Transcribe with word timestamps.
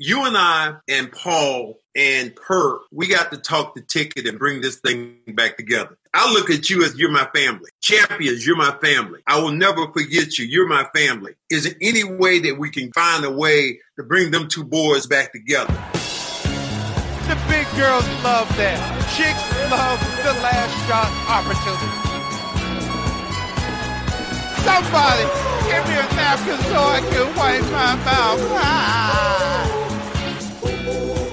you 0.00 0.24
and 0.24 0.34
I 0.34 0.76
and 0.88 1.12
Paul 1.12 1.76
and 1.94 2.34
Per, 2.34 2.78
we 2.90 3.06
got 3.06 3.30
to 3.32 3.36
talk 3.36 3.74
the 3.74 3.82
ticket 3.82 4.26
and 4.26 4.38
bring 4.38 4.62
this 4.62 4.76
thing 4.76 5.18
back 5.34 5.58
together. 5.58 5.98
I 6.14 6.32
look 6.32 6.48
at 6.48 6.70
you 6.70 6.84
as 6.84 6.96
you're 6.96 7.10
my 7.10 7.28
family. 7.34 7.68
Champions, 7.82 8.46
you're 8.46 8.56
my 8.56 8.74
family. 8.82 9.20
I 9.26 9.42
will 9.42 9.52
never 9.52 9.92
forget 9.92 10.38
you. 10.38 10.46
You're 10.46 10.66
my 10.66 10.88
family. 10.94 11.34
Is 11.50 11.64
there 11.64 11.74
any 11.82 12.02
way 12.02 12.38
that 12.38 12.58
we 12.58 12.70
can 12.70 12.90
find 12.92 13.26
a 13.26 13.30
way 13.30 13.78
to 13.98 14.02
bring 14.02 14.30
them 14.30 14.48
two 14.48 14.64
boys 14.64 15.06
back 15.06 15.32
together? 15.32 15.74
The 17.28 17.36
big 17.46 17.66
girls 17.76 18.08
love 18.24 18.48
that. 18.56 18.80
Chicks 19.12 19.44
love 19.68 20.00
the 20.24 20.32
last 20.40 20.72
shot 20.88 21.12
opportunity. 21.28 22.08
Somebody 24.64 25.28
give 25.68 25.84
me 25.88 25.94
a 25.94 26.08
napkin 26.16 26.56
so 26.72 26.80
I 26.88 27.00
can 27.00 27.36
wipe 27.36 27.62
my 27.70 27.96
mouth. 27.96 28.40
Ah. 28.52 29.69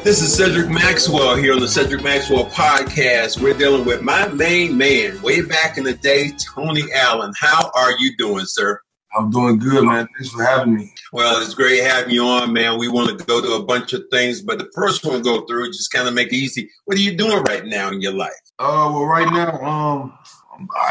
This 0.08 0.22
is 0.22 0.34
Cedric 0.34 0.70
Maxwell 0.70 1.36
here 1.36 1.52
on 1.52 1.60
the 1.60 1.68
Cedric 1.68 2.02
Maxwell 2.02 2.46
podcast. 2.46 3.42
We're 3.42 3.58
dealing 3.58 3.84
with 3.84 4.04
my 4.04 4.26
main 4.30 4.78
man, 4.78 5.22
way 5.22 5.42
back 5.42 5.78
in 5.78 5.84
the 5.84 5.96
day, 5.96 6.32
Tony 6.56 6.84
Allen. 6.94 7.34
How 7.38 7.70
are 7.76 7.92
you 8.00 8.16
doing, 8.16 8.46
sir? 8.46 8.80
I'm 9.18 9.30
doing 9.30 9.60
good, 9.60 9.84
man. 9.84 10.08
Thanks 10.18 10.30
for 10.30 10.46
having 10.46 10.76
me. 10.76 10.94
Well, 11.12 11.42
it's 11.42 11.54
great 11.54 11.84
having 11.84 12.12
you 12.12 12.24
on, 12.24 12.54
man. 12.54 12.80
We 12.80 12.88
want 12.88 13.20
to 13.20 13.26
go 13.26 13.42
to 13.42 13.62
a 13.62 13.66
bunch 13.66 13.92
of 13.92 14.04
things, 14.10 14.42
but 14.42 14.60
the 14.60 14.72
first 14.74 15.04
one 15.06 15.16
to 15.16 15.22
go 15.22 15.46
through, 15.46 15.74
just 15.74 15.92
kind 15.92 16.08
of 16.08 16.14
make 16.14 16.30
it 16.30 16.38
easy. 16.38 16.70
What 16.86 16.96
are 16.96 17.02
you 17.02 17.18
doing 17.18 17.44
right 17.44 17.66
now 17.66 17.90
in 17.90 18.00
your 18.00 18.14
life? 18.14 18.32
Uh, 18.60 18.90
well, 18.94 19.04
right 19.04 19.30
now, 19.34 19.62
um, 19.62 20.18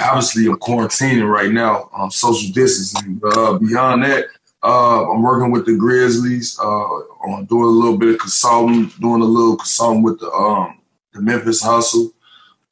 obviously 0.03 0.45
I'm 0.45 0.59
quarantining 0.59 1.27
right 1.27 1.51
now. 1.51 1.89
I'm 1.97 2.11
social 2.11 2.53
distancing. 2.53 3.19
Uh, 3.25 3.55
beyond 3.61 4.05
that, 4.05 4.27
uh, 4.63 5.11
I'm 5.11 5.23
working 5.23 5.51
with 5.51 5.67
the 5.67 5.77
Grizzlies. 5.77 6.59
Uh, 6.59 6.87
I'm 7.25 7.45
doing 7.47 7.65
a 7.65 7.67
little 7.67 7.99
bit 7.99 8.15
of 8.15 8.19
consulting, 8.19 8.87
doing 9.01 9.23
a 9.23 9.25
little 9.25 9.57
consulting 9.57 10.03
with 10.03 10.21
the 10.21 10.31
um, 10.31 10.81
the 11.13 11.21
Memphis 11.21 11.63
Hustle, 11.63 12.13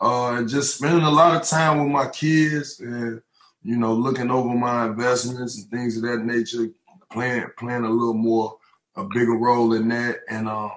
uh, 0.01 0.33
and 0.33 0.49
just 0.49 0.77
spending 0.77 1.05
a 1.05 1.11
lot 1.11 1.41
of 1.41 1.49
time 1.49 1.79
with 1.79 1.93
my 1.93 2.09
kids 2.09 2.81
and 2.81 3.23
you 3.63 3.77
know 3.77 3.93
looking 3.93 4.31
over 4.31 4.49
my 4.55 4.87
investments 4.87 5.59
and 5.59 5.71
things 5.71 5.97
of 5.97 6.03
that 6.03 6.25
nature. 6.25 6.69
Playing 7.13 7.47
playing 7.57 7.85
a 7.85 7.91
little 7.91 8.15
more 8.15 8.59
a 8.97 9.05
bigger 9.05 9.37
role 9.37 9.75
in 9.75 9.89
that, 9.89 10.21
and 10.29 10.49
uh, 10.49 10.71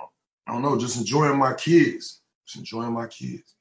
I 0.47 0.53
don't 0.53 0.61
know, 0.61 0.77
just 0.77 0.97
enjoying 0.97 1.37
my 1.37 1.53
kids, 1.53 2.21
just 2.45 2.59
enjoying 2.59 2.93
my 2.93 3.07
kids. 3.07 3.55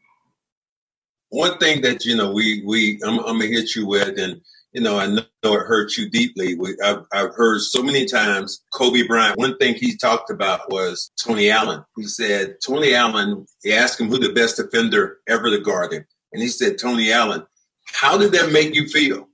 One 1.31 1.59
thing 1.59 1.81
that 1.83 2.05
you 2.05 2.17
know 2.17 2.33
we 2.33 2.63
we 2.65 3.01
I'm, 3.05 3.19
I'm 3.21 3.39
gonna 3.39 3.47
hit 3.47 3.75
you 3.75 3.87
with 3.87 4.19
and 4.19 4.41
you 4.77 4.83
know, 4.83 4.99
I 4.99 5.07
know 5.07 5.23
it 5.43 5.67
hurts 5.67 5.97
you 5.97 6.11
deeply. 6.11 6.55
I've, 6.85 7.07
I've 7.11 7.35
heard 7.35 7.63
so 7.63 7.83
many 7.83 8.05
times 8.05 8.63
Kobe 8.75 9.07
Bryant. 9.07 9.39
One 9.39 9.57
thing 9.57 9.75
he 9.75 9.97
talked 9.97 10.29
about 10.29 10.71
was 10.71 11.11
Tony 11.19 11.49
Allen. 11.49 11.83
He 11.97 12.03
said 12.03 12.57
Tony 12.65 12.93
Allen. 12.95 13.47
He 13.63 13.73
asked 13.73 13.99
him 13.99 14.09
who 14.09 14.19
the 14.19 14.35
best 14.35 14.59
defender 14.59 15.17
ever 15.27 15.49
to 15.49 15.61
guard 15.61 15.95
him, 15.95 16.05
and 16.35 16.43
he 16.43 16.49
said 16.49 16.79
Tony 16.79 17.11
Allen. 17.11 17.47
How 17.87 18.19
did 18.19 18.33
that 18.33 18.53
make 18.53 18.75
you 18.75 18.87
feel? 18.87 19.29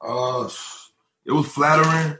Uh, 0.00 0.48
it 1.24 1.32
was 1.32 1.48
flattering. 1.48 2.16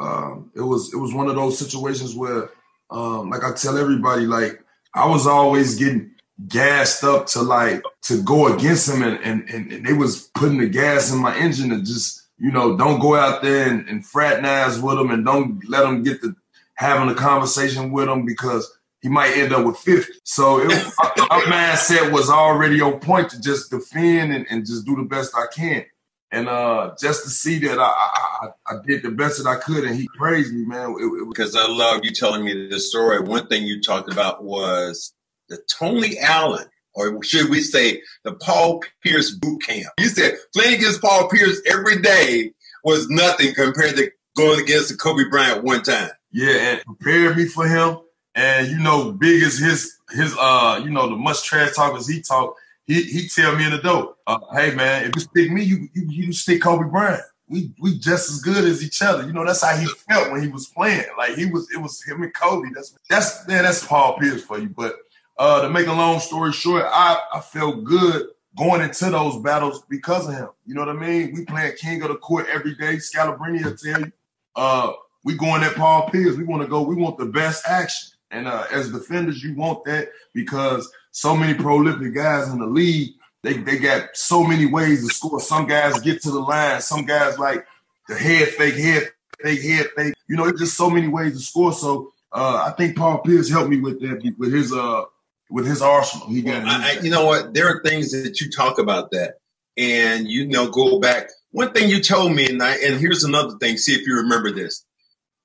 Um, 0.00 0.50
it 0.56 0.62
was 0.62 0.92
it 0.92 0.96
was 0.96 1.14
one 1.14 1.28
of 1.28 1.36
those 1.36 1.60
situations 1.60 2.16
where, 2.16 2.50
um, 2.90 3.30
like 3.30 3.44
I 3.44 3.52
tell 3.52 3.78
everybody, 3.78 4.26
like 4.26 4.64
I 4.96 5.06
was 5.06 5.28
always 5.28 5.76
getting 5.76 6.10
gassed 6.46 7.02
up 7.02 7.26
to 7.26 7.42
like 7.42 7.82
to 8.02 8.22
go 8.22 8.54
against 8.54 8.88
him 8.88 9.02
and, 9.02 9.18
and, 9.24 9.48
and 9.50 9.84
they 9.84 9.92
was 9.92 10.30
putting 10.34 10.58
the 10.58 10.68
gas 10.68 11.12
in 11.12 11.18
my 11.18 11.36
engine 11.36 11.70
to 11.70 11.78
just 11.80 12.28
you 12.38 12.52
know 12.52 12.76
don't 12.76 13.00
go 13.00 13.16
out 13.16 13.42
there 13.42 13.68
and, 13.68 13.88
and 13.88 14.06
fraternize 14.06 14.78
with 14.78 14.98
him 14.98 15.10
and 15.10 15.24
don't 15.24 15.68
let 15.68 15.84
him 15.84 16.04
get 16.04 16.20
to 16.22 16.36
having 16.74 17.08
a 17.08 17.14
conversation 17.14 17.90
with 17.90 18.08
him 18.08 18.24
because 18.24 18.72
he 19.00 19.08
might 19.08 19.36
end 19.36 19.52
up 19.52 19.66
with 19.66 19.78
50 19.78 20.12
so 20.22 20.60
it, 20.60 20.68
my, 20.98 21.42
mindset 21.46 22.12
was 22.12 22.30
already 22.30 22.80
on 22.80 23.00
point 23.00 23.30
to 23.30 23.40
just 23.40 23.70
defend 23.70 24.32
and, 24.32 24.46
and 24.48 24.64
just 24.64 24.86
do 24.86 24.94
the 24.94 25.02
best 25.02 25.34
i 25.34 25.46
can 25.52 25.84
and 26.30 26.48
uh, 26.48 26.94
just 27.00 27.24
to 27.24 27.30
see 27.30 27.58
that 27.60 27.78
I, 27.78 27.84
I, 27.84 28.48
I 28.66 28.74
did 28.86 29.02
the 29.02 29.10
best 29.10 29.42
that 29.42 29.48
I 29.48 29.56
could, 29.56 29.84
and 29.84 29.96
he 29.96 30.06
praised 30.14 30.52
me, 30.52 30.62
man. 30.66 30.94
Because 31.26 31.56
I 31.56 31.66
love 31.66 32.04
you 32.04 32.10
telling 32.10 32.44
me 32.44 32.68
this 32.68 32.90
story. 32.90 33.20
One 33.20 33.46
thing 33.46 33.64
you 33.64 33.80
talked 33.80 34.12
about 34.12 34.44
was 34.44 35.14
the 35.48 35.58
Tony 35.68 36.18
Allen, 36.18 36.66
or 36.94 37.22
should 37.22 37.48
we 37.48 37.60
say 37.60 38.02
the 38.24 38.34
Paul 38.34 38.82
Pierce 39.02 39.30
boot 39.30 39.62
camp. 39.62 39.92
You 39.98 40.06
said 40.06 40.34
playing 40.54 40.76
against 40.76 41.00
Paul 41.00 41.28
Pierce 41.28 41.60
every 41.66 42.00
day 42.00 42.52
was 42.84 43.08
nothing 43.08 43.54
compared 43.54 43.96
to 43.96 44.10
going 44.36 44.60
against 44.60 44.98
Kobe 44.98 45.28
Bryant 45.30 45.64
one 45.64 45.82
time. 45.82 46.10
Yeah, 46.30 46.54
and 46.54 46.82
prepared 46.82 47.36
me 47.36 47.46
for 47.46 47.66
him. 47.66 47.98
And 48.34 48.68
you 48.68 48.78
know, 48.78 49.12
big 49.12 49.42
as 49.42 49.58
his 49.58 49.96
his 50.10 50.36
uh, 50.38 50.80
you 50.82 50.90
know, 50.90 51.08
the 51.08 51.16
much 51.16 51.42
trash 51.42 51.74
talk 51.74 51.96
as 51.96 52.06
he 52.06 52.20
talk, 52.22 52.54
he 52.86 53.02
he 53.02 53.28
tell 53.28 53.56
me 53.56 53.64
in 53.64 53.72
the 53.72 53.78
door, 53.78 54.14
uh, 54.26 54.38
hey 54.52 54.74
man, 54.74 55.04
if 55.04 55.12
you 55.16 55.22
stick 55.22 55.50
me, 55.50 55.62
you 55.64 55.88
you, 55.94 56.06
you 56.08 56.32
stick 56.32 56.62
Kobe 56.62 56.88
Bryant. 56.88 57.22
We 57.48 57.72
we 57.80 57.98
just 57.98 58.30
as 58.30 58.40
good 58.40 58.64
as 58.64 58.84
each 58.84 59.00
other. 59.02 59.26
You 59.26 59.32
know, 59.32 59.44
that's 59.44 59.62
how 59.64 59.74
he 59.76 59.86
felt 60.08 60.30
when 60.30 60.42
he 60.42 60.48
was 60.48 60.66
playing. 60.66 61.06
Like 61.16 61.34
he 61.34 61.46
was, 61.46 61.66
it 61.74 61.78
was 61.78 62.02
him 62.04 62.22
and 62.22 62.34
Kobe. 62.34 62.68
That's 62.74 62.94
that's 63.08 63.48
man, 63.48 63.64
that's 63.64 63.86
Paul 63.86 64.18
Pierce 64.18 64.42
for 64.42 64.58
you. 64.58 64.68
But 64.68 64.96
uh, 65.38 65.62
to 65.62 65.70
make 65.70 65.86
a 65.86 65.92
long 65.92 66.18
story 66.20 66.52
short, 66.52 66.84
I, 66.86 67.20
I 67.32 67.40
felt 67.40 67.84
good 67.84 68.28
going 68.56 68.80
into 68.80 69.10
those 69.10 69.40
battles 69.40 69.82
because 69.88 70.28
of 70.28 70.34
him. 70.34 70.48
You 70.66 70.74
know 70.74 70.84
what 70.84 70.96
I 70.96 70.98
mean? 70.98 71.32
We 71.32 71.44
playing 71.44 71.76
king 71.76 72.02
of 72.02 72.08
the 72.08 72.16
court 72.16 72.46
every 72.52 72.74
day. 72.74 72.96
Scalabrine 72.96 73.64
will 73.64 73.76
tell 73.76 74.00
you. 74.00 74.12
Uh, 74.56 74.92
we 75.24 75.36
going 75.36 75.62
at 75.62 75.76
Paul 75.76 76.08
Pierce. 76.10 76.36
We 76.36 76.44
want 76.44 76.62
to 76.62 76.68
go. 76.68 76.82
We 76.82 76.96
want 76.96 77.18
the 77.18 77.26
best 77.26 77.66
action. 77.66 78.10
And 78.30 78.48
uh, 78.48 78.64
as 78.72 78.90
defenders, 78.90 79.42
you 79.42 79.54
want 79.54 79.84
that 79.84 80.08
because 80.34 80.90
so 81.12 81.36
many 81.36 81.54
prolific 81.54 82.14
guys 82.14 82.48
in 82.48 82.58
the 82.58 82.66
league, 82.66 83.14
they, 83.42 83.54
they 83.54 83.78
got 83.78 84.08
so 84.14 84.42
many 84.42 84.66
ways 84.66 85.06
to 85.06 85.14
score. 85.14 85.40
Some 85.40 85.66
guys 85.66 86.00
get 86.00 86.20
to 86.22 86.30
the 86.30 86.40
line. 86.40 86.80
Some 86.80 87.06
guys 87.06 87.38
like 87.38 87.66
the 88.08 88.16
head 88.16 88.48
fake, 88.48 88.74
head 88.74 89.10
fake, 89.42 89.62
head 89.62 89.86
fake. 89.96 90.14
You 90.28 90.36
know, 90.36 90.46
it's 90.46 90.60
just 90.60 90.76
so 90.76 90.90
many 90.90 91.08
ways 91.08 91.34
to 91.34 91.40
score. 91.40 91.72
So 91.72 92.12
uh, 92.32 92.64
I 92.66 92.72
think 92.72 92.96
Paul 92.96 93.18
Pierce 93.18 93.48
helped 93.48 93.70
me 93.70 93.80
with 93.80 94.00
that, 94.00 94.34
with 94.36 94.52
his 94.52 94.72
uh, 94.72 95.04
with 95.50 95.66
his 95.66 95.82
arsenal. 95.82 96.28
He 96.28 96.42
got. 96.42 96.64
Well, 96.64 96.80
I, 96.82 96.98
you 97.02 97.10
know 97.10 97.26
what? 97.26 97.54
There 97.54 97.68
are 97.68 97.82
things 97.84 98.12
that 98.12 98.40
you 98.40 98.50
talk 98.50 98.78
about 98.78 99.10
that, 99.12 99.34
and 99.76 100.28
you 100.28 100.46
know, 100.46 100.70
go 100.70 101.00
back. 101.00 101.28
One 101.52 101.72
thing 101.72 101.88
you 101.88 102.02
told 102.02 102.34
me, 102.34 102.48
and 102.48 102.62
I, 102.62 102.76
and 102.76 103.00
here's 103.00 103.24
another 103.24 103.56
thing. 103.58 103.76
See 103.78 103.94
if 103.94 104.06
you 104.06 104.16
remember 104.16 104.52
this. 104.52 104.84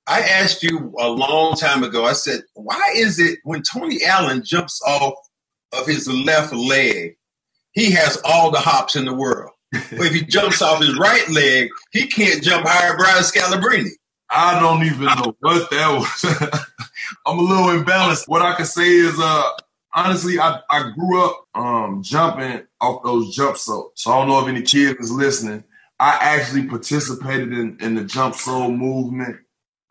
I 0.06 0.20
asked 0.20 0.62
you 0.62 0.94
a 0.98 1.08
long 1.08 1.54
time 1.56 1.82
ago. 1.82 2.04
I 2.04 2.12
said, 2.12 2.42
why 2.54 2.92
is 2.94 3.18
it 3.18 3.38
when 3.44 3.62
Tony 3.62 4.04
Allen 4.04 4.42
jumps 4.44 4.82
off 4.86 5.14
of 5.72 5.86
his 5.86 6.08
left 6.08 6.52
leg, 6.52 7.16
he 7.72 7.92
has 7.92 8.20
all 8.24 8.50
the 8.50 8.60
hops 8.60 8.96
in 8.96 9.04
the 9.04 9.14
world. 9.14 9.50
but 9.72 9.82
if 9.92 10.14
he 10.14 10.22
jumps 10.22 10.62
off 10.62 10.82
his 10.82 10.98
right 10.98 11.28
leg, 11.30 11.70
he 11.92 12.06
can't 12.06 12.42
jump 12.42 12.66
higher. 12.66 12.96
Brian 12.96 13.22
Scalabrine. 13.22 13.88
I 14.30 14.60
don't 14.60 14.84
even 14.84 15.04
know 15.04 15.36
what 15.40 15.70
that 15.70 15.92
was. 15.92 16.64
I'm 17.26 17.38
a 17.38 17.42
little 17.42 17.66
imbalanced. 17.82 18.24
What 18.26 18.42
I 18.42 18.54
can 18.54 18.66
say 18.66 18.88
is, 18.88 19.18
uh, 19.18 19.50
honestly, 19.94 20.38
I, 20.38 20.60
I 20.70 20.90
grew 20.90 21.24
up 21.24 21.46
um, 21.54 22.02
jumping 22.02 22.66
off 22.80 23.02
those 23.04 23.34
jump 23.34 23.56
soles. 23.56 23.92
So 23.96 24.12
I 24.12 24.18
don't 24.18 24.28
know 24.28 24.40
if 24.40 24.48
any 24.48 24.62
kids 24.62 24.98
is 25.00 25.12
listening. 25.12 25.64
I 26.00 26.18
actually 26.20 26.66
participated 26.66 27.52
in, 27.52 27.78
in 27.80 27.94
the 27.94 28.04
jump 28.04 28.34
sole 28.34 28.70
movement 28.70 29.38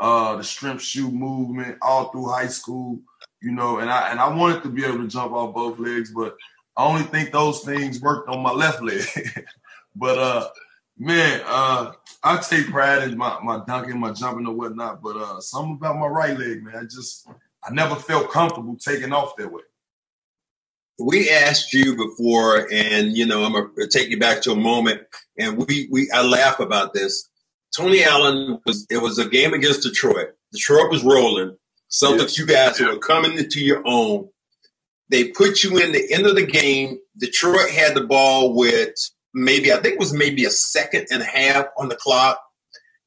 uh, 0.03 0.35
the 0.35 0.44
strength 0.44 0.83
shoe 0.83 1.09
movement 1.09 1.77
all 1.81 2.11
through 2.11 2.27
high 2.27 2.47
school, 2.47 3.00
you 3.41 3.51
know, 3.51 3.79
and 3.79 3.89
I 3.89 4.11
and 4.11 4.19
I 4.19 4.27
wanted 4.27 4.61
to 4.63 4.69
be 4.69 4.83
able 4.83 4.97
to 4.97 5.07
jump 5.07 5.31
off 5.31 5.55
both 5.55 5.79
legs, 5.79 6.11
but 6.13 6.35
I 6.75 6.85
only 6.85 7.03
think 7.03 7.31
those 7.31 7.61
things 7.61 8.01
worked 8.01 8.27
on 8.27 8.44
my 8.44 8.51
left 8.51 8.81
leg. 8.81 9.06
but 9.95 10.17
uh 10.17 10.49
man, 10.97 11.41
uh 11.45 11.94
I 12.21 12.38
take 12.38 12.67
pride 12.67 13.03
in 13.03 13.17
my, 13.17 13.39
my 13.44 13.61
dunking, 13.65 13.97
my 13.97 14.11
jumping 14.11 14.45
or 14.45 14.53
whatnot, 14.53 15.01
but 15.01 15.15
uh 15.15 15.39
something 15.39 15.77
about 15.79 15.97
my 15.97 16.07
right 16.07 16.38
leg, 16.38 16.63
man. 16.63 16.75
I 16.75 16.83
just 16.83 17.25
I 17.63 17.71
never 17.71 17.95
felt 17.95 18.29
comfortable 18.29 18.75
taking 18.75 19.13
off 19.13 19.38
that 19.38 19.51
way. 19.51 19.61
We 21.00 21.30
asked 21.30 21.74
you 21.74 21.95
before, 21.95 22.68
and 22.72 23.18
you 23.18 23.25
know, 23.25 23.44
I'm 23.44 23.54
gonna 23.54 23.88
take 23.90 24.10
you 24.10 24.19
back 24.19 24.42
to 24.44 24.51
a 24.51 24.56
moment, 24.56 25.01
and 25.38 25.57
we 25.57 25.88
we 25.92 26.10
I 26.12 26.24
laugh 26.24 26.60
about 26.60 26.94
this. 26.94 27.30
Tony 27.75 28.04
Allen 28.04 28.60
was 28.66 28.86
it 28.90 29.01
was 29.01 29.18
a 29.18 29.28
game 29.28 29.54
against 29.54 29.84
Detroit. 29.84 30.30
Detroit 30.51 30.92
was 30.92 31.04
rolling. 31.04 31.57
Celtics, 31.92 32.38
yeah. 32.38 32.42
you 32.42 32.48
guys 32.48 32.80
were 32.80 32.98
coming 32.98 33.38
into 33.38 33.60
your 33.60 33.81
own. 33.86 34.30
They 35.10 35.30
put 35.30 35.63
you 35.63 35.78
in 35.78 35.92
the 35.92 36.12
end 36.12 36.25
of 36.25 36.36
the 36.36 36.45
game. 36.45 36.98
Detroit 37.18 37.69
had 37.69 37.95
the 37.95 38.04
ball 38.04 38.56
with 38.56 38.94
maybe 39.34 39.72
I 39.72 39.78
think 39.78 39.95
it 39.95 40.00
was 40.00 40.13
maybe 40.13 40.45
a 40.45 40.50
second 40.50 41.07
and 41.12 41.22
a 41.22 41.25
half 41.25 41.66
on 41.78 41.90
the 41.90 41.95
clock, 41.95 42.40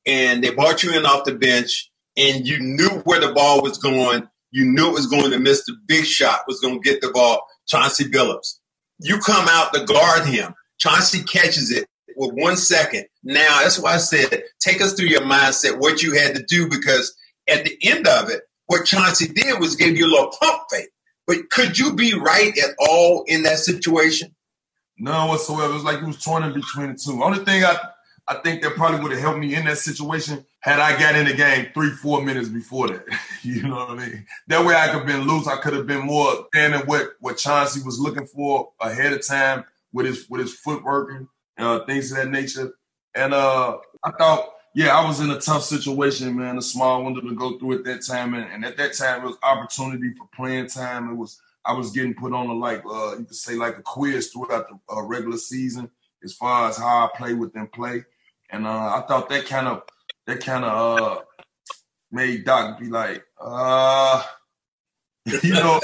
and 0.06 0.43
they 0.43 0.50
brought 0.55 0.83
you 0.83 0.97
in 0.97 1.06
off 1.06 1.25
the 1.25 1.35
bench, 1.35 1.91
and 2.17 2.47
you 2.47 2.59
knew 2.59 3.03
where 3.05 3.21
the 3.21 3.33
ball 3.33 3.62
was 3.62 3.79
going. 3.79 4.29
You 4.50 4.65
knew 4.65 4.88
it 4.88 4.94
was 4.94 5.06
going 5.06 5.31
to 5.33 5.38
miss 5.38 5.65
the 5.67 5.77
big 5.87 6.05
shot. 6.05 6.41
Was 6.47 6.61
going 6.61 6.81
to 6.81 6.88
get 6.88 7.00
the 7.00 7.11
ball. 7.11 7.47
Chauncey 7.66 8.04
Billups. 8.04 8.58
You 9.00 9.18
come 9.18 9.46
out 9.48 9.72
to 9.74 9.84
guard 9.84 10.26
him. 10.26 10.54
Chauncey 10.78 11.22
catches 11.22 11.70
it 11.70 11.86
with 12.16 12.32
one 12.34 12.56
second. 12.56 13.06
Now, 13.22 13.60
that's 13.62 13.78
why 13.78 13.94
I 13.94 13.98
said, 13.98 14.42
take 14.60 14.80
us 14.80 14.94
through 14.94 15.08
your 15.08 15.22
mindset, 15.22 15.78
what 15.78 16.02
you 16.02 16.14
had 16.14 16.34
to 16.36 16.42
do, 16.42 16.68
because 16.68 17.16
at 17.48 17.64
the 17.64 17.76
end 17.82 18.06
of 18.06 18.30
it, 18.30 18.42
what 18.66 18.86
Chauncey 18.86 19.28
did 19.28 19.60
was 19.60 19.76
give 19.76 19.96
you 19.96 20.06
a 20.06 20.10
little 20.10 20.32
pump 20.40 20.62
fake. 20.70 20.88
But 21.26 21.50
could 21.50 21.78
you 21.78 21.94
be 21.94 22.14
right 22.14 22.56
at 22.58 22.74
all 22.78 23.24
in 23.26 23.42
that 23.42 23.58
situation? 23.58 24.34
None 24.98 25.28
whatsoever. 25.28 25.70
It 25.70 25.74
was 25.74 25.84
like 25.84 25.98
it 25.98 26.06
was 26.06 26.22
torn 26.22 26.44
in 26.44 26.54
between 26.54 26.88
the 26.88 26.94
two. 26.94 27.22
Only 27.22 27.44
thing 27.44 27.64
I 27.64 27.76
I 28.28 28.34
think 28.34 28.62
that 28.62 28.75
probably 28.75 29.00
would 29.00 29.12
have 29.12 29.20
helped 29.20 29.38
me 29.38 29.55
in 29.55 29.67
that 29.67 29.78
situation 29.78 30.44
had 30.61 30.81
I 30.81 30.99
got 30.99 31.14
in 31.14 31.26
the 31.26 31.34
game 31.34 31.69
three, 31.73 31.90
four 31.90 32.23
minutes 32.23 32.49
before 32.49 32.88
that. 32.88 33.05
you 33.43 33.62
know 33.62 33.76
what 33.76 33.90
I 33.90 33.94
mean? 33.94 34.26
That 34.49 34.64
way 34.64 34.75
I 34.75 34.88
could 34.88 34.99
have 34.99 35.06
been 35.06 35.28
loose. 35.28 35.46
I 35.46 35.56
could 35.58 35.75
have 35.75 35.87
been 35.87 36.05
more 36.05 36.46
standing 36.52 36.81
what 36.87 37.12
what 37.20 37.38
Chauncey 37.38 37.82
was 37.84 38.00
looking 38.00 38.26
for 38.26 38.70
ahead 38.81 39.12
of 39.12 39.25
time 39.25 39.64
with 39.93 40.06
his 40.06 40.28
with 40.28 40.40
his 40.40 40.55
footwork 40.55 41.11
and 41.12 41.28
uh, 41.58 41.84
things 41.84 42.11
of 42.11 42.19
that 42.19 42.31
nature. 42.31 42.73
And 43.14 43.32
uh, 43.32 43.78
I 44.05 44.11
thought, 44.11 44.50
yeah, 44.75 44.99
I 44.99 45.06
was 45.06 45.20
in 45.20 45.31
a 45.31 45.40
tough 45.40 45.62
situation, 45.62 46.37
man, 46.37 46.58
a 46.58 46.62
small 46.62 47.05
window 47.05 47.20
to 47.20 47.34
go 47.34 47.58
through 47.58 47.78
at 47.78 47.84
that 47.84 48.05
time. 48.05 48.34
And, 48.34 48.52
and 48.52 48.64
at 48.64 48.76
that 48.76 48.93
time, 48.94 49.23
it 49.23 49.26
was 49.26 49.38
opportunity 49.43 50.12
for 50.19 50.28
playing 50.34 50.67
time. 50.67 51.11
It 51.11 51.14
was 51.14 51.40
I 51.64 51.73
was 51.73 51.93
getting 51.93 52.14
put 52.14 52.32
on 52.32 52.49
a 52.49 52.52
like 52.52 52.82
uh, 52.84 53.17
you 53.19 53.25
could 53.25 53.37
say 53.37 53.55
like 53.55 53.78
a 53.78 53.82
quiz 53.82 54.32
throughout 54.32 54.69
the 54.69 54.78
uh, 54.93 55.02
regular 55.02 55.38
season 55.38 55.90
as 56.23 56.32
far 56.32 56.69
as 56.69 56.76
how 56.76 57.06
I 57.06 57.17
play 57.17 57.34
within 57.34 57.69
play. 57.69 58.05
And 58.50 58.66
uh, 58.66 58.70
I 58.70 59.04
thought 59.06 59.28
that 59.28 59.46
kind 59.46 59.69
of 59.69 59.82
that 60.26 60.40
kind 60.40 60.64
of 60.64 61.00
uh, 61.00 61.20
made 62.10 62.44
Doc 62.44 62.78
be 62.78 62.87
like, 62.87 63.25
uh, 63.40 64.22
you 65.43 65.52
know, 65.52 65.81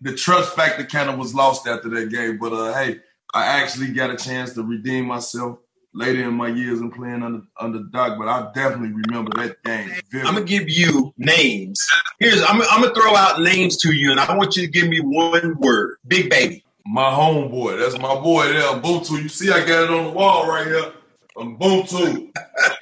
the 0.00 0.14
trust 0.14 0.54
factor 0.54 0.84
kind 0.84 1.10
of 1.10 1.18
was 1.18 1.34
lost 1.34 1.66
after 1.66 1.88
that 1.90 2.10
game. 2.10 2.38
But 2.38 2.52
uh, 2.52 2.74
hey, 2.74 3.00
I 3.34 3.46
actually 3.46 3.88
got 3.88 4.10
a 4.10 4.16
chance 4.16 4.52
to 4.54 4.62
redeem 4.62 5.06
myself 5.06 5.58
later 5.94 6.24
in 6.24 6.34
my 6.34 6.48
years 6.48 6.80
and 6.80 6.92
playing 6.92 7.22
under 7.22 7.42
under 7.58 7.80
Doc. 7.92 8.18
But 8.18 8.28
I 8.28 8.50
definitely 8.54 9.00
remember 9.06 9.30
that 9.40 9.62
game. 9.64 9.88
Vividly. 10.10 10.20
I'm 10.20 10.34
gonna 10.34 10.44
give 10.44 10.68
you 10.68 11.14
names. 11.16 11.80
Here's 12.18 12.42
I'm, 12.42 12.62
I'm 12.62 12.82
gonna 12.82 12.94
throw 12.94 13.14
out 13.14 13.40
names 13.40 13.76
to 13.78 13.92
you, 13.92 14.10
and 14.10 14.20
I 14.20 14.36
want 14.36 14.56
you 14.56 14.66
to 14.66 14.70
give 14.70 14.88
me 14.88 15.00
one 15.00 15.58
word. 15.58 15.96
Big 16.06 16.30
baby. 16.30 16.64
My 16.84 17.10
homeboy. 17.10 17.78
That's 17.78 17.98
my 17.98 18.14
boy 18.14 18.48
there, 18.48 18.62
Ubuntu. 18.62 19.22
You 19.22 19.28
see, 19.28 19.50
I 19.50 19.60
got 19.60 19.84
it 19.84 19.90
on 19.90 20.04
the 20.04 20.10
wall 20.10 20.48
right 20.48 20.66
here. 20.66 20.92
Ubuntu. 21.36 22.30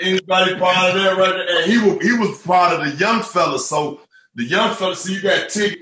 Anybody 0.01 0.57
part 0.57 0.91
of 0.91 1.03
that 1.03 1.17
right 1.17 1.33
there? 1.33 1.63
And 1.63 1.71
he 1.71 1.79
was 1.79 2.03
he 2.03 2.13
was 2.13 2.43
part 2.43 2.73
of 2.73 2.85
the 2.85 2.97
young 2.97 3.23
fella. 3.23 3.59
So 3.59 4.01
the 4.35 4.45
young 4.45 4.75
fella, 4.75 4.97
see 4.97 5.15
you 5.15 5.23
got 5.23 5.49
Tick, 5.49 5.79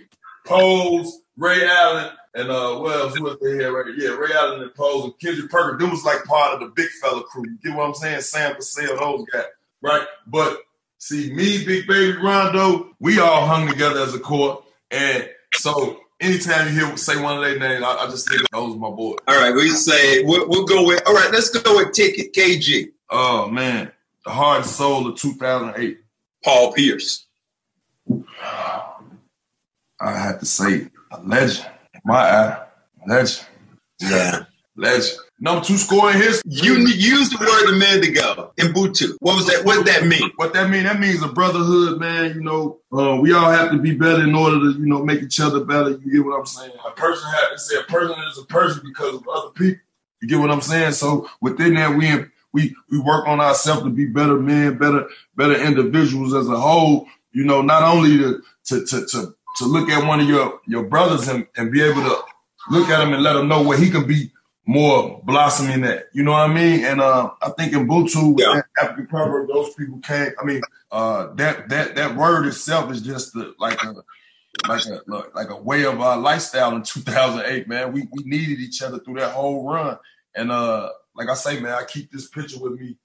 Pose, 0.47 1.21
Ray 1.37 1.67
Allen, 1.67 2.11
and 2.35 2.51
uh 2.51 2.77
what 2.79 2.97
else 2.97 3.19
was 3.21 3.39
they 3.41 3.53
here 3.53 3.73
right 3.73 3.95
here? 3.95 4.11
Yeah, 4.11 4.17
Ray 4.17 4.33
Allen 4.35 4.63
and 4.63 4.75
Pose 4.75 5.05
and 5.05 5.19
Kendrick 5.19 5.51
Perkins. 5.51 5.81
Them 5.81 5.91
was 5.91 6.05
like 6.05 6.25
part 6.25 6.55
of 6.55 6.61
the 6.61 6.73
big 6.75 6.89
fella 7.03 7.23
crew. 7.23 7.45
You 7.45 7.59
get 7.63 7.77
what 7.77 7.87
I'm 7.87 7.95
saying? 7.95 8.21
Sam 8.21 8.55
Cassell, 8.55 8.97
those 8.97 9.25
guys. 9.33 9.45
Right? 9.81 10.07
But 10.27 10.59
see, 10.99 11.33
me, 11.33 11.65
Big 11.65 11.87
Baby 11.87 12.19
Rondo, 12.19 12.95
we 13.01 13.21
all 13.21 13.47
hung 13.47 13.69
together 13.69 14.01
as 14.01 14.15
a 14.15 14.19
core. 14.19 14.63
And 14.91 15.29
so 15.55 16.01
anytime 16.21 16.69
you 16.69 16.87
hear 16.87 16.97
say 16.97 17.21
one 17.21 17.37
of 17.37 17.45
their 17.45 17.59
names, 17.59 17.85
I, 17.85 17.97
I 17.97 18.07
just 18.11 18.29
think 18.29 18.43
those 18.51 18.77
my 18.77 18.91
boy. 18.91 19.17
All 19.27 19.41
right, 19.41 19.55
we 19.55 19.71
say 19.71 20.25
we'll, 20.25 20.49
we'll, 20.49 20.67
go 20.67 20.87
with. 20.87 21.03
All 21.07 21.15
right, 21.15 21.31
let's 21.33 21.51
go 21.51 21.77
with 21.77 21.93
Ticket 21.93 22.33
KG. 22.33 22.91
Oh 23.11 23.49
man, 23.49 23.91
the 24.25 24.31
heart 24.31 24.59
and 24.59 24.67
soul 24.67 25.07
of 25.09 25.17
2008. 25.17 25.99
Paul 26.45 26.73
Pierce. 26.73 27.27
I 30.01 30.17
have 30.17 30.39
to 30.39 30.47
say 30.47 30.87
a 31.11 31.21
legend. 31.23 31.69
My 32.05 32.31
eye, 32.31 32.67
legend. 33.07 33.47
Yeah, 34.01 34.45
legend. 34.77 35.19
Number 35.41 35.65
two 35.65 35.77
score 35.77 36.11
in 36.11 36.17
history. 36.17 36.43
You 36.51 36.75
used 36.79 37.33
the 37.33 37.39
word 37.39 37.75
a 37.75 37.79
minute 37.79 38.09
ago. 38.09 38.53
Ubuntu. 38.59 39.17
What 39.21 39.37
was 39.37 39.47
that? 39.47 39.65
What 39.65 39.85
did 39.85 39.95
that 39.95 40.07
mean? 40.07 40.33
What 40.35 40.53
that 40.55 40.69
mean? 40.69 40.83
That 40.83 40.99
means 40.99 41.23
a 41.23 41.29
brotherhood, 41.29 42.01
man. 42.01 42.35
You 42.35 42.41
know, 42.43 42.81
uh, 42.93 43.17
we 43.21 43.33
all 43.33 43.49
have 43.51 43.71
to 43.71 43.79
be 43.79 43.95
better 43.95 44.25
in 44.25 44.35
order 44.35 44.59
to, 44.59 44.79
you 44.79 44.87
know, 44.87 45.05
make 45.05 45.23
each 45.23 45.39
other 45.41 45.65
better. 45.65 45.91
You 45.91 46.13
get 46.13 46.25
what 46.25 46.39
I'm 46.39 46.47
saying? 46.47 46.73
A 46.85 46.91
person 46.91 47.29
has 47.31 47.51
to 47.53 47.59
say 47.59 47.81
a 47.81 47.85
person 47.85 48.17
is 48.31 48.39
a 48.39 48.47
person 48.47 48.83
because 48.85 49.15
of 49.15 49.29
other 49.29 49.51
people. 49.51 49.81
You 50.21 50.29
get 50.29 50.41
what 50.41 50.51
I'm 50.51 50.61
saying? 50.61 50.93
So 50.93 51.29
within 51.41 51.75
that, 51.75 51.97
we 51.97 52.25
we 52.53 52.75
we 52.91 52.99
work 52.99 53.29
on 53.29 53.41
ourselves 53.41 53.85
to 53.85 53.91
be 53.91 54.07
better 54.07 54.39
men, 54.41 54.77
better 54.77 55.09
better 55.37 55.55
individuals 55.63 56.35
as 56.35 56.49
a 56.49 56.59
whole. 56.59 57.07
You 57.33 57.45
know, 57.45 57.63
not 57.63 57.85
only 57.85 58.19
to 58.19 58.43
to 58.65 58.85
to 58.87 59.07
to, 59.07 59.35
to 59.59 59.65
look 59.67 59.89
at 59.89 60.05
one 60.05 60.19
of 60.19 60.29
your 60.29 60.61
your 60.67 60.83
brothers 60.83 61.29
and, 61.29 61.47
and 61.57 61.71
be 61.71 61.81
able 61.81 62.03
to 62.03 62.17
look 62.71 62.89
at 62.89 63.01
him 63.01 63.15
and 63.15 63.23
let 63.23 63.37
him 63.37 63.47
know 63.47 63.63
where 63.63 63.79
he 63.79 63.89
can 63.89 64.05
be 64.05 64.33
more 64.69 65.23
blossoming 65.25 65.81
that. 65.81 66.09
You 66.13 66.23
know 66.23 66.33
what 66.33 66.51
I 66.51 66.53
mean? 66.53 66.85
And 66.85 67.01
uh, 67.01 67.31
I 67.41 67.49
think 67.51 67.73
in 67.73 67.89
Ubuntu, 67.89 68.39
yeah. 68.39 68.61
African 68.81 69.07
proverb, 69.07 69.49
those 69.49 69.73
people 69.75 69.99
can't. 70.01 70.35
I 70.41 70.45
mean, 70.45 70.61
uh, 70.93 71.33
that 71.37 71.71
that 71.71 71.97
that 71.97 72.15
word 72.15 72.47
itself 72.47 72.93
is 72.93 73.01
just 73.01 73.33
the, 73.33 73.55
like 73.59 73.83
a 73.83 73.95
like 74.69 74.85
a 74.85 75.01
like 75.35 75.49
a 75.49 75.57
way 75.57 75.87
of 75.87 76.03
our 76.03 76.19
lifestyle 76.19 76.77
in 76.77 76.83
2008. 76.83 77.67
Man, 77.67 77.93
we 77.93 78.09
we 78.13 78.25
needed 78.25 78.61
each 78.61 78.83
other 78.83 78.99
through 78.99 79.15
that 79.15 79.33
whole 79.33 79.67
run. 79.67 79.97
And 80.37 80.53
uh, 80.53 80.91
like 81.15 81.31
I 81.31 81.35
say, 81.35 81.59
man, 81.61 81.73
I 81.73 81.85
keep 81.85 82.13
this 82.13 82.29
picture 82.29 82.61
with 82.61 82.79
me 82.79 82.99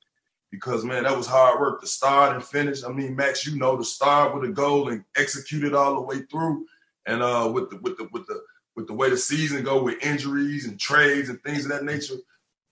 because 0.51 0.84
man, 0.84 1.03
that 1.03 1.15
was 1.15 1.27
hard 1.27 1.62
work 1.62 1.79
to 1.79 1.88
start 1.88 2.36
and 2.36 2.43
finish. 2.43 2.84
I 2.84 2.89
mean, 2.89 3.15
Max, 3.15 3.48
you 3.48 3.58
know, 3.58 3.77
to 3.77 3.86
start 3.86 4.36
with 4.36 4.50
a 4.50 4.53
goal 4.53 4.89
and 4.89 5.05
execute 5.15 5.63
it 5.63 5.74
all 5.74 5.96
the 5.96 6.01
way 6.01 6.24
through, 6.29 6.65
and 7.05 7.24
uh, 7.24 7.50
with 7.53 7.70
the 7.70 7.77
with 7.77 7.98
the 7.98 8.10
with 8.12 8.27
the 8.27 8.41
with 8.75 8.88
the 8.88 8.94
way 8.94 9.10
the 9.10 9.18
season 9.18 9.63
go 9.63 9.84
with 9.84 10.03
injuries 10.03 10.68
and 10.68 10.80
trades 10.80 11.30
and 11.30 11.42
things 11.44 11.65
of 11.65 11.72
that 11.72 11.84
nature, 11.84 12.15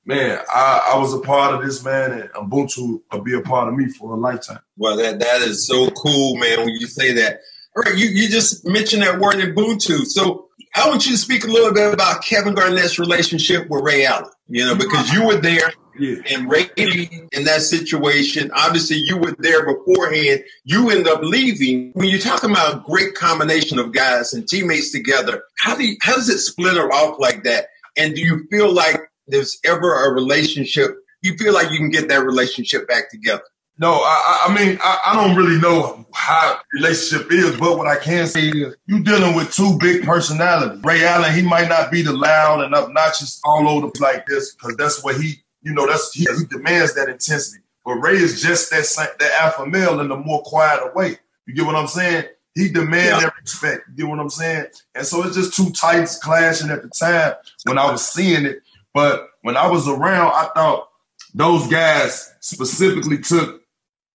man, 0.05 0.39
I, 0.53 0.91
I 0.93 0.97
was 0.97 1.13
a 1.13 1.19
part 1.19 1.53
of 1.53 1.63
this, 1.63 1.83
man, 1.83 2.11
and 2.11 2.29
Ubuntu 2.31 3.01
will 3.11 3.21
be 3.21 3.35
a 3.35 3.41
part 3.41 3.67
of 3.67 3.75
me 3.75 3.87
for 3.87 4.13
a 4.13 4.17
lifetime. 4.17 4.59
Well, 4.77 4.97
that 4.97 5.19
that 5.19 5.41
is 5.41 5.67
so 5.67 5.89
cool, 5.91 6.37
man, 6.37 6.59
when 6.59 6.69
you 6.69 6.87
say 6.87 7.13
that. 7.13 7.41
All 7.75 7.83
right, 7.83 7.97
you, 7.97 8.07
you 8.07 8.27
just 8.27 8.67
mentioned 8.67 9.03
that 9.03 9.19
word 9.19 9.35
Ubuntu. 9.35 10.05
So 10.05 10.49
I 10.75 10.89
want 10.89 11.05
you 11.05 11.13
to 11.13 11.17
speak 11.17 11.43
a 11.43 11.47
little 11.47 11.73
bit 11.73 11.93
about 11.93 12.23
Kevin 12.23 12.53
Garnett's 12.53 12.99
relationship 12.99 13.69
with 13.69 13.83
Ray 13.83 14.05
Allen, 14.05 14.29
you 14.47 14.65
know, 14.65 14.75
because 14.75 15.11
you 15.11 15.25
were 15.25 15.37
there 15.37 15.71
yeah. 15.97 16.17
And 16.31 16.49
Ray 16.49 16.69
in 16.77 17.43
that 17.43 17.61
situation, 17.61 18.51
obviously 18.53 18.97
you 18.97 19.17
were 19.17 19.35
there 19.39 19.65
beforehand. 19.65 20.43
You 20.63 20.89
end 20.89 21.07
up 21.07 21.21
leaving. 21.21 21.91
When 21.93 22.07
you're 22.07 22.19
talking 22.19 22.51
about 22.51 22.75
a 22.75 22.79
great 22.79 23.15
combination 23.15 23.79
of 23.79 23.93
guys 23.93 24.33
and 24.33 24.47
teammates 24.47 24.91
together, 24.91 25.43
how 25.59 25.75
do 25.75 25.85
you, 25.85 25.97
how 26.01 26.15
does 26.15 26.29
it 26.29 26.39
splinter 26.39 26.91
off 26.91 27.19
like 27.19 27.43
that? 27.43 27.67
And 27.97 28.15
do 28.15 28.21
you 28.21 28.45
feel 28.49 28.73
like 28.73 28.99
there's 29.27 29.59
ever 29.65 30.05
a 30.05 30.13
relationship? 30.13 30.95
You 31.21 31.37
feel 31.37 31.53
like 31.53 31.71
you 31.71 31.77
can 31.77 31.89
get 31.89 32.07
that 32.09 32.23
relationship 32.23 32.87
back 32.87 33.11
together? 33.11 33.43
No, 33.77 33.93
I, 33.93 34.47
I 34.47 34.53
mean, 34.53 34.77
I, 34.83 34.99
I, 35.07 35.15
don't 35.15 35.35
really 35.35 35.59
know 35.59 36.05
how 36.13 36.59
relationship 36.73 37.31
is, 37.31 37.57
but 37.57 37.79
what 37.79 37.87
I 37.87 37.95
can 37.95 38.27
say 38.27 38.49
is 38.49 38.75
you 38.85 39.03
dealing 39.03 39.33
with 39.33 39.51
two 39.51 39.75
big 39.79 40.03
personalities. 40.03 40.83
Ray 40.83 41.03
Allen, 41.03 41.33
he 41.33 41.41
might 41.41 41.67
not 41.67 41.89
be 41.89 42.03
the 42.03 42.13
loud 42.13 42.61
and 42.61 42.75
obnoxious 42.75 43.41
all 43.43 43.67
over 43.67 43.87
the 43.87 43.91
place 43.93 44.17
like 44.17 44.27
this 44.27 44.53
because 44.53 44.75
that's 44.75 45.03
what 45.03 45.19
he 45.19 45.41
you 45.61 45.73
know, 45.73 45.87
that's 45.87 46.13
he, 46.13 46.25
he 46.37 46.45
demands 46.45 46.95
that 46.95 47.09
intensity. 47.09 47.63
But 47.85 47.95
Ray 47.95 48.15
is 48.15 48.41
just 48.41 48.69
that 48.71 49.19
that 49.19 49.31
alpha 49.41 49.65
male 49.65 49.99
in 49.99 50.11
a 50.11 50.17
more 50.17 50.41
quieter 50.43 50.91
way. 50.93 51.17
You 51.45 51.55
get 51.55 51.65
what 51.65 51.75
I'm 51.75 51.87
saying? 51.87 52.25
He 52.53 52.69
demands 52.69 53.21
yeah. 53.21 53.29
that 53.29 53.33
respect. 53.41 53.83
You 53.89 53.95
get 54.03 54.09
what 54.09 54.19
I'm 54.19 54.29
saying? 54.29 54.65
And 54.93 55.05
so 55.05 55.23
it's 55.23 55.35
just 55.35 55.55
two 55.55 55.71
titans 55.71 56.17
clashing 56.17 56.69
at 56.69 56.83
the 56.83 56.89
time 56.89 57.33
when 57.63 57.77
I 57.77 57.89
was 57.91 58.07
seeing 58.07 58.45
it. 58.45 58.61
But 58.93 59.29
when 59.41 59.57
I 59.57 59.67
was 59.67 59.87
around, 59.87 60.33
I 60.33 60.49
thought 60.53 60.89
those 61.33 61.67
guys 61.67 62.33
specifically 62.41 63.19
took 63.19 63.61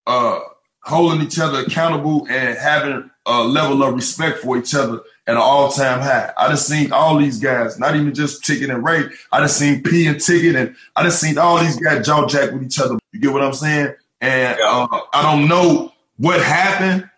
uh 0.07 0.41
holding 0.83 1.21
each 1.21 1.38
other 1.38 1.61
accountable 1.61 2.26
and 2.31 2.57
having 2.57 3.11
a 3.26 3.43
level 3.43 3.83
of 3.83 3.95
respect 3.95 4.38
for 4.38 4.57
each 4.57 4.75
other 4.75 5.00
an 5.26 5.37
all-time 5.37 6.00
high. 6.00 6.33
I 6.37 6.49
just 6.49 6.68
seen 6.68 6.92
all 6.92 7.18
these 7.18 7.38
guys, 7.38 7.78
not 7.78 7.97
even 7.97 8.14
just 8.14 8.45
Ticket 8.45 8.71
and 8.71 8.85
Ray. 8.85 9.04
I 9.33 9.40
just 9.40 9.59
seen 9.59 9.83
P 9.83 10.06
and 10.06 10.21
Ticket, 10.21 10.54
and 10.54 10.76
I 10.95 11.02
just 11.02 11.21
seen 11.21 11.37
all 11.38 11.59
these 11.59 11.76
guys 11.76 12.06
jaw 12.06 12.26
jack 12.26 12.52
with 12.52 12.62
each 12.62 12.78
other. 12.78 12.97
You 13.12 13.21
get 13.21 13.33
what 13.33 13.42
I'm 13.42 13.52
saying? 13.52 13.95
And 14.21 14.59
uh, 14.61 14.87
I 15.12 15.23
don't 15.23 15.49
know 15.49 15.92
what 16.18 16.40
happened. 16.40 17.11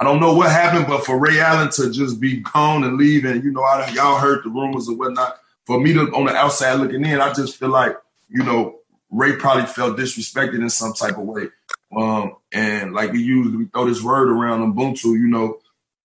I 0.00 0.04
don't 0.04 0.20
know 0.20 0.34
what 0.34 0.50
happened, 0.50 0.86
but 0.88 1.06
for 1.06 1.18
Ray 1.18 1.38
Allen 1.38 1.70
to 1.72 1.90
just 1.90 2.20
be 2.20 2.38
gone 2.38 2.82
and 2.82 2.96
leave, 2.96 3.24
and 3.24 3.44
you 3.44 3.52
know, 3.52 3.62
I, 3.62 3.88
y'all 3.90 4.18
heard 4.18 4.44
the 4.44 4.50
rumors 4.50 4.88
and 4.88 4.98
whatnot. 4.98 5.38
For 5.64 5.80
me 5.80 5.92
to 5.92 6.10
on 6.12 6.24
the 6.24 6.34
outside 6.34 6.74
looking 6.74 7.04
in, 7.04 7.20
I 7.20 7.32
just 7.32 7.56
feel 7.56 7.68
like 7.68 7.96
you 8.28 8.42
know 8.42 8.80
Ray 9.10 9.36
probably 9.36 9.66
felt 9.66 9.96
disrespected 9.96 10.60
in 10.60 10.70
some 10.70 10.92
type 10.92 11.18
of 11.18 11.24
way. 11.24 11.48
Um, 11.96 12.36
and 12.52 12.94
like 12.94 13.12
we 13.12 13.22
usually 13.22 13.56
we 13.56 13.64
throw 13.66 13.86
this 13.86 14.02
word 14.02 14.28
around 14.28 14.74
Ubuntu, 14.74 15.04
you 15.04 15.28
know, 15.28 15.58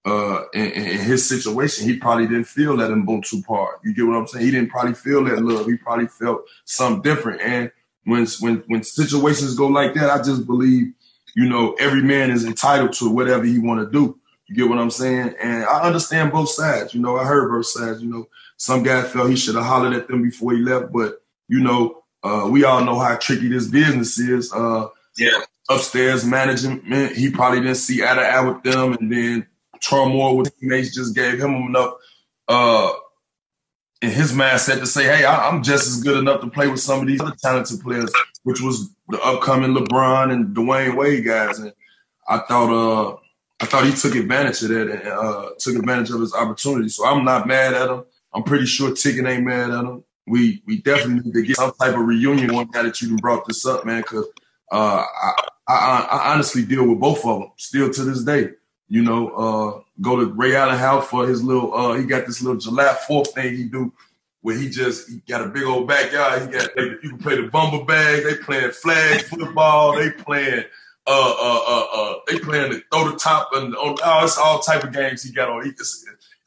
uh, 0.07 0.45
in, 0.53 0.71
in, 0.71 0.99
his 0.99 1.27
situation, 1.27 1.85
he 1.85 1.97
probably 1.97 2.27
didn't 2.27 2.45
feel 2.45 2.77
that 2.77 2.91
Ubuntu 2.91 3.43
part. 3.45 3.81
You 3.83 3.93
get 3.93 4.05
what 4.05 4.15
I'm 4.15 4.25
saying? 4.25 4.45
He 4.45 4.51
didn't 4.51 4.69
probably 4.69 4.93
feel 4.93 5.21
that 5.25 5.43
love. 5.43 5.65
He 5.65 5.75
probably 5.75 6.07
felt 6.07 6.43
something 6.63 7.01
different. 7.01 7.41
And 7.41 7.71
when 8.05 8.25
when 8.39 8.63
when 8.67 8.83
situations 8.83 9.55
go 9.55 9.67
like 9.67 9.95
that, 9.95 10.09
I 10.09 10.23
just 10.23 10.47
believe, 10.47 10.93
you 11.35 11.49
know, 11.49 11.73
every 11.73 12.01
man 12.01 12.31
is 12.31 12.45
entitled 12.45 12.93
to 12.93 13.09
whatever 13.09 13.43
he 13.43 13.59
want 13.59 13.81
to 13.81 13.91
do. 13.91 14.17
You 14.47 14.55
get 14.55 14.69
what 14.69 14.79
I'm 14.79 14.91
saying? 14.91 15.35
And 15.41 15.65
I 15.65 15.81
understand 15.81 16.31
both 16.31 16.51
sides. 16.51 16.93
You 16.93 17.01
know, 17.01 17.17
I 17.17 17.25
heard 17.25 17.51
both 17.51 17.65
sides. 17.65 18.01
You 18.01 18.09
know, 18.09 18.29
some 18.55 18.83
guy 18.83 19.01
felt 19.03 19.29
he 19.29 19.35
should 19.35 19.55
have 19.55 19.65
hollered 19.65 19.93
at 19.93 20.07
them 20.07 20.23
before 20.23 20.53
he 20.53 20.59
left, 20.59 20.93
but 20.93 21.21
you 21.49 21.59
know, 21.59 22.03
uh, 22.23 22.47
we 22.49 22.63
all 22.63 22.81
know 22.81 22.97
how 22.97 23.17
tricky 23.17 23.49
this 23.49 23.67
business 23.67 24.17
is. 24.17 24.53
Uh, 24.53 24.87
yeah. 25.17 25.41
Upstairs 25.69 26.23
management, 26.23 27.13
he 27.13 27.29
probably 27.29 27.59
didn't 27.59 27.75
see 27.75 28.01
eye 28.01 28.15
to 28.15 28.21
eye 28.21 28.39
with 28.39 28.63
them, 28.63 28.93
and 28.93 29.11
then 29.11 29.47
turmoil 29.81 30.38
with 30.38 30.57
teammates 30.60 30.93
just 30.93 31.15
gave 31.15 31.39
him 31.39 31.53
enough 31.53 31.93
uh, 32.48 32.91
in 34.01 34.10
his 34.10 34.34
mindset 34.34 34.79
to 34.79 34.88
say, 34.88 35.03
"Hey, 35.03 35.25
I, 35.25 35.50
am 35.50 35.63
just 35.63 35.88
as 35.88 36.03
good 36.03 36.17
enough 36.17 36.41
to 36.41 36.50
play 36.50 36.67
with 36.67 36.79
some 36.79 37.01
of 37.01 37.07
these 37.07 37.22
other 37.22 37.36
talented 37.41 37.81
players," 37.81 38.12
which 38.43 38.62
was 38.62 38.89
the 39.10 39.19
upcoming 39.22 39.75
LeBron 39.75 40.31
and 40.31 40.55
Dwyane 40.55 40.96
Wade 40.96 41.25
guys. 41.25 41.60
And 41.60 41.74
I 42.27 42.39
thought, 42.39 42.72
uh, 42.72 43.17
I 43.60 43.65
thought 43.65 43.86
he 43.86 43.93
took 43.93 44.15
advantage 44.15 44.62
of 44.63 44.69
that 44.69 44.89
and 44.89 45.07
uh, 45.07 45.50
took 45.60 45.75
advantage 45.75 46.12
of 46.12 46.22
his 46.22 46.34
opportunity. 46.34 46.89
So 46.89 47.05
I'm 47.05 47.25
not 47.25 47.48
mad 47.48 47.74
at 47.74 47.89
him. 47.89 48.03
I'm 48.34 48.43
pretty 48.43 48.65
sure 48.65 48.93
Ticket 48.93 49.25
ain't 49.25 49.46
mad 49.46 49.72
at 49.72 49.84
him 49.84 50.03
we 50.27 50.62
we 50.65 50.81
definitely 50.81 51.24
need 51.24 51.34
to 51.34 51.41
get 51.41 51.55
some 51.55 51.72
type 51.79 51.96
of 51.96 52.05
reunion 52.05 52.53
one 52.53 52.67
guy 52.67 52.84
that 52.84 53.01
you 53.01 53.15
brought 53.17 53.48
this 53.48 53.65
up, 53.65 53.86
man, 53.86 54.01
because 54.01 54.27
uh, 54.72 55.03
I, 55.24 55.34
I, 55.67 56.07
I 56.12 56.34
honestly 56.34 56.65
deal 56.65 56.86
with 56.88 57.00
both 57.00 57.25
of 57.25 57.39
them 57.39 57.51
still 57.55 57.91
to 57.91 58.03
this 58.03 58.24
day. 58.24 58.50
You 58.89 59.03
know, 59.03 59.29
uh, 59.29 59.82
go 60.01 60.15
to 60.15 60.25
Ray 60.34 60.56
Allen 60.56 60.77
house 60.77 61.08
for 61.08 61.27
his 61.27 61.44
little. 61.44 61.74
Uh, 61.74 61.96
he 61.96 62.06
got 62.06 62.25
this 62.25 62.41
little 62.41 62.60
July 62.60 62.96
Fourth 63.06 63.34
thing 63.34 63.56
he 63.56 63.65
do 63.65 63.91
where 64.41 64.58
he 64.58 64.70
just 64.70 65.10
he 65.10 65.17
got 65.27 65.41
a 65.41 65.50
big 65.50 65.63
old 65.63 65.88
backyard. 65.88 66.44
He 66.44 66.48
got 66.48 66.70
you 66.77 67.10
can 67.10 67.17
play 67.17 67.36
the 67.36 67.50
bumble 67.50 67.84
bag. 67.84 68.24
They 68.24 68.36
playing 68.36 68.72
flag 68.72 69.22
football. 69.24 69.96
They 69.98 70.12
playing 70.12 70.63
uh 71.06 71.36
uh 71.39 71.62
uh 71.67 71.86
uh. 71.94 72.15
They 72.27 72.39
playing 72.39 72.72
the 72.72 72.82
throw 72.91 73.12
the 73.12 73.17
top 73.17 73.50
and 73.53 73.75
on. 73.75 73.98
Oh, 74.03 74.24
it's 74.24 74.38
all 74.38 74.60
type 74.60 74.84
of 74.84 74.94
games 74.94 75.24
he 75.24 75.34
got 75.34 75.50
on. 75.50 75.65
He 75.65 75.72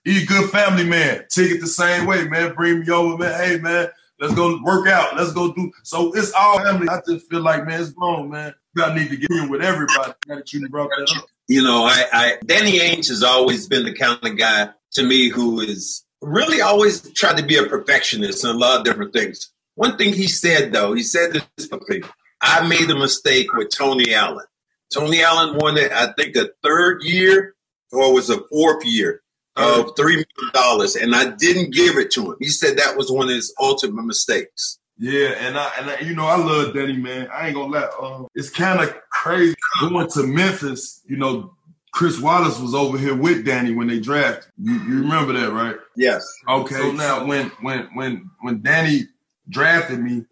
he 0.04 0.22
a 0.22 0.26
good 0.26 0.50
family 0.50 0.84
man. 0.84 1.24
Take 1.28 1.50
it 1.50 1.60
the 1.60 1.66
same 1.66 2.06
way, 2.06 2.26
man. 2.26 2.54
Bring 2.54 2.80
me 2.80 2.90
over, 2.90 3.18
man. 3.18 3.38
Hey, 3.38 3.58
man, 3.58 3.88
let's 4.18 4.34
go 4.34 4.58
work 4.62 4.88
out. 4.88 5.16
Let's 5.16 5.32
go 5.32 5.52
do. 5.52 5.70
So 5.82 6.12
it's 6.14 6.32
all 6.32 6.58
family. 6.58 6.88
I 6.88 7.00
just 7.06 7.28
feel 7.28 7.42
like, 7.42 7.66
man, 7.66 7.82
it's 7.82 7.90
grown, 7.90 8.30
man. 8.30 8.54
Gotta 8.76 8.94
need 8.94 9.10
to 9.10 9.16
get 9.16 9.30
in 9.30 9.48
with 9.48 9.62
everybody. 9.62 10.14
That 10.26 10.52
you 10.52 10.68
brought 10.68 10.90
that 10.90 11.16
up. 11.16 11.26
You 11.50 11.64
know, 11.64 11.82
I, 11.82 12.04
I 12.12 12.38
Danny 12.46 12.78
Ainge 12.78 13.08
has 13.08 13.24
always 13.24 13.66
been 13.66 13.84
the 13.84 13.92
kind 13.92 14.20
of 14.22 14.38
guy 14.38 14.68
to 14.92 15.02
me 15.02 15.30
who 15.30 15.60
is 15.60 16.04
really 16.22 16.60
always 16.60 17.12
tried 17.12 17.38
to 17.38 17.44
be 17.44 17.56
a 17.56 17.66
perfectionist 17.66 18.44
in 18.44 18.50
a 18.50 18.52
lot 18.52 18.78
of 18.78 18.84
different 18.84 19.12
things. 19.12 19.50
One 19.74 19.98
thing 19.98 20.14
he 20.14 20.28
said 20.28 20.72
though, 20.72 20.92
he 20.92 21.02
said 21.02 21.32
this 21.32 21.66
publicly. 21.66 22.04
I 22.40 22.64
made 22.68 22.88
a 22.88 22.94
mistake 22.94 23.52
with 23.52 23.70
Tony 23.76 24.14
Allen. 24.14 24.46
Tony 24.94 25.24
Allen 25.24 25.56
won 25.56 25.76
it, 25.76 25.90
I 25.90 26.12
think, 26.12 26.36
a 26.36 26.50
third 26.62 27.02
year 27.02 27.56
or 27.90 28.14
was 28.14 28.30
a 28.30 28.46
fourth 28.48 28.84
year 28.86 29.20
of 29.56 29.96
three 29.96 30.24
million 30.38 30.54
dollars, 30.54 30.94
and 30.94 31.16
I 31.16 31.30
didn't 31.30 31.74
give 31.74 31.96
it 31.96 32.12
to 32.12 32.30
him. 32.30 32.36
He 32.38 32.48
said 32.48 32.78
that 32.78 32.96
was 32.96 33.10
one 33.10 33.28
of 33.28 33.34
his 33.34 33.52
ultimate 33.60 34.04
mistakes. 34.04 34.78
Yeah, 35.00 35.28
and 35.38 35.58
I 35.58 35.72
and 35.78 35.90
I, 35.90 36.00
you 36.00 36.14
know 36.14 36.26
I 36.26 36.36
love 36.36 36.74
Danny, 36.74 36.98
man. 36.98 37.26
I 37.32 37.46
ain't 37.46 37.56
gonna 37.56 37.72
lie. 37.72 37.88
Uh, 38.00 38.26
it's 38.34 38.50
kind 38.50 38.80
of 38.80 38.94
crazy 39.08 39.56
going 39.80 40.06
to 40.10 40.24
Memphis. 40.24 41.00
You 41.06 41.16
know, 41.16 41.56
Chris 41.90 42.20
Wallace 42.20 42.60
was 42.60 42.74
over 42.74 42.98
here 42.98 43.14
with 43.14 43.46
Danny 43.46 43.72
when 43.72 43.86
they 43.86 43.98
drafted. 43.98 44.52
You, 44.58 44.74
you 44.74 45.00
remember 45.00 45.32
that, 45.32 45.52
right? 45.54 45.76
Yes. 45.96 46.30
Okay. 46.46 46.74
So 46.74 46.92
now 46.92 47.24
when 47.24 47.46
when 47.62 47.88
when 47.94 48.30
when 48.42 48.60
Danny 48.60 49.04
drafted 49.48 50.00
me, 50.00 50.26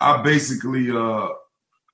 I 0.00 0.22
basically 0.22 0.90
uh 0.90 1.28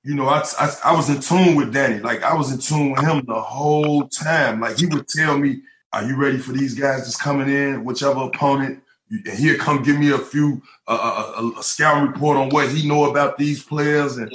you 0.05 0.15
know, 0.15 0.27
I, 0.27 0.45
I, 0.57 0.75
I 0.85 0.95
was 0.95 1.09
in 1.09 1.19
tune 1.19 1.57
with 1.57 1.73
Danny. 1.73 1.99
Like 1.99 2.23
I 2.23 2.33
was 2.33 2.53
in 2.53 2.59
tune 2.59 2.91
with 2.91 3.01
him 3.01 3.25
the 3.27 3.41
whole 3.41 4.07
time. 4.07 4.61
Like 4.61 4.77
he 4.77 4.85
would 4.85 5.09
tell 5.09 5.37
me 5.37 5.63
are 5.91 6.05
you 6.05 6.15
ready 6.15 6.37
for 6.37 6.53
these 6.53 6.75
guys 6.75 6.99
that's 6.99 7.21
coming 7.21 7.49
in? 7.49 7.83
Whichever 7.83 8.21
opponent, 8.21 8.83
and 9.09 9.37
here 9.37 9.57
come 9.57 9.83
give 9.83 9.97
me 9.97 10.11
a 10.11 10.17
few 10.17 10.61
uh, 10.87 11.33
a, 11.37 11.59
a, 11.59 11.63
scout 11.63 12.07
report 12.07 12.37
on 12.37 12.49
what 12.49 12.69
he 12.69 12.87
know 12.87 13.09
about 13.09 13.37
these 13.37 13.63
players, 13.63 14.17
and 14.17 14.31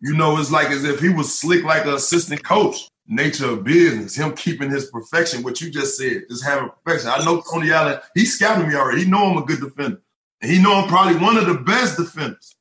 you 0.00 0.14
know, 0.14 0.38
it's 0.38 0.50
like 0.50 0.68
as 0.68 0.84
if 0.84 1.00
he 1.00 1.08
was 1.08 1.38
slick 1.38 1.64
like 1.64 1.84
an 1.84 1.94
assistant 1.94 2.44
coach. 2.44 2.90
Nature 3.06 3.50
of 3.50 3.64
business, 3.64 4.16
him 4.16 4.34
keeping 4.34 4.70
his 4.70 4.90
perfection. 4.90 5.42
What 5.42 5.60
you 5.60 5.70
just 5.70 5.98
said, 5.98 6.22
just 6.30 6.42
having 6.42 6.70
perfection. 6.70 7.10
I 7.10 7.22
know 7.22 7.42
Tony 7.42 7.70
Allen. 7.70 7.98
He 8.14 8.24
scouted 8.24 8.66
me 8.66 8.74
already. 8.74 9.04
He 9.04 9.10
know 9.10 9.26
I'm 9.26 9.36
a 9.36 9.44
good 9.44 9.60
defender, 9.60 10.00
and 10.40 10.50
he 10.50 10.58
know 10.58 10.72
I'm 10.72 10.88
probably 10.88 11.16
one 11.16 11.36
of 11.36 11.44
the 11.44 11.58
best 11.58 11.98
defenders. 11.98 12.56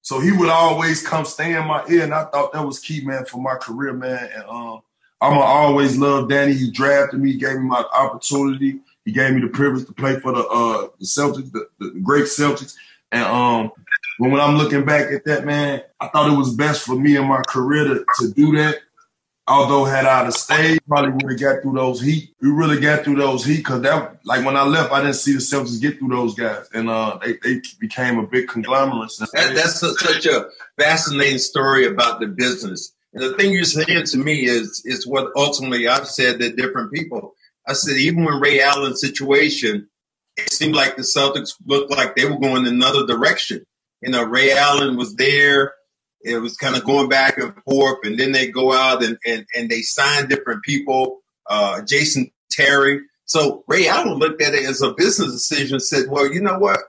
So 0.00 0.20
he 0.20 0.32
would 0.32 0.48
always 0.48 1.06
come 1.06 1.26
stay 1.26 1.54
in 1.54 1.66
my 1.66 1.84
ear, 1.86 2.04
and 2.04 2.14
I 2.14 2.24
thought 2.24 2.54
that 2.54 2.66
was 2.66 2.78
key, 2.78 3.04
man, 3.04 3.26
for 3.26 3.42
my 3.42 3.56
career, 3.56 3.92
man. 3.92 4.30
And 4.34 4.44
um, 4.44 4.80
I'm 5.20 5.32
gonna 5.32 5.42
always 5.42 5.98
love 5.98 6.30
Danny. 6.30 6.54
He 6.54 6.70
drafted 6.70 7.20
me, 7.20 7.34
gave 7.34 7.56
me 7.56 7.64
my 7.64 7.84
opportunity. 7.92 8.80
He 9.08 9.14
gave 9.14 9.32
me 9.32 9.40
the 9.40 9.48
privilege 9.48 9.86
to 9.86 9.94
play 9.94 10.20
for 10.20 10.32
the 10.32 10.46
uh 10.46 10.88
the 10.98 11.06
Celtics, 11.06 11.50
the, 11.50 11.66
the 11.78 11.98
great 12.02 12.24
Celtics. 12.24 12.74
And 13.10 13.24
um 13.24 13.72
when 14.18 14.38
I'm 14.38 14.58
looking 14.58 14.84
back 14.84 15.10
at 15.10 15.24
that, 15.24 15.46
man, 15.46 15.80
I 15.98 16.08
thought 16.08 16.30
it 16.30 16.36
was 16.36 16.54
best 16.54 16.82
for 16.82 16.94
me 16.94 17.16
in 17.16 17.26
my 17.26 17.40
career 17.48 17.84
to, 17.84 18.04
to 18.18 18.30
do 18.34 18.54
that. 18.56 18.80
Although 19.46 19.86
had 19.86 20.04
I 20.04 20.24
have 20.24 20.34
stayed, 20.34 20.80
probably 20.86 21.12
would 21.12 21.30
have 21.30 21.40
got 21.40 21.62
through 21.62 21.72
those 21.72 22.02
heat. 22.02 22.34
We 22.42 22.50
really 22.50 22.80
got 22.80 23.04
through 23.04 23.16
those 23.16 23.46
heat 23.46 23.58
because 23.58 23.80
that, 23.80 24.18
like 24.26 24.44
when 24.44 24.58
I 24.58 24.64
left, 24.64 24.92
I 24.92 25.00
didn't 25.00 25.14
see 25.14 25.32
the 25.32 25.38
Celtics 25.38 25.80
get 25.80 25.98
through 25.98 26.10
those 26.10 26.34
guys, 26.34 26.68
and 26.74 26.90
uh, 26.90 27.18
they, 27.24 27.38
they 27.42 27.62
became 27.80 28.18
a 28.18 28.26
big 28.26 28.48
conglomerate. 28.48 29.10
That, 29.32 29.54
that's 29.54 29.82
a, 29.82 29.94
such 29.94 30.26
a 30.26 30.50
fascinating 30.78 31.38
story 31.38 31.86
about 31.86 32.20
the 32.20 32.26
business 32.26 32.92
and 33.14 33.22
the 33.22 33.34
thing 33.34 33.52
you're 33.52 33.64
saying 33.64 34.04
to 34.04 34.18
me 34.18 34.44
is 34.44 34.82
is 34.84 35.06
what 35.06 35.32
ultimately 35.34 35.88
I've 35.88 36.06
said 36.06 36.40
to 36.40 36.52
different 36.52 36.92
people. 36.92 37.34
I 37.68 37.74
said 37.74 37.98
even 37.98 38.24
when 38.24 38.40
Ray 38.40 38.62
Allen's 38.62 39.02
situation, 39.02 39.88
it 40.38 40.52
seemed 40.52 40.76
like 40.76 40.96
the 40.96 41.02
Celtics 41.02 41.54
looked 41.66 41.92
like 41.92 42.16
they 42.16 42.26
were 42.26 42.38
going 42.40 42.66
another 42.66 43.06
direction. 43.06 43.64
You 44.02 44.10
know, 44.10 44.24
Ray 44.24 44.52
Allen 44.52 44.96
was 44.96 45.16
there. 45.16 45.74
It 46.22 46.38
was 46.38 46.56
kind 46.56 46.76
of 46.76 46.84
going 46.84 47.10
back 47.10 47.38
and 47.38 47.54
forth, 47.64 48.00
and 48.04 48.18
then 48.18 48.32
they 48.32 48.48
go 48.48 48.72
out 48.72 49.04
and 49.04 49.18
and, 49.26 49.46
and 49.56 49.70
they 49.70 49.82
sign 49.82 50.28
different 50.28 50.64
people. 50.64 51.20
Uh, 51.48 51.82
Jason 51.82 52.30
Terry. 52.50 53.02
So 53.26 53.64
Ray 53.68 53.88
Allen 53.88 54.18
looked 54.18 54.42
at 54.42 54.54
it 54.54 54.64
as 54.66 54.82
a 54.82 54.94
business 54.94 55.32
decision. 55.32 55.80
Said, 55.80 56.06
"Well, 56.10 56.32
you 56.32 56.40
know 56.42 56.58
what? 56.58 56.80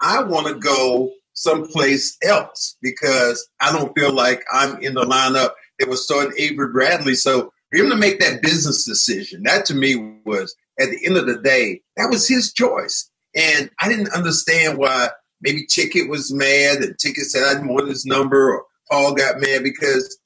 I 0.00 0.22
want 0.22 0.48
to 0.48 0.54
go 0.56 1.12
someplace 1.34 2.16
else 2.24 2.76
because 2.82 3.48
I 3.60 3.72
don't 3.72 3.96
feel 3.98 4.12
like 4.12 4.44
I'm 4.52 4.78
in 4.82 4.94
the 4.94 5.02
lineup 5.02 5.52
It 5.78 5.88
was 5.88 6.04
starting 6.04 6.34
Avery 6.38 6.72
Bradley. 6.72 7.16
So 7.16 7.52
for 7.74 7.84
him 7.84 7.90
to 7.90 7.96
make 7.96 8.20
that 8.20 8.42
business 8.42 8.84
decision, 8.84 9.42
that 9.44 9.66
to 9.66 9.74
me 9.74 9.96
was 10.24 10.54
at 10.78 10.90
the 10.90 11.04
end 11.04 11.16
of 11.16 11.26
the 11.26 11.38
day, 11.38 11.82
that 11.96 12.08
was 12.10 12.28
his 12.28 12.52
choice. 12.52 13.10
And 13.34 13.70
I 13.80 13.88
didn't 13.88 14.12
understand 14.14 14.78
why 14.78 15.08
maybe 15.40 15.66
Ticket 15.66 16.08
was 16.08 16.32
mad 16.32 16.78
and 16.78 16.96
Ticket 16.98 17.24
said 17.24 17.42
I 17.44 17.54
didn't 17.54 17.72
want 17.72 17.88
his 17.88 18.06
number 18.06 18.52
or 18.52 18.64
Paul 18.90 19.14
got 19.14 19.40
mad 19.40 19.62
because 19.62 20.18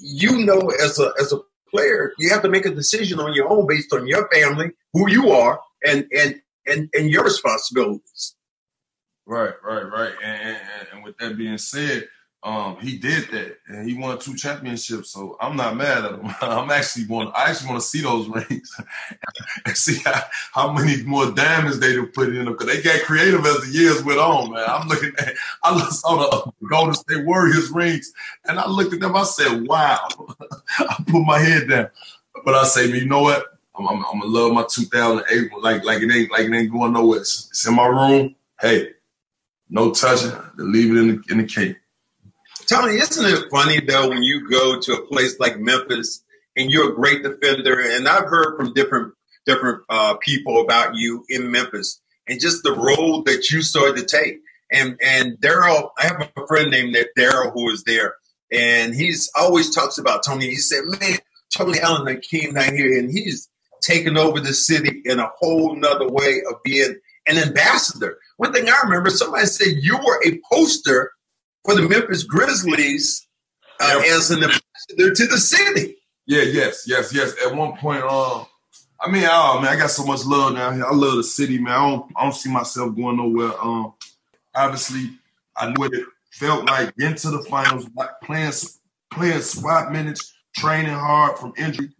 you 0.00 0.44
know 0.44 0.70
as 0.82 0.98
a 0.98 1.12
as 1.20 1.32
a 1.32 1.38
player, 1.70 2.12
you 2.18 2.28
have 2.30 2.42
to 2.42 2.48
make 2.48 2.66
a 2.66 2.74
decision 2.74 3.18
on 3.20 3.32
your 3.32 3.48
own 3.48 3.66
based 3.66 3.92
on 3.92 4.06
your 4.06 4.28
family, 4.30 4.70
who 4.92 5.10
you 5.10 5.30
are, 5.30 5.60
and 5.86 6.06
and 6.16 6.40
and, 6.66 6.90
and 6.92 7.10
your 7.10 7.24
responsibilities. 7.24 8.34
Right, 9.26 9.54
right, 9.64 9.84
right. 9.90 10.12
And, 10.22 10.42
and, 10.42 10.88
and 10.92 11.04
with 11.04 11.16
that 11.18 11.38
being 11.38 11.58
said, 11.58 12.08
um, 12.44 12.76
he 12.80 12.98
did 12.98 13.28
that 13.30 13.58
and 13.68 13.88
he 13.88 13.94
won 13.96 14.18
two 14.18 14.34
championships. 14.34 15.10
So 15.10 15.36
I'm 15.40 15.56
not 15.56 15.76
mad 15.76 16.04
at 16.04 16.12
him. 16.12 16.34
I'm 16.40 16.70
actually 16.70 17.06
want 17.06 17.32
I 17.36 17.50
actually 17.50 17.68
want 17.68 17.80
to 17.80 17.86
see 17.86 18.00
those 18.00 18.26
rings 18.28 18.80
and 19.66 19.76
see 19.76 19.98
how, 20.04 20.22
how 20.52 20.72
many 20.72 21.04
more 21.04 21.30
diamonds 21.30 21.78
they 21.78 21.94
have 21.94 22.12
put 22.12 22.30
in 22.30 22.44
them 22.44 22.52
because 22.52 22.66
they 22.66 22.82
got 22.82 23.02
creative 23.02 23.46
as 23.46 23.60
the 23.60 23.70
years 23.70 24.02
went 24.02 24.18
on. 24.18 24.50
Man, 24.50 24.64
I'm 24.66 24.88
looking 24.88 25.12
at 25.18 25.34
I 25.62 25.88
saw 25.90 26.16
the 26.58 26.66
Golden 26.66 26.94
State 26.94 27.24
Warriors 27.24 27.70
rings 27.70 28.12
and 28.46 28.58
I 28.58 28.68
looked 28.68 28.92
at 28.92 29.00
them. 29.00 29.14
I 29.14 29.22
said, 29.22 29.66
"Wow!" 29.68 30.08
I 30.80 31.04
put 31.06 31.22
my 31.24 31.38
head 31.38 31.68
down, 31.68 31.90
but 32.44 32.54
I 32.54 32.64
say, 32.64 32.86
"You 32.88 33.06
know 33.06 33.22
what? 33.22 33.46
I'm, 33.78 33.86
I'm, 33.86 34.04
I'm, 34.04 34.20
gonna 34.20 34.32
love 34.32 34.52
my 34.52 34.64
2008 34.68 35.50
like 35.62 35.84
like 35.84 36.02
it 36.02 36.12
ain't 36.12 36.30
like 36.32 36.46
it 36.46 36.52
ain't 36.52 36.72
going 36.72 36.92
nowhere. 36.92 37.20
It's, 37.20 37.48
it's 37.50 37.66
in 37.66 37.74
my 37.74 37.86
room. 37.86 38.34
Hey, 38.60 38.90
no 39.70 39.92
touching. 39.92 40.32
Leave 40.56 40.90
it 40.90 40.98
in 40.98 41.08
the 41.08 41.22
in 41.30 41.38
the 41.38 41.44
cake." 41.44 41.76
Tony, 42.72 42.94
isn't 42.94 43.26
it 43.26 43.50
funny 43.50 43.80
though 43.80 44.08
when 44.08 44.22
you 44.22 44.48
go 44.48 44.80
to 44.80 44.92
a 44.94 45.06
place 45.06 45.38
like 45.38 45.58
Memphis 45.58 46.24
and 46.56 46.70
you're 46.70 46.90
a 46.90 46.94
great 46.94 47.22
defender, 47.22 47.78
and 47.78 48.08
I've 48.08 48.24
heard 48.24 48.56
from 48.56 48.72
different 48.72 49.12
different 49.44 49.82
uh, 49.90 50.16
people 50.22 50.62
about 50.62 50.94
you 50.94 51.22
in 51.28 51.50
Memphis 51.50 52.00
and 52.26 52.40
just 52.40 52.62
the 52.62 52.72
role 52.72 53.22
that 53.24 53.50
you 53.50 53.60
started 53.60 53.96
to 53.98 54.06
take. 54.06 54.40
And 54.72 54.96
and 55.02 55.38
Daryl, 55.38 55.90
I 55.98 56.06
have 56.06 56.30
a 56.34 56.46
friend 56.46 56.70
named 56.70 56.96
Daryl 57.18 57.52
who 57.52 57.68
is 57.68 57.84
there, 57.84 58.14
and 58.50 58.94
he's 58.94 59.30
always 59.36 59.74
talks 59.74 59.98
about 59.98 60.24
Tony. 60.24 60.46
He 60.46 60.56
said, 60.56 60.84
"Man, 60.84 61.18
Tony 61.54 61.78
Allen 61.78 62.20
came 62.22 62.54
down 62.54 62.74
here, 62.74 62.98
and 62.98 63.10
he's 63.10 63.50
taken 63.82 64.16
over 64.16 64.40
the 64.40 64.54
city 64.54 65.02
in 65.04 65.18
a 65.20 65.30
whole 65.38 65.76
nother 65.76 66.08
way 66.08 66.40
of 66.48 66.62
being 66.64 66.96
an 67.26 67.36
ambassador." 67.36 68.16
One 68.38 68.54
thing 68.54 68.66
I 68.70 68.80
remember, 68.84 69.10
somebody 69.10 69.44
said 69.44 69.82
you 69.82 69.98
were 69.98 70.22
a 70.24 70.40
poster 70.50 71.12
for 71.64 71.74
the 71.74 71.88
Memphis 71.88 72.24
Grizzlies 72.24 73.26
uh, 73.80 74.00
yep. 74.00 74.16
as 74.16 74.30
an 74.30 74.42
ambassador 74.42 75.14
to 75.14 75.26
the 75.26 75.38
city. 75.38 75.96
Yeah, 76.26 76.42
yes, 76.42 76.84
yes, 76.86 77.12
yes. 77.14 77.34
At 77.44 77.54
one 77.54 77.76
point, 77.76 78.02
um, 78.02 78.46
I 79.00 79.10
mean, 79.10 79.24
oh 79.26 79.60
man, 79.60 79.72
I 79.72 79.76
got 79.76 79.90
so 79.90 80.04
much 80.04 80.24
love 80.24 80.54
down 80.54 80.76
here. 80.76 80.86
I 80.86 80.94
love 80.94 81.16
the 81.16 81.24
city, 81.24 81.58
man. 81.58 81.74
I 81.74 81.90
don't, 81.90 82.12
I 82.16 82.22
don't 82.24 82.34
see 82.34 82.50
myself 82.50 82.94
going 82.94 83.16
nowhere. 83.16 83.52
Um, 83.60 83.94
obviously, 84.54 85.10
I 85.56 85.66
knew 85.66 85.74
what 85.76 85.92
it 85.92 86.06
felt 86.30 86.64
like 86.66 86.96
getting 86.96 87.16
to 87.16 87.30
the 87.30 87.42
finals, 87.42 87.88
like 87.96 88.10
playing 88.22 88.52
playing 89.12 89.42
spot 89.42 89.92
minutes, 89.92 90.32
training 90.56 90.92
hard 90.92 91.38
from 91.38 91.52
injury, 91.58 91.90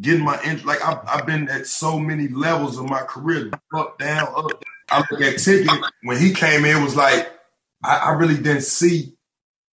getting 0.00 0.24
my 0.24 0.42
injury. 0.42 0.66
Like 0.66 0.84
I've, 0.84 0.98
I've 1.06 1.26
been 1.26 1.48
at 1.48 1.66
so 1.66 1.98
many 1.98 2.28
levels 2.28 2.78
of 2.78 2.88
my 2.88 3.02
career, 3.02 3.50
up, 3.74 3.98
down, 3.98 4.28
up. 4.36 4.64
I 4.90 5.04
look 5.10 5.22
at 5.22 5.38
Ticket 5.38 5.70
when 6.02 6.18
he 6.18 6.34
came 6.34 6.64
in, 6.64 6.76
it 6.76 6.84
was 6.84 6.96
like 6.96 7.32
I, 7.84 7.96
I 7.98 8.10
really 8.12 8.36
didn't 8.36 8.62
see 8.62 9.14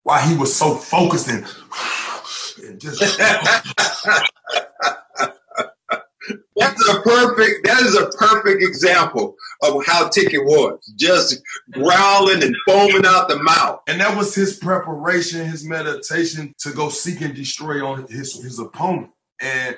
why 0.03 0.21
he 0.21 0.35
was 0.35 0.55
so 0.55 0.75
focused 0.75 1.29
and, 1.29 1.45
and 2.65 2.79
just. 2.79 3.01
That's 6.55 6.89
a 6.89 7.01
perfect. 7.01 7.65
That 7.65 7.81
is 7.83 7.95
a 7.95 8.09
perfect 8.17 8.61
example 8.61 9.35
of 9.63 9.85
how 9.85 10.09
Ticket 10.09 10.43
was, 10.43 10.93
just 10.97 11.41
growling 11.71 12.43
and 12.43 12.55
foaming 12.67 13.05
out 13.05 13.29
the 13.29 13.41
mouth. 13.41 13.81
And 13.87 14.01
that 14.01 14.15
was 14.17 14.35
his 14.35 14.57
preparation, 14.57 15.45
his 15.45 15.65
meditation 15.65 16.53
to 16.59 16.71
go 16.71 16.89
seek 16.89 17.21
and 17.21 17.33
destroy 17.33 17.85
on 17.85 18.05
his 18.09 18.41
his 18.43 18.59
opponent. 18.59 19.11
And 19.41 19.77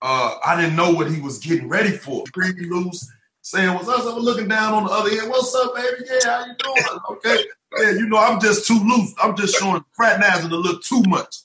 uh, 0.00 0.36
I 0.44 0.60
didn't 0.60 0.76
know 0.76 0.92
what 0.92 1.10
he 1.10 1.20
was 1.20 1.38
getting 1.38 1.68
ready 1.68 1.90
for. 1.90 2.24
Pretty 2.32 2.68
loose, 2.68 3.06
saying 3.42 3.74
what's 3.74 3.88
up. 3.88 4.06
I'm 4.06 4.22
looking 4.22 4.48
down 4.48 4.74
on 4.74 4.84
the 4.84 4.90
other 4.90 5.10
end. 5.10 5.30
What's 5.30 5.54
up, 5.54 5.74
baby? 5.74 6.04
Yeah, 6.06 6.18
how 6.24 6.46
you 6.46 6.54
doing? 6.58 7.00
Okay. 7.10 7.44
Yeah, 7.78 7.90
you 7.90 8.06
know, 8.06 8.18
I'm 8.18 8.40
just 8.40 8.66
too 8.66 8.78
loose. 8.78 9.14
I'm 9.22 9.36
just 9.36 9.56
showing 9.56 9.84
fraternizing 9.92 10.50
a 10.50 10.56
little 10.56 10.80
too 10.80 11.02
much. 11.08 11.36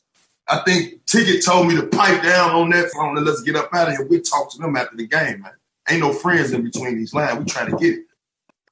I 0.48 0.62
think 0.66 1.06
Ticket 1.06 1.46
told 1.46 1.68
me 1.68 1.76
to 1.76 1.88
pipe 1.88 2.24
down 2.24 2.52
on 2.52 2.70
that 2.72 2.92
phone 2.92 3.18
and 3.18 3.26
let's 3.26 3.42
get 3.42 3.56
up 3.56 3.74
out 3.74 3.88
of 3.88 3.96
here. 3.96 4.06
We'll 4.06 4.22
talk 4.22 4.52
to 4.52 4.58
them 4.58 4.76
after 4.76 4.98
the 4.98 5.08
game, 5.08 5.42
man. 5.42 5.54
Ain't 5.90 6.02
no 6.02 6.14
friends 6.14 6.52
in 6.52 6.64
between 6.64 6.98
these 6.98 7.14
lines. 7.14 7.40
We 7.40 7.46
trying 7.46 7.72
to 7.72 7.78
get 7.78 8.00
it. 8.00 8.06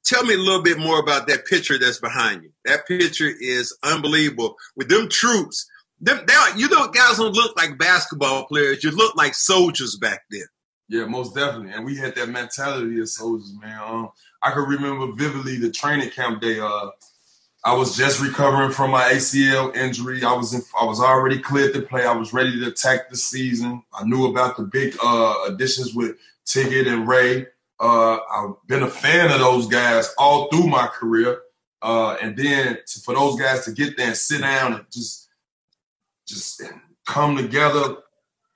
Tell 0.04 0.24
me 0.26 0.34
a 0.34 0.38
little 0.38 0.62
bit 0.62 0.80
more 0.80 1.00
about 1.00 1.28
that 1.28 1.46
picture 1.46 1.78
that's 1.78 2.00
behind 2.00 2.44
you. 2.44 2.52
That 2.66 2.88
picture 2.88 3.32
is 3.40 3.78
unbelievable. 3.84 4.56
With 4.76 4.90
them 4.90 5.08
troops, 5.10 5.70
them, 6.02 6.22
they, 6.28 6.34
you 6.60 6.68
know, 6.70 6.88
guys 6.88 7.18
don't 7.18 7.34
look 7.34 7.56
like 7.58 7.78
basketball 7.78 8.46
players. 8.46 8.84
You 8.84 8.92
look 8.92 9.16
like 9.16 9.34
soldiers 9.34 9.98
back 9.98 10.24
then. 10.32 10.46
Yeah, 10.88 11.06
most 11.06 11.36
definitely. 11.36 11.72
And 11.74 11.86
we 11.86 11.96
had 11.96 12.16
that 12.16 12.30
mentality 12.30 13.00
of 13.00 13.10
soldiers, 13.10 13.54
man. 13.62 13.80
Um, 13.80 14.10
I 14.42 14.52
can 14.52 14.64
remember 14.64 15.14
vividly 15.16 15.58
the 15.58 15.72
training 15.72 16.10
camp 16.10 16.42
day. 16.42 16.60
Uh, 16.60 16.90
I 17.64 17.74
was 17.74 17.98
just 17.98 18.22
recovering 18.22 18.72
from 18.72 18.92
my 18.92 19.04
ACL 19.12 19.76
injury. 19.76 20.24
I 20.24 20.32
was 20.32 20.54
in, 20.54 20.62
I 20.80 20.86
was 20.86 21.02
already 21.02 21.40
cleared 21.40 21.74
to 21.74 21.82
play. 21.82 22.06
I 22.06 22.14
was 22.14 22.32
ready 22.32 22.58
to 22.60 22.68
attack 22.68 23.10
the 23.10 23.18
season. 23.18 23.84
I 23.94 24.06
knew 24.06 24.28
about 24.28 24.56
the 24.56 24.64
big 24.64 24.96
uh, 25.04 25.36
additions 25.48 25.94
with 25.94 26.16
Ticket 26.46 26.88
and 26.88 27.08
Ray. 27.08 27.48
Uh, 27.80 28.18
I've 28.18 28.56
been 28.68 28.84
a 28.84 28.90
fan 28.90 29.32
of 29.32 29.40
those 29.40 29.68
guys 29.68 30.14
all 30.18 30.48
through 30.50 30.68
my 30.68 30.88
career. 30.88 31.42
Uh, 31.82 32.18
and 32.22 32.36
then 32.38 32.78
to, 32.86 33.00
for 33.02 33.14
those 33.14 33.40
guys 33.40 33.66
to 33.66 33.72
get 33.72 33.98
there 33.98 34.08
and 34.08 34.18
sit 34.18 34.42
down 34.42 34.74
and 34.74 34.86
just 34.92 35.28
just 36.28 36.62
come 37.08 37.36
together, 37.36 37.98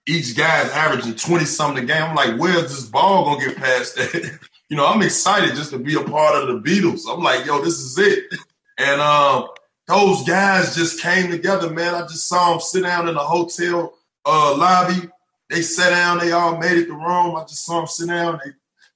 each 0.06 0.38
guy's 0.38 0.70
averaging 0.72 1.16
20 1.16 1.46
something 1.46 1.84
a 1.84 1.88
game. 1.88 2.04
I'm 2.04 2.16
like, 2.16 2.38
where's 2.40 2.64
this 2.64 2.86
ball 2.86 3.26
gonna 3.26 3.48
get 3.48 3.58
past 3.58 3.96
that? 3.96 4.40
you 4.70 4.78
know, 4.78 4.86
I'm 4.86 5.02
excited 5.02 5.56
just 5.56 5.72
to 5.72 5.80
be 5.80 5.96
a 5.96 6.04
part 6.04 6.36
of 6.36 6.48
the 6.48 6.60
Beatles. 6.60 7.02
I'm 7.12 7.24
like, 7.24 7.46
yo, 7.46 7.62
this 7.62 7.80
is 7.80 7.98
it. 7.98 8.26
And 8.78 9.02
um, 9.02 9.48
those 9.88 10.24
guys 10.24 10.76
just 10.76 11.02
came 11.02 11.30
together, 11.30 11.70
man. 11.70 11.96
I 11.96 12.02
just 12.02 12.28
saw 12.28 12.52
them 12.52 12.60
sit 12.60 12.84
down 12.84 13.08
in 13.08 13.16
the 13.16 13.20
hotel 13.20 13.94
uh, 14.26 14.56
lobby. 14.58 15.10
They 15.50 15.62
sat 15.62 15.92
down. 15.92 16.20
They 16.20 16.32
all 16.32 16.58
made 16.58 16.78
it 16.78 16.86
to 16.86 16.94
Rome. 16.94 17.36
I 17.36 17.42
just 17.42 17.66
saw 17.66 17.78
them 17.78 17.88
sit 17.88 18.08
down. 18.08 18.40
They, 18.44 18.52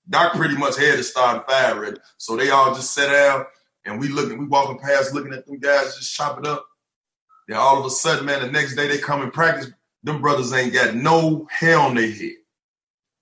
Doc 0.09 0.33
pretty 0.33 0.55
much 0.55 0.77
had 0.77 0.95
to 0.97 1.03
start 1.03 1.49
five 1.49 1.77
ready. 1.77 1.97
So 2.17 2.35
they 2.35 2.49
all 2.49 2.73
just 2.73 2.93
sat 2.93 3.11
down 3.11 3.45
and 3.85 3.99
we 3.99 4.07
looking, 4.07 4.37
we 4.37 4.45
walking 4.45 4.79
past 4.79 5.13
looking 5.13 5.33
at 5.33 5.45
them 5.45 5.59
guys 5.59 5.95
just 5.97 6.15
chop 6.15 6.39
it 6.39 6.47
up. 6.47 6.65
Then 7.47 7.57
all 7.57 7.79
of 7.79 7.85
a 7.85 7.89
sudden, 7.89 8.25
man, 8.25 8.41
the 8.41 8.51
next 8.51 8.75
day 8.75 8.87
they 8.87 8.97
come 8.97 9.21
and 9.21 9.33
practice. 9.33 9.71
Them 10.03 10.21
brothers 10.21 10.53
ain't 10.53 10.73
got 10.73 10.95
no 10.95 11.47
hair 11.49 11.77
on 11.77 11.95
their 11.95 12.09
head. 12.09 12.35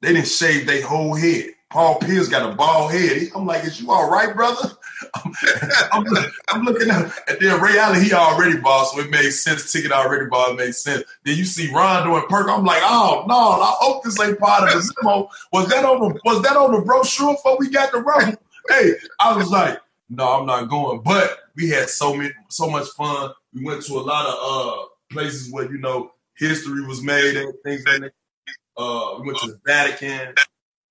They 0.02 0.14
didn't 0.14 0.28
shave 0.28 0.68
their 0.68 0.86
whole 0.86 1.16
head. 1.16 1.46
Paul 1.72 2.00
Pierce 2.00 2.28
got 2.28 2.52
a 2.52 2.56
bald 2.56 2.92
head. 2.92 3.30
I'm 3.34 3.46
like, 3.46 3.64
is 3.64 3.82
you 3.82 3.92
all 3.92 4.10
right, 4.10 4.36
brother? 4.36 4.72
I'm, 5.92 6.06
I'm, 6.08 6.32
I'm, 6.50 6.62
looking 6.64 6.90
at, 6.90 7.12
and 7.28 7.38
then 7.40 7.62
Ray 7.62 7.78
Allen, 7.78 8.04
he 8.04 8.14
already 8.14 8.58
bald, 8.60 8.88
so 8.88 9.00
it 9.00 9.10
made 9.10 9.32
sense. 9.32 9.72
Ticket 9.72 9.92
already 9.92 10.26
bald, 10.26 10.54
it 10.54 10.66
made 10.66 10.76
sense. 10.76 11.04
Then 11.24 11.38
you 11.38 11.46
see 11.46 11.72
Rondo 11.72 12.16
and 12.16 12.28
Perk. 12.28 12.50
I'm 12.50 12.66
like, 12.66 12.82
oh 12.84 13.26
no, 13.28 13.36
I 13.36 13.76
hope 13.80 14.04
this 14.04 14.20
ain't 14.20 14.40
part 14.40 14.64
of 14.64 14.74
the 14.74 14.94
Zimo. 14.94 15.30
Was 15.52 15.70
that 15.70 15.86
on 15.86 16.00
the 16.00 16.20
was 16.26 16.42
that 16.44 16.58
on 16.58 16.74
the 16.74 16.82
brochure 16.82 17.34
before 17.34 17.58
we 17.60 17.70
got 17.70 17.92
the 17.92 18.00
road? 18.00 18.38
Hey, 18.70 18.94
I 19.20 19.36
was 19.36 19.50
like, 19.50 19.80
no, 20.10 20.40
I'm 20.40 20.46
not 20.46 20.70
going. 20.70 21.02
But 21.02 21.38
we 21.56 21.70
had 21.70 21.90
so 21.90 22.16
many, 22.16 22.34
so 22.50 22.70
much 22.70 22.88
fun. 22.90 23.32
We 23.54 23.64
went 23.64 23.84
to 23.84 23.94
a 23.94 24.02
lot 24.02 24.26
of 24.26 24.36
uh 24.42 24.86
places 25.12 25.52
where 25.52 25.72
you 25.72 25.78
know 25.78 26.12
history 26.38 26.86
was 26.86 27.02
made 27.02 27.38
and 27.38 27.54
things 27.64 27.84
like 27.86 28.02
that. 28.02 28.12
Uh, 28.78 29.20
we 29.20 29.28
went 29.28 29.40
to 29.40 29.48
the 29.48 29.60
Vatican. 29.66 30.36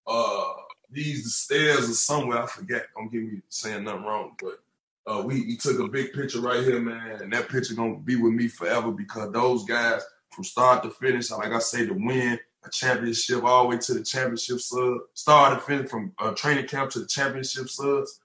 Uh, 0.07 0.53
these 0.95 1.25
the 1.25 1.31
stairs 1.31 1.91
or 1.91 1.95
somewhere. 1.95 2.43
I 2.43 2.47
forget. 2.47 2.87
Don't 2.97 3.11
get 3.13 3.23
me 3.23 3.41
saying 3.49 3.85
nothing 3.85 4.05
wrong, 4.05 4.37
but 4.41 4.61
uh, 5.07 5.23
we, 5.23 5.43
we 5.43 5.57
took 5.57 5.79
a 5.79 5.89
big 5.89 6.13
picture 6.13 6.41
right 6.41 6.63
here, 6.63 6.81
man, 6.81 7.21
and 7.21 7.33
that 7.33 7.49
picture 7.49 7.75
gonna 7.75 7.97
be 7.97 8.17
with 8.17 8.33
me 8.33 8.49
forever 8.49 8.91
because 8.91 9.33
those 9.33 9.65
guys 9.65 10.03
from 10.31 10.45
start 10.45 10.83
to 10.83 10.91
finish, 10.91 11.31
like 11.31 11.53
I 11.53 11.59
say, 11.59 11.87
to 11.87 11.93
win 11.93 12.39
a 12.65 12.71
championship 12.71 13.45
all 13.45 13.65
the 13.65 13.69
way 13.71 13.79
to 13.79 13.95
the 13.95 14.03
championship 14.03 14.61
sub, 14.61 14.99
start 15.13 15.59
to 15.59 15.65
finish 15.65 15.91
from 15.91 16.13
uh, 16.19 16.33
training 16.33 16.67
camp 16.67 16.91
to 16.93 17.01
the 17.01 17.07
championship 17.07 17.69
subs. 17.69 18.21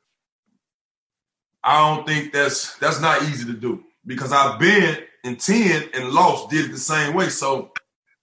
I 1.63 1.79
don't 1.79 2.07
think 2.07 2.31
that's 2.31 2.77
that's 2.77 3.01
not 3.01 3.23
easy 3.23 3.45
to 3.45 3.53
do 3.53 3.83
because 4.05 4.31
I've 4.31 4.59
been 4.59 4.97
in 5.23 5.35
ten 5.35 5.89
and 5.93 6.11
lost, 6.11 6.49
did 6.49 6.65
it 6.65 6.71
the 6.71 6.77
same 6.77 7.13
way. 7.13 7.27
So, 7.27 7.71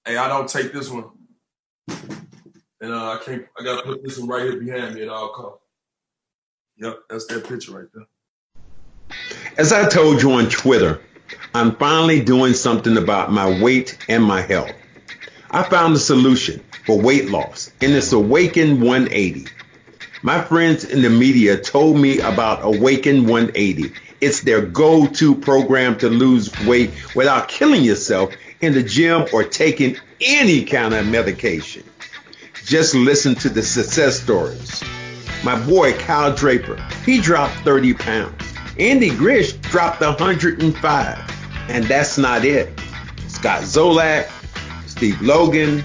hey, 0.07 0.17
I 0.17 0.29
don't 0.29 0.49
take 0.49 0.73
this 0.73 0.91
one 0.91 1.11
and 2.81 2.93
uh, 2.93 3.13
I 3.13 3.21
can't. 3.25 3.47
I 3.59 3.65
gotta 3.65 3.83
put 3.83 4.05
this 4.05 4.19
one 4.19 4.29
right 4.29 4.43
here 4.43 4.61
behind 4.61 4.95
me 4.95 5.03
at 5.03 5.09
all 5.09 5.31
costs. 5.31 5.63
Yep, 6.79 6.99
that's 7.09 7.27
that 7.27 7.49
picture 7.49 7.73
right 7.73 7.89
there. 7.95 8.07
As 9.57 9.73
I 9.73 9.89
told 9.89 10.23
you 10.23 10.33
on 10.33 10.49
Twitter, 10.49 11.01
I'm 11.55 11.75
finally 11.77 12.21
doing 12.21 12.53
something 12.53 12.97
about 12.97 13.33
my 13.33 13.63
weight 13.63 13.97
and 14.09 14.23
my 14.23 14.43
health. 14.43 14.73
I 15.51 15.63
found 15.63 15.95
a 15.95 15.99
solution 15.99 16.63
for 16.85 17.01
weight 17.01 17.31
loss, 17.31 17.73
and 17.81 17.93
it's 17.93 18.13
Awaken 18.13 18.81
180. 18.81 19.47
My 20.23 20.43
friends 20.43 20.85
in 20.85 21.03
the 21.03 21.11
media 21.11 21.57
told 21.57 21.99
me 21.99 22.19
about 22.21 22.65
Awaken 22.65 23.27
180. 23.27 23.93
It's 24.21 24.41
their 24.43 24.61
go-to 24.61 25.35
program 25.35 25.99
to 25.99 26.09
lose 26.09 26.53
weight 26.67 26.91
without 27.15 27.49
killing 27.49 27.85
yourself 27.85 28.35
in 28.61 28.73
the 28.73 28.83
gym 28.83 29.27
or 29.33 29.45
taking 29.45 29.97
any 30.21 30.65
kind 30.65 30.95
of 30.95 31.07
medication. 31.07 31.85
Just 32.67 32.97
listen 32.97 33.37
to 33.37 33.49
the 33.49 33.63
success 33.63 34.21
stories. 34.21 34.83
My 35.45 35.57
boy 35.67 35.93
Kyle 35.99 36.35
Draper, 36.35 36.77
he 37.05 37.21
dropped 37.21 37.55
30 37.59 37.95
pounds. 37.95 38.43
Andy 38.77 39.11
Gresh 39.11 39.53
dropped 39.53 40.01
105. 40.01 41.71
And 41.71 41.85
that's 41.85 42.19
not 42.19 42.45
it. 42.45 42.69
Scott 43.29 43.63
Zolak, 43.63 44.29
Steve 44.89 45.23
Logan, 45.23 45.85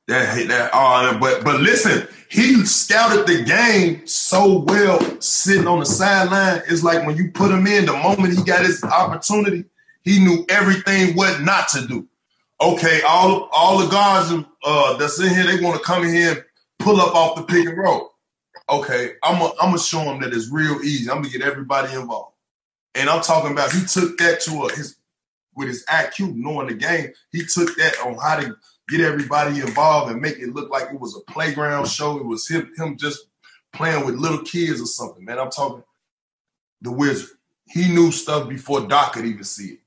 That 0.08 0.48
that 0.48 0.72
uh, 0.74 1.19
but 1.19 1.43
but 1.43 1.62
listen, 1.62 2.08
he 2.30 2.65
scouted 2.65 3.28
the 3.28 3.43
game 3.43 4.08
so 4.08 4.60
well 4.60 5.00
sitting 5.22 5.67
on 5.67 5.80
the 5.80 5.86
sideline. 5.86 6.63
It's 6.67 6.84
like 6.84 7.06
when 7.06 7.15
you 7.15 7.32
put 7.32 7.52
him 7.52 7.67
in, 7.67 7.86
the 7.86 7.93
moment 7.93 8.36
he 8.36 8.43
got 8.43 8.65
his 8.65 8.84
opportunity, 8.84 9.65
he 10.04 10.19
knew 10.19 10.45
everything 10.50 11.15
what 11.15 11.41
not 11.41 11.67
to 11.69 11.86
do. 11.86 12.08
Okay, 12.60 13.02
all 13.08 13.50
all 13.52 13.78
the 13.78 13.88
guards 13.88 14.34
uh, 14.63 14.98
that's 14.98 15.19
in 15.19 15.30
here, 15.30 15.45
they 15.45 15.63
want 15.63 15.78
to 15.78 15.84
come 15.84 16.04
in 16.04 16.12
here 16.12 16.48
pull 16.80 17.00
up 17.00 17.13
off 17.13 17.36
the 17.36 17.44
pick 17.44 17.68
and 17.68 17.78
roll. 17.78 18.13
Okay, 18.70 19.13
I'm 19.24 19.39
gonna 19.39 19.54
I'm 19.62 19.78
show 19.78 20.00
him 20.02 20.22
that 20.22 20.34
it's 20.34 20.52
real 20.52 20.82
easy. 20.82 21.10
I'm 21.10 21.18
gonna 21.18 21.30
get 21.30 21.42
everybody 21.42 21.94
involved. 21.94 22.36
And 22.96 23.10
I'm 23.10 23.22
talking 23.22 23.52
about 23.52 23.72
he 23.72 23.86
took 23.86 24.18
that 24.18 24.42
to 24.42 24.63
a, 24.63 24.74
his 24.74 24.98
with 25.56 25.68
his 25.68 25.86
IQ, 25.86 26.36
knowing 26.36 26.68
the 26.68 26.74
game. 26.74 27.12
He 27.32 27.46
took 27.46 27.76
that 27.78 27.96
on 28.06 28.18
how 28.18 28.39
to 28.39 28.56
get 28.89 29.02
everybody 29.02 29.60
involved 29.60 30.12
and 30.12 30.22
make 30.22 30.39
it 30.39 30.54
look 30.54 30.70
like 30.70 30.92
it 30.92 31.00
was 31.00 31.15
a 31.15 31.32
playground 31.32 31.88
show. 31.88 32.18
It 32.18 32.26
was 32.26 32.48
him 32.48 32.72
him 32.78 32.98
just 32.98 33.28
playing 33.74 34.06
with 34.06 34.15
little 34.15 34.44
kids 34.44 34.82
or 34.82 34.86
something. 34.86 35.24
Man, 35.24 35.39
I'm 35.39 35.52
talking 35.52 35.84
the 36.82 36.92
wizard. 36.92 37.30
He 37.68 37.88
knew 37.94 38.12
stuff 38.12 38.50
before 38.50 38.82
Doc 38.82 39.13
could 39.13 39.26
even 39.26 39.44
see 39.44 39.74
it. 39.74 39.80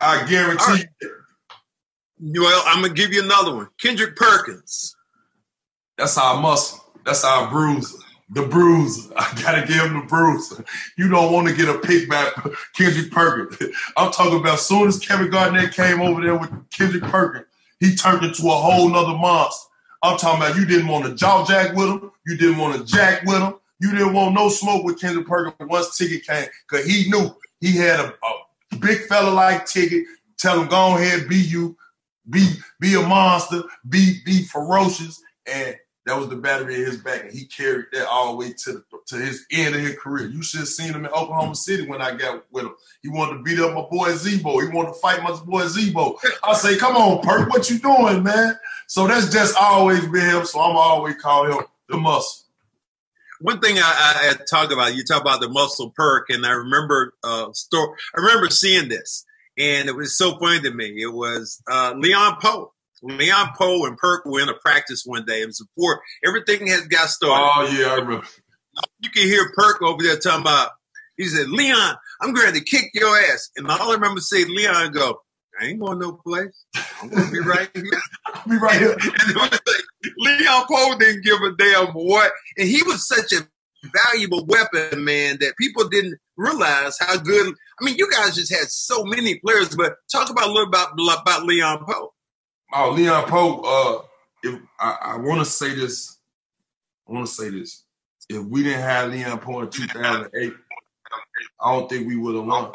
I 0.00 0.26
guarantee 0.28 0.64
right. 0.72 0.86
you. 1.00 2.42
Well, 2.42 2.62
I'm 2.66 2.82
gonna 2.82 2.94
give 2.94 3.12
you 3.12 3.22
another 3.22 3.54
one. 3.54 3.68
Kendrick 3.80 4.16
Perkins. 4.16 4.93
That's 5.96 6.18
our 6.18 6.40
muscle. 6.40 6.84
That's 7.04 7.24
our 7.24 7.48
bruiser. 7.50 7.98
The 8.30 8.42
bruiser. 8.42 9.12
I 9.16 9.40
gotta 9.42 9.66
give 9.66 9.84
him 9.84 10.00
the 10.00 10.06
bruiser. 10.06 10.64
You 10.96 11.08
don't 11.08 11.32
want 11.32 11.48
to 11.48 11.54
get 11.54 11.68
a 11.68 11.78
pick 11.78 12.08
back, 12.08 12.34
Kendrick 12.74 13.10
Perkins. 13.10 13.74
I'm 13.96 14.12
talking 14.12 14.40
about 14.40 14.54
as 14.54 14.66
soon 14.66 14.88
as 14.88 14.98
Kevin 14.98 15.30
Garnett 15.30 15.72
came 15.72 16.00
over 16.00 16.20
there 16.20 16.36
with 16.36 16.50
Kendrick 16.70 17.04
Perkins, 17.04 17.46
he 17.80 17.94
turned 17.94 18.24
into 18.24 18.46
a 18.46 18.50
whole 18.50 18.88
nother 18.88 19.16
monster. 19.16 19.68
I'm 20.02 20.18
talking 20.18 20.42
about 20.42 20.56
you 20.56 20.66
didn't 20.66 20.88
want 20.88 21.06
to 21.06 21.14
jaw 21.14 21.46
jack 21.46 21.74
with 21.74 21.88
him. 21.88 22.10
You 22.26 22.36
didn't 22.36 22.58
want 22.58 22.76
to 22.76 22.84
jack 22.84 23.24
with 23.24 23.40
him. 23.40 23.54
You 23.80 23.92
didn't 23.92 24.12
want 24.12 24.34
no 24.34 24.48
smoke 24.48 24.84
with 24.84 25.00
Kendrick 25.00 25.26
Perkins 25.26 25.68
once 25.68 25.96
ticket 25.96 26.26
came 26.26 26.46
because 26.68 26.86
he 26.86 27.10
knew 27.10 27.34
he 27.60 27.76
had 27.76 28.00
a, 28.00 28.14
a 28.72 28.76
big 28.78 29.00
fella 29.06 29.30
like 29.30 29.66
ticket. 29.66 30.04
Tell 30.38 30.60
him 30.60 30.68
go 30.68 30.96
ahead, 30.96 31.28
be 31.28 31.36
you, 31.36 31.76
be 32.28 32.54
be 32.80 32.94
a 32.94 33.02
monster, 33.02 33.62
be 33.88 34.18
be 34.24 34.42
ferocious, 34.44 35.22
and 35.46 35.76
that 36.06 36.18
was 36.18 36.28
the 36.28 36.36
battery 36.36 36.74
in 36.74 36.84
his 36.84 36.98
back, 36.98 37.22
and 37.22 37.32
he 37.32 37.46
carried 37.46 37.86
that 37.92 38.06
all 38.06 38.32
the 38.32 38.36
way 38.36 38.52
to 38.52 38.72
the, 38.72 38.84
to 39.06 39.16
his 39.16 39.46
end 39.50 39.74
of 39.74 39.80
his 39.80 39.96
career. 39.96 40.28
You 40.28 40.42
should 40.42 40.60
have 40.60 40.68
seen 40.68 40.92
him 40.92 41.06
in 41.06 41.10
Oklahoma 41.10 41.54
City 41.54 41.86
when 41.86 42.02
I 42.02 42.14
got 42.14 42.44
with 42.52 42.64
him. 42.64 42.74
He 43.02 43.08
wanted 43.08 43.38
to 43.38 43.42
beat 43.42 43.58
up 43.58 43.74
my 43.74 43.86
boy 43.90 44.14
Z-Bo. 44.14 44.60
He 44.60 44.68
wanted 44.68 44.88
to 44.88 45.00
fight 45.00 45.22
my 45.22 45.34
boy 45.44 45.66
Z-Bo. 45.66 46.18
I 46.42 46.54
say, 46.54 46.76
come 46.76 46.96
on, 46.96 47.22
Perk, 47.22 47.48
what 47.48 47.70
you 47.70 47.78
doing, 47.78 48.22
man? 48.22 48.58
So 48.86 49.06
that's 49.06 49.32
just 49.32 49.56
always 49.56 50.06
been 50.06 50.28
him. 50.28 50.44
So 50.44 50.60
I'm 50.60 50.76
always 50.76 51.16
call 51.16 51.46
him 51.46 51.64
the 51.88 51.96
muscle. 51.96 52.44
One 53.40 53.60
thing 53.60 53.76
I, 53.78 53.80
I, 53.82 54.30
I, 54.30 54.44
talk 54.48 54.72
about, 54.72 54.94
you 54.94 55.04
talk 55.04 55.20
about 55.20 55.40
the 55.40 55.48
muscle 55.48 55.90
perk, 55.90 56.30
and 56.30 56.46
I 56.46 56.52
remember 56.52 57.14
uh, 57.22 57.52
story. 57.52 57.96
I 58.16 58.20
remember 58.20 58.48
seeing 58.48 58.88
this, 58.88 59.24
and 59.58 59.88
it 59.88 59.96
was 59.96 60.16
so 60.16 60.38
funny 60.38 60.60
to 60.60 60.70
me. 60.70 61.02
It 61.02 61.12
was 61.12 61.60
uh, 61.70 61.94
Leon 61.96 62.36
Powe 62.40 62.70
Leon 63.04 63.50
Powe 63.58 63.86
and 63.86 63.96
Perk 63.98 64.24
were 64.24 64.40
in 64.40 64.48
a 64.48 64.54
practice 64.54 65.02
one 65.04 65.24
day. 65.26 65.42
It 65.42 65.46
was 65.46 65.64
before 65.76 66.00
everything 66.26 66.66
has 66.68 66.86
got 66.86 67.08
started. 67.08 67.44
Oh 67.56 67.78
yeah, 67.78 67.92
I 67.92 67.94
remember. 67.96 68.26
You 69.00 69.10
can 69.10 69.22
hear 69.22 69.52
Perk 69.54 69.82
over 69.82 70.02
there 70.02 70.18
talking 70.18 70.40
about. 70.40 70.70
He 71.16 71.26
said, 71.26 71.48
"Leon, 71.48 71.96
I'm 72.20 72.32
going 72.32 72.54
to 72.54 72.60
kick 72.60 72.90
your 72.94 73.16
ass," 73.16 73.50
and 73.56 73.68
all 73.68 73.90
I 73.90 73.94
remember 73.94 74.20
saying, 74.20 74.46
"Leon, 74.48 74.92
go." 74.92 75.20
I 75.60 75.66
ain't 75.66 75.78
going 75.78 76.00
no 76.00 76.14
place. 76.14 76.64
I'm 77.00 77.08
gonna 77.10 77.30
be 77.30 77.38
right 77.38 77.70
here. 77.74 77.84
I'll 78.26 78.42
be 78.48 78.56
right 78.56 78.76
here. 78.76 78.96
and 79.26 79.36
like, 79.36 79.60
Leon 80.18 80.66
Powe 80.68 80.98
didn't 80.98 81.24
give 81.24 81.38
a 81.40 81.52
damn 81.56 81.92
what, 81.92 82.32
and 82.58 82.68
he 82.68 82.82
was 82.82 83.06
such 83.06 83.32
a 83.32 83.46
valuable 83.92 84.44
weapon, 84.46 85.04
man, 85.04 85.36
that 85.40 85.56
people 85.56 85.88
didn't 85.88 86.18
realize 86.36 86.98
how 86.98 87.16
good. 87.18 87.54
I 87.80 87.84
mean, 87.84 87.96
you 87.96 88.10
guys 88.10 88.34
just 88.34 88.52
had 88.52 88.68
so 88.68 89.04
many 89.04 89.38
players, 89.38 89.74
but 89.76 89.94
talk 90.10 90.30
about 90.30 90.48
a 90.48 90.52
little 90.52 90.68
about 90.68 90.92
about 90.94 91.44
Leon 91.44 91.84
Powe. 91.88 92.08
Oh, 92.76 92.90
Leon 92.90 93.24
Powe. 93.26 93.62
Uh, 93.64 94.02
if 94.42 94.60
I, 94.80 94.98
I 95.00 95.16
want 95.18 95.38
to 95.38 95.44
say 95.44 95.76
this, 95.76 96.18
I 97.08 97.12
want 97.12 97.26
to 97.26 97.32
say 97.32 97.48
this. 97.48 97.84
If 98.28 98.44
we 98.44 98.64
didn't 98.64 98.80
have 98.80 99.12
Leon 99.12 99.38
Powe 99.38 99.62
in 99.62 99.70
2008, 99.70 100.52
I 101.60 101.72
don't 101.72 101.88
think 101.88 102.08
we 102.08 102.16
would 102.16 102.34
have 102.34 102.44
won. 102.44 102.72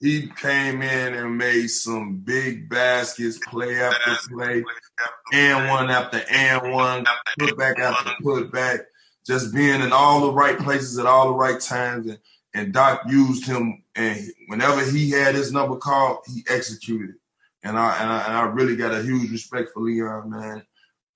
He 0.00 0.28
came 0.28 0.80
in 0.80 1.14
and 1.14 1.36
made 1.36 1.68
some 1.68 2.18
big 2.18 2.68
baskets, 2.68 3.38
play 3.48 3.80
after 3.80 4.16
play, 4.28 4.64
and 5.32 5.68
one 5.68 5.90
after 5.90 6.22
and 6.30 6.72
one, 6.72 7.04
put 7.38 7.58
back 7.58 7.80
after 7.80 8.12
put 8.22 8.52
back, 8.52 8.80
just 9.26 9.52
being 9.52 9.80
in 9.80 9.92
all 9.92 10.20
the 10.20 10.32
right 10.32 10.58
places 10.58 10.98
at 10.98 11.06
all 11.06 11.28
the 11.28 11.34
right 11.34 11.60
times. 11.60 12.06
And, 12.06 12.18
and 12.54 12.72
Doc 12.72 13.02
used 13.08 13.46
him, 13.46 13.82
and 13.96 14.20
whenever 14.46 14.84
he 14.84 15.10
had 15.10 15.34
his 15.34 15.52
number 15.52 15.76
called, 15.76 16.18
he 16.26 16.44
executed 16.48 17.10
it 17.10 17.21
and 17.62 17.78
I, 17.78 17.96
and 18.00 18.10
I 18.10 18.24
and 18.26 18.36
I 18.36 18.42
really 18.44 18.76
got 18.76 18.94
a 18.94 19.02
huge 19.02 19.30
respect 19.30 19.70
for 19.72 19.82
Leon, 19.82 20.30
man. 20.30 20.62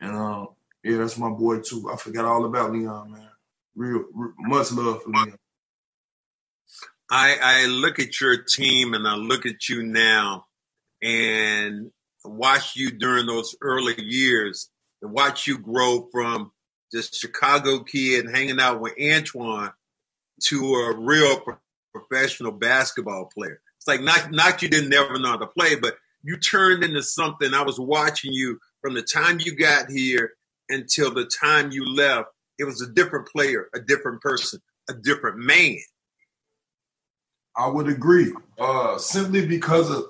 And 0.01 0.13
um, 0.13 0.49
yeah, 0.85 0.99
that's 0.99 1.19
my 1.19 1.31
boy 1.31 1.61
too. 1.61 1.91
I 1.93 1.97
forgot 1.97 2.25
all 2.25 2.45
about 2.45 2.73
Leon, 2.73 3.13
man. 3.13 3.29
Real, 3.75 4.05
real 4.15 4.33
much 4.39 4.73
love 4.73 5.03
for 5.03 5.11
Leon. 5.11 5.39
I 7.11 7.37
I 7.43 7.67
look 7.67 7.99
at 7.99 8.21
your 8.21 8.43
team 8.43 8.95
and 8.95 9.07
I 9.07 9.15
look 9.15 9.47
at 9.47 9.69
you 9.69 9.83
now, 9.83 10.47
and 11.03 11.91
watch 12.25 12.77
you 12.77 12.91
during 12.91 13.27
those 13.27 13.57
early 13.61 14.01
years, 14.03 14.71
and 15.03 15.13
watch 15.13 15.47
you 15.47 15.59
grow 15.59 16.09
from 16.13 16.53
just 16.93 17.19
Chicago 17.19 17.81
kid 17.81 18.31
hanging 18.31 18.61
out 18.61 18.81
with 18.81 18.95
Antoine 19.01 19.73
to 20.45 20.75
a 20.75 20.97
real 20.97 21.41
professional 21.93 22.53
basketball 22.53 23.31
player. 23.35 23.61
It's 23.79 23.89
like 23.89 24.01
not 24.01 24.31
not 24.31 24.63
you 24.63 24.69
didn't 24.69 24.91
never 24.91 25.19
know 25.19 25.31
how 25.31 25.37
to 25.39 25.47
play, 25.47 25.75
but 25.75 25.97
you 26.27 26.37
turned 26.37 26.83
into 26.83 27.03
something. 27.03 27.55
I 27.55 27.63
was 27.63 27.79
watching 27.79 28.33
you 28.33 28.59
from 28.83 28.95
the 28.95 29.03
time 29.03 29.39
you 29.41 29.55
got 29.55 29.89
here 29.89 30.33
until 30.69 31.15
the 31.15 31.25
time 31.25 31.71
you 31.71 31.87
left. 31.87 32.29
It 32.59 32.65
was 32.65 32.83
a 32.83 32.91
different 32.93 33.29
player, 33.29 33.69
a 33.75 33.81
different 33.81 34.21
person, 34.21 34.61
a 34.91 34.95
different 34.95 35.39
man. 35.39 35.79
I 37.57 37.69
would 37.69 37.89
agree. 37.89 38.33
Uh, 38.59 38.99
simply 38.99 39.47
because 39.47 39.89
of 39.91 40.07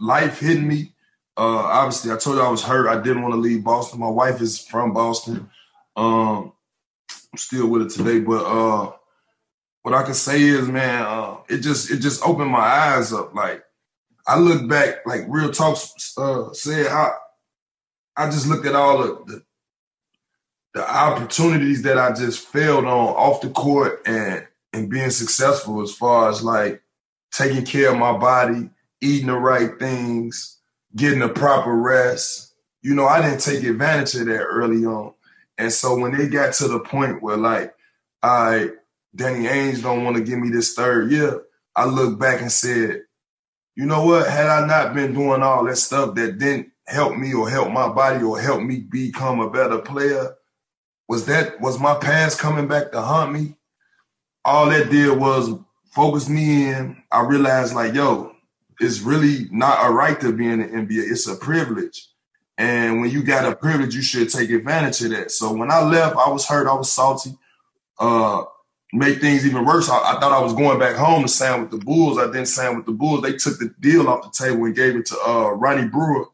life 0.00 0.40
hitting 0.40 0.66
me. 0.66 0.94
Uh, 1.36 1.62
obviously, 1.62 2.10
I 2.10 2.16
told 2.16 2.36
you 2.36 2.42
I 2.42 2.48
was 2.48 2.64
hurt. 2.64 2.88
I 2.88 3.00
didn't 3.00 3.22
want 3.22 3.34
to 3.34 3.40
leave 3.40 3.62
Boston. 3.62 4.00
My 4.00 4.08
wife 4.08 4.40
is 4.40 4.58
from 4.58 4.92
Boston. 4.92 5.50
Um, 5.94 6.52
I'm 7.10 7.38
still 7.38 7.68
with 7.68 7.82
her 7.82 7.88
today, 7.88 8.20
but 8.20 8.44
uh, 8.44 8.92
what 9.82 9.94
I 9.94 10.02
can 10.04 10.14
say 10.14 10.42
is, 10.42 10.68
man, 10.68 11.02
uh, 11.02 11.36
it 11.48 11.58
just 11.58 11.90
it 11.90 11.98
just 11.98 12.26
opened 12.26 12.50
my 12.50 12.58
eyes 12.58 13.12
up. 13.12 13.34
Like 13.34 13.62
I 14.28 14.38
look 14.38 14.68
back, 14.68 15.06
like 15.06 15.22
real 15.26 15.50
talks 15.50 16.14
uh, 16.18 16.52
said, 16.52 16.86
I 16.86 17.12
I 18.16 18.26
just 18.30 18.46
looked 18.46 18.66
at 18.66 18.76
all 18.76 19.02
of 19.02 19.26
the 19.26 19.42
the 20.74 20.88
opportunities 20.88 21.82
that 21.82 21.98
I 21.98 22.12
just 22.12 22.46
failed 22.46 22.84
on 22.84 23.08
off 23.08 23.40
the 23.40 23.48
court 23.48 24.02
and 24.06 24.46
and 24.74 24.90
being 24.90 25.10
successful 25.10 25.80
as 25.82 25.94
far 25.94 26.28
as 26.28 26.44
like 26.44 26.82
taking 27.32 27.64
care 27.64 27.90
of 27.90 27.98
my 27.98 28.16
body, 28.16 28.68
eating 29.00 29.28
the 29.28 29.36
right 29.36 29.78
things, 29.78 30.58
getting 30.94 31.20
the 31.20 31.28
proper 31.30 31.74
rest. 31.74 32.52
You 32.82 32.94
know, 32.94 33.06
I 33.06 33.22
didn't 33.22 33.40
take 33.40 33.64
advantage 33.64 34.14
of 34.14 34.26
that 34.26 34.42
early 34.42 34.84
on. 34.84 35.14
And 35.56 35.72
so 35.72 35.98
when 35.98 36.14
it 36.14 36.30
got 36.30 36.52
to 36.54 36.68
the 36.68 36.80
point 36.80 37.22
where 37.22 37.38
like 37.38 37.74
I 38.22 38.68
Danny 39.16 39.46
Ainge 39.46 39.82
don't 39.82 40.04
want 40.04 40.16
to 40.16 40.22
give 40.22 40.38
me 40.38 40.50
this 40.50 40.74
third 40.74 41.10
year, 41.10 41.42
I 41.74 41.86
look 41.86 42.18
back 42.18 42.42
and 42.42 42.52
said, 42.52 43.04
you 43.78 43.86
know 43.86 44.04
what? 44.04 44.28
Had 44.28 44.46
I 44.46 44.66
not 44.66 44.92
been 44.92 45.14
doing 45.14 45.40
all 45.40 45.64
that 45.66 45.76
stuff 45.76 46.16
that 46.16 46.38
didn't 46.38 46.72
help 46.88 47.16
me 47.16 47.32
or 47.32 47.48
help 47.48 47.70
my 47.70 47.88
body 47.88 48.24
or 48.24 48.40
help 48.40 48.60
me 48.60 48.80
become 48.80 49.38
a 49.38 49.48
better 49.48 49.78
player, 49.78 50.34
was 51.08 51.26
that 51.26 51.60
was 51.60 51.78
my 51.78 51.94
past 51.94 52.40
coming 52.40 52.66
back 52.66 52.90
to 52.90 53.00
haunt 53.00 53.32
me? 53.32 53.54
All 54.44 54.68
that 54.68 54.90
did 54.90 55.16
was 55.16 55.54
focus 55.92 56.28
me 56.28 56.70
in. 56.70 57.00
I 57.12 57.20
realized 57.20 57.72
like, 57.72 57.94
yo, 57.94 58.34
it's 58.80 58.98
really 58.98 59.46
not 59.52 59.88
a 59.88 59.92
right 59.92 60.20
to 60.22 60.32
be 60.32 60.48
in 60.48 60.58
the 60.58 60.66
NBA. 60.66 61.12
It's 61.12 61.28
a 61.28 61.36
privilege. 61.36 62.08
And 62.56 63.00
when 63.00 63.10
you 63.10 63.22
got 63.22 63.50
a 63.50 63.54
privilege, 63.54 63.94
you 63.94 64.02
should 64.02 64.28
take 64.28 64.50
advantage 64.50 65.02
of 65.02 65.10
that. 65.10 65.30
So 65.30 65.52
when 65.54 65.70
I 65.70 65.84
left, 65.84 66.16
I 66.16 66.28
was 66.30 66.48
hurt, 66.48 66.66
I 66.66 66.74
was 66.74 66.90
salty. 66.90 67.38
Uh 67.96 68.42
make 68.92 69.20
things 69.20 69.46
even 69.46 69.64
worse. 69.64 69.88
I, 69.88 69.98
I, 69.98 70.20
thought 70.20 70.32
I 70.32 70.40
was 70.40 70.54
going 70.54 70.78
back 70.78 70.96
home 70.96 71.22
to 71.22 71.28
sign 71.28 71.60
with 71.60 71.70
the 71.70 71.78
Bulls. 71.78 72.18
I 72.18 72.26
didn't 72.26 72.46
sign 72.46 72.76
with 72.76 72.86
the 72.86 72.92
Bulls. 72.92 73.22
They 73.22 73.32
took 73.32 73.58
the 73.58 73.74
deal 73.80 74.08
off 74.08 74.22
the 74.22 74.44
table 74.44 74.64
and 74.64 74.74
gave 74.74 74.96
it 74.96 75.06
to 75.06 75.18
uh, 75.26 75.50
Ronnie 75.50 75.88
Brewer. 75.88 76.26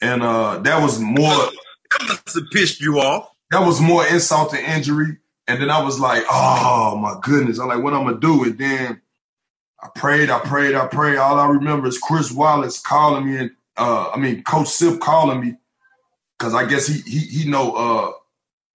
And 0.00 0.22
uh, 0.22 0.58
that 0.58 0.82
was 0.82 0.98
more 0.98 1.30
that 1.30 2.02
must 2.02 2.34
have 2.34 2.50
pissed 2.50 2.80
you 2.80 3.00
off 3.00 3.30
that 3.54 3.64
was 3.64 3.80
more 3.80 4.06
insult 4.06 4.50
to 4.50 4.70
injury. 4.70 5.18
And 5.46 5.60
then 5.60 5.70
I 5.70 5.82
was 5.82 6.00
like, 6.00 6.24
oh 6.30 6.96
my 6.96 7.16
goodness. 7.22 7.58
I'm 7.58 7.68
like, 7.68 7.82
what 7.82 7.94
I'm 7.94 8.04
gonna 8.04 8.18
do? 8.18 8.44
And 8.44 8.58
then 8.58 9.00
I 9.80 9.88
prayed, 9.94 10.30
I 10.30 10.40
prayed, 10.40 10.74
I 10.74 10.86
prayed. 10.86 11.18
All 11.18 11.38
I 11.38 11.48
remember 11.48 11.86
is 11.86 11.98
Chris 11.98 12.32
Wallace 12.32 12.80
calling 12.80 13.26
me 13.26 13.36
and 13.38 13.50
uh, 13.76 14.10
I 14.10 14.18
mean 14.18 14.42
Coach 14.42 14.68
Sip 14.68 15.00
calling 15.00 15.40
me 15.40 15.54
because 16.38 16.54
I 16.54 16.66
guess 16.66 16.86
he 16.86 17.00
he 17.08 17.18
he 17.18 17.50
know 17.50 17.74
uh, 17.74 18.12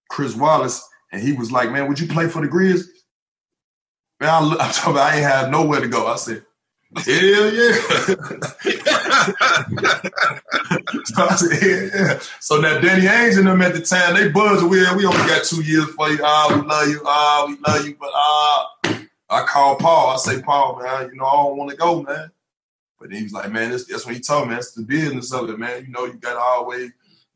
Chris 0.08 0.34
Wallace 0.34 0.86
and 1.12 1.22
he 1.22 1.32
was 1.32 1.50
like, 1.50 1.70
man, 1.70 1.88
would 1.88 2.00
you 2.00 2.06
play 2.06 2.28
for 2.28 2.42
the 2.42 2.48
Grizz?" 2.48 2.84
Man, 4.20 4.28
I, 4.28 4.56
I 4.60 4.72
told 4.72 4.96
him 4.96 5.02
I 5.02 5.16
ain't 5.16 5.24
have 5.24 5.50
nowhere 5.50 5.80
to 5.80 5.88
go. 5.88 6.06
I 6.06 6.16
said, 6.16 6.44
Hell 6.96 7.54
yeah. 7.54 7.72
so, 11.04 11.28
said, 11.36 11.90
yeah. 11.94 12.18
so 12.40 12.60
now 12.60 12.80
Danny 12.80 13.06
Ainge 13.06 13.38
and 13.38 13.46
them 13.46 13.62
at 13.62 13.74
the 13.74 13.80
time, 13.80 14.14
they 14.14 14.28
buzzed. 14.28 14.64
we, 14.64 14.80
we 14.96 15.06
only 15.06 15.28
got 15.28 15.44
two 15.44 15.62
years 15.62 15.88
for 15.90 16.10
you. 16.10 16.18
Ah, 16.20 16.48
we 16.52 16.66
love 16.66 16.88
you. 16.88 17.00
Ah, 17.06 17.44
we 17.46 17.56
love 17.64 17.86
you. 17.86 17.94
But 17.94 18.10
ah, 18.12 18.74
I 19.30 19.44
call 19.44 19.76
Paul. 19.76 20.10
I 20.10 20.16
say, 20.16 20.42
Paul, 20.42 20.82
man, 20.82 21.10
you 21.12 21.16
know, 21.16 21.26
I 21.26 21.36
don't 21.44 21.56
want 21.56 21.70
to 21.70 21.76
go, 21.76 22.02
man. 22.02 22.32
But 22.98 23.12
he 23.12 23.22
was 23.22 23.32
like, 23.32 23.52
man, 23.52 23.70
that's, 23.70 23.84
that's 23.84 24.04
what 24.04 24.16
he 24.16 24.20
told 24.20 24.48
me. 24.48 24.54
That's 24.54 24.72
the 24.72 24.82
business 24.82 25.32
of 25.32 25.48
it, 25.48 25.60
man. 25.60 25.84
You 25.84 25.92
know, 25.92 26.06
you 26.06 26.14
got 26.14 26.34
to 26.34 26.40
always 26.40 26.90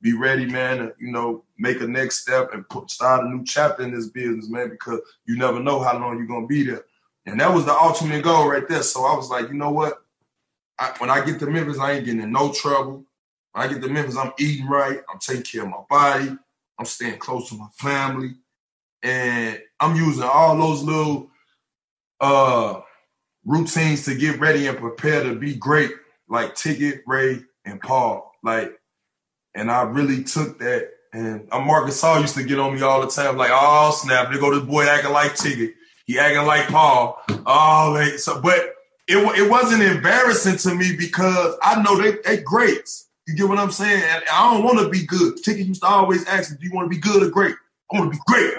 be 0.05 0.13
ready, 0.13 0.45
man, 0.45 0.79
to, 0.79 0.95
you 1.01 1.11
know, 1.11 1.43
make 1.57 1.81
a 1.81 1.87
next 1.87 2.21
step 2.21 2.53
and 2.53 2.69
put, 2.69 2.91
start 2.91 3.25
a 3.25 3.29
new 3.29 3.43
chapter 3.43 3.83
in 3.83 3.95
this 3.95 4.09
business, 4.09 4.51
man, 4.51 4.69
because 4.69 5.01
you 5.25 5.35
never 5.39 5.59
know 5.59 5.83
how 5.83 5.99
long 5.99 6.19
you're 6.19 6.27
going 6.27 6.43
to 6.43 6.47
be 6.47 6.63
there. 6.63 6.85
And 7.25 7.41
that 7.41 7.53
was 7.53 7.65
the 7.65 7.73
ultimate 7.73 8.23
goal 8.23 8.51
right 8.51 8.69
there. 8.69 8.83
So 8.83 9.07
I 9.07 9.17
was 9.17 9.31
like, 9.31 9.49
you 9.49 9.55
know 9.55 9.71
what? 9.71 10.05
I, 10.79 10.93
when 10.99 11.09
I 11.09 11.25
get 11.25 11.41
to 11.41 11.47
Memphis, 11.47 11.79
I 11.79 11.93
ain't 11.93 12.05
getting 12.05 12.21
in 12.21 12.33
no 12.33 12.53
trouble. 12.53 13.07
When 13.53 13.65
I 13.65 13.73
get 13.73 13.81
to 13.81 13.89
Memphis, 13.89 14.19
I'm 14.19 14.35
eating 14.39 14.67
right. 14.67 15.01
I'm 15.11 15.19
taking 15.19 15.43
care 15.43 15.63
of 15.63 15.71
my 15.71 15.85
body. 15.89 16.37
I'm 16.79 16.85
staying 16.85 17.19
close 17.19 17.49
to 17.49 17.55
my 17.55 17.69
family. 17.79 18.35
And 19.03 19.59
I'm 19.81 19.97
using 19.97 20.23
all 20.23 20.55
those 20.59 20.83
little 20.83 21.31
uh, 22.21 22.83
routines 23.47 24.05
to 24.05 24.15
get 24.15 24.39
ready 24.39 24.67
and 24.67 24.77
prepare 24.77 25.23
to 25.25 25.35
be 25.35 25.55
great, 25.55 25.93
like 26.29 26.55
Ticket, 26.55 27.05
Ray, 27.07 27.41
and 27.65 27.81
Paul. 27.81 28.33
Like, 28.43 28.79
and 29.55 29.71
I 29.71 29.83
really 29.83 30.25
took 30.25 30.59
that. 30.59 30.91
And 31.13 31.47
uh, 31.53 31.61
Marcus 31.61 32.03
All 32.03 32.21
used 32.21 32.35
to 32.35 32.43
get 32.43 32.59
on 32.59 32.75
me 32.75 32.83
all 32.83 33.01
the 33.01 33.07
time, 33.07 33.37
like, 33.37 33.51
oh 33.53 33.97
snap, 33.97 34.33
they 34.33 34.39
go 34.39 34.53
this 34.53 34.69
boy 34.69 34.85
acting 34.85 35.13
like 35.13 35.37
Ticket. 35.37 35.75
He 36.07 36.19
acting 36.19 36.45
like 36.45 36.67
Paul. 36.69 37.23
Oh, 37.47 38.17
so 38.17 38.41
but 38.41 38.75
it 39.07 39.17
it 39.39 39.51
wasn't 39.51 39.83
embarrassing 39.83 40.57
to 40.59 40.75
me 40.75 40.97
because 40.97 41.57
I 41.63 41.81
know 41.83 42.01
they 42.01 42.19
they 42.25 42.43
greats. 42.43 43.09
You 43.27 43.37
get 43.37 43.49
what 43.49 43.59
I'm 43.59 43.71
saying? 43.71 44.03
And 44.03 44.25
I 44.31 44.53
don't 44.53 44.65
want 44.65 44.81
to 44.81 44.91
be 44.91 45.07
good. 45.07 45.37
Ticket 45.43 45.67
used 45.67 45.83
to 45.83 45.89
always 45.89 46.27
ask 46.27 46.51
me, 46.51 46.59
"Do 46.61 46.67
you 46.67 46.75
want 46.75 46.91
to 46.91 46.95
be 46.95 47.01
good 47.01 47.23
or 47.23 47.31
great?" 47.31 47.55
I 47.93 47.99
want 47.99 48.13
to 48.13 48.19
be 48.19 48.23
great. 48.27 48.55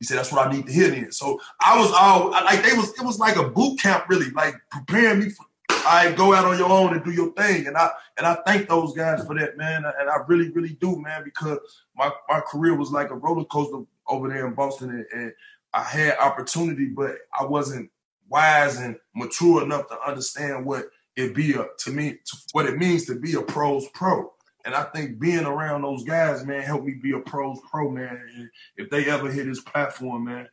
He 0.00 0.04
said, 0.04 0.18
"That's 0.18 0.32
what 0.32 0.46
I 0.46 0.52
need 0.52 0.66
to 0.66 0.72
hear." 0.72 0.90
Then, 0.90 1.12
so 1.12 1.40
I 1.60 1.78
was 1.78 1.90
all 1.92 2.30
like, 2.30 2.62
they 2.62 2.76
was 2.76 2.90
it 2.90 3.04
was 3.04 3.18
like 3.18 3.36
a 3.36 3.48
boot 3.48 3.78
camp, 3.78 4.08
really, 4.08 4.30
like 4.30 4.54
preparing 4.70 5.20
me 5.20 5.30
for. 5.30 5.45
I 5.86 6.12
go 6.12 6.34
out 6.34 6.44
on 6.44 6.58
your 6.58 6.68
own 6.68 6.94
and 6.94 7.04
do 7.04 7.12
your 7.12 7.32
thing, 7.34 7.66
and 7.66 7.76
I 7.76 7.90
and 8.18 8.26
I 8.26 8.36
thank 8.46 8.68
those 8.68 8.92
guys 8.94 9.24
for 9.24 9.38
that, 9.38 9.56
man. 9.56 9.84
And 9.84 10.10
I 10.10 10.16
really, 10.26 10.50
really 10.50 10.74
do, 10.80 11.00
man, 11.00 11.22
because 11.24 11.58
my 11.96 12.10
my 12.28 12.40
career 12.40 12.74
was 12.74 12.90
like 12.90 13.10
a 13.10 13.14
roller 13.14 13.44
coaster 13.44 13.82
over 14.08 14.28
there 14.28 14.46
in 14.46 14.54
Boston, 14.54 14.90
and, 14.90 15.06
and 15.12 15.32
I 15.72 15.82
had 15.82 16.18
opportunity, 16.18 16.86
but 16.86 17.16
I 17.38 17.44
wasn't 17.44 17.90
wise 18.28 18.78
and 18.78 18.96
mature 19.14 19.62
enough 19.62 19.88
to 19.88 19.98
understand 20.06 20.66
what 20.66 20.86
it 21.14 21.34
be 21.34 21.52
a, 21.54 21.66
to 21.78 21.90
me 21.90 22.12
to, 22.12 22.36
what 22.52 22.66
it 22.66 22.76
means 22.76 23.06
to 23.06 23.18
be 23.18 23.34
a 23.34 23.42
pros 23.42 23.88
pro. 23.94 24.32
And 24.64 24.74
I 24.74 24.82
think 24.82 25.20
being 25.20 25.44
around 25.44 25.82
those 25.82 26.02
guys, 26.02 26.44
man, 26.44 26.62
helped 26.62 26.84
me 26.84 26.94
be 26.94 27.12
a 27.12 27.20
pros 27.20 27.60
pro, 27.70 27.90
man. 27.90 28.20
And 28.36 28.50
if 28.76 28.90
they 28.90 29.04
ever 29.06 29.30
hit 29.30 29.46
this 29.46 29.60
platform, 29.60 30.24
man, 30.24 30.48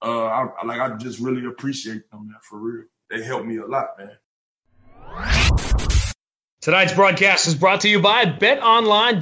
uh, 0.00 0.24
I, 0.26 0.64
like 0.64 0.80
I 0.80 0.96
just 0.96 1.20
really 1.20 1.44
appreciate 1.44 2.10
them, 2.10 2.28
man, 2.28 2.38
for 2.48 2.58
real. 2.58 2.84
They 3.10 3.22
helped 3.22 3.46
me 3.46 3.58
a 3.58 3.66
lot, 3.66 3.88
man. 3.98 4.16
Tonight's 6.60 6.92
broadcast 6.92 7.46
is 7.46 7.54
brought 7.54 7.82
to 7.82 7.88
you 7.88 8.00
by 8.00 8.26
betonline.ag. 8.26 9.20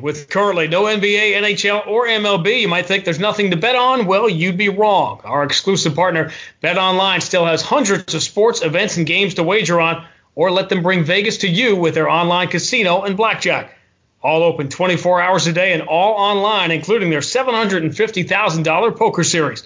With 0.00 0.28
currently 0.28 0.66
no 0.66 0.84
NBA, 0.84 1.34
NHL, 1.34 1.86
or 1.86 2.06
MLB, 2.06 2.62
you 2.62 2.68
might 2.68 2.86
think 2.86 3.04
there's 3.04 3.20
nothing 3.20 3.50
to 3.52 3.56
bet 3.56 3.76
on. 3.76 4.06
Well, 4.06 4.28
you'd 4.28 4.56
be 4.56 4.70
wrong. 4.70 5.20
Our 5.24 5.44
exclusive 5.44 5.94
partner, 5.94 6.32
BetOnline, 6.62 7.22
still 7.22 7.44
has 7.44 7.62
hundreds 7.62 8.14
of 8.14 8.22
sports, 8.22 8.62
events, 8.62 8.96
and 8.96 9.06
games 9.06 9.34
to 9.34 9.42
wager 9.42 9.80
on, 9.80 10.06
or 10.34 10.50
let 10.50 10.68
them 10.68 10.82
bring 10.82 11.04
Vegas 11.04 11.36
to 11.38 11.48
you 11.48 11.76
with 11.76 11.94
their 11.94 12.08
online 12.08 12.48
casino 12.48 13.02
and 13.02 13.16
blackjack. 13.16 13.76
All 14.22 14.42
open 14.42 14.68
24 14.68 15.20
hours 15.20 15.46
a 15.46 15.52
day 15.52 15.74
and 15.74 15.82
all 15.82 16.14
online, 16.14 16.70
including 16.70 17.10
their 17.10 17.20
$750,000 17.20 18.96
poker 18.96 19.22
series. 19.22 19.62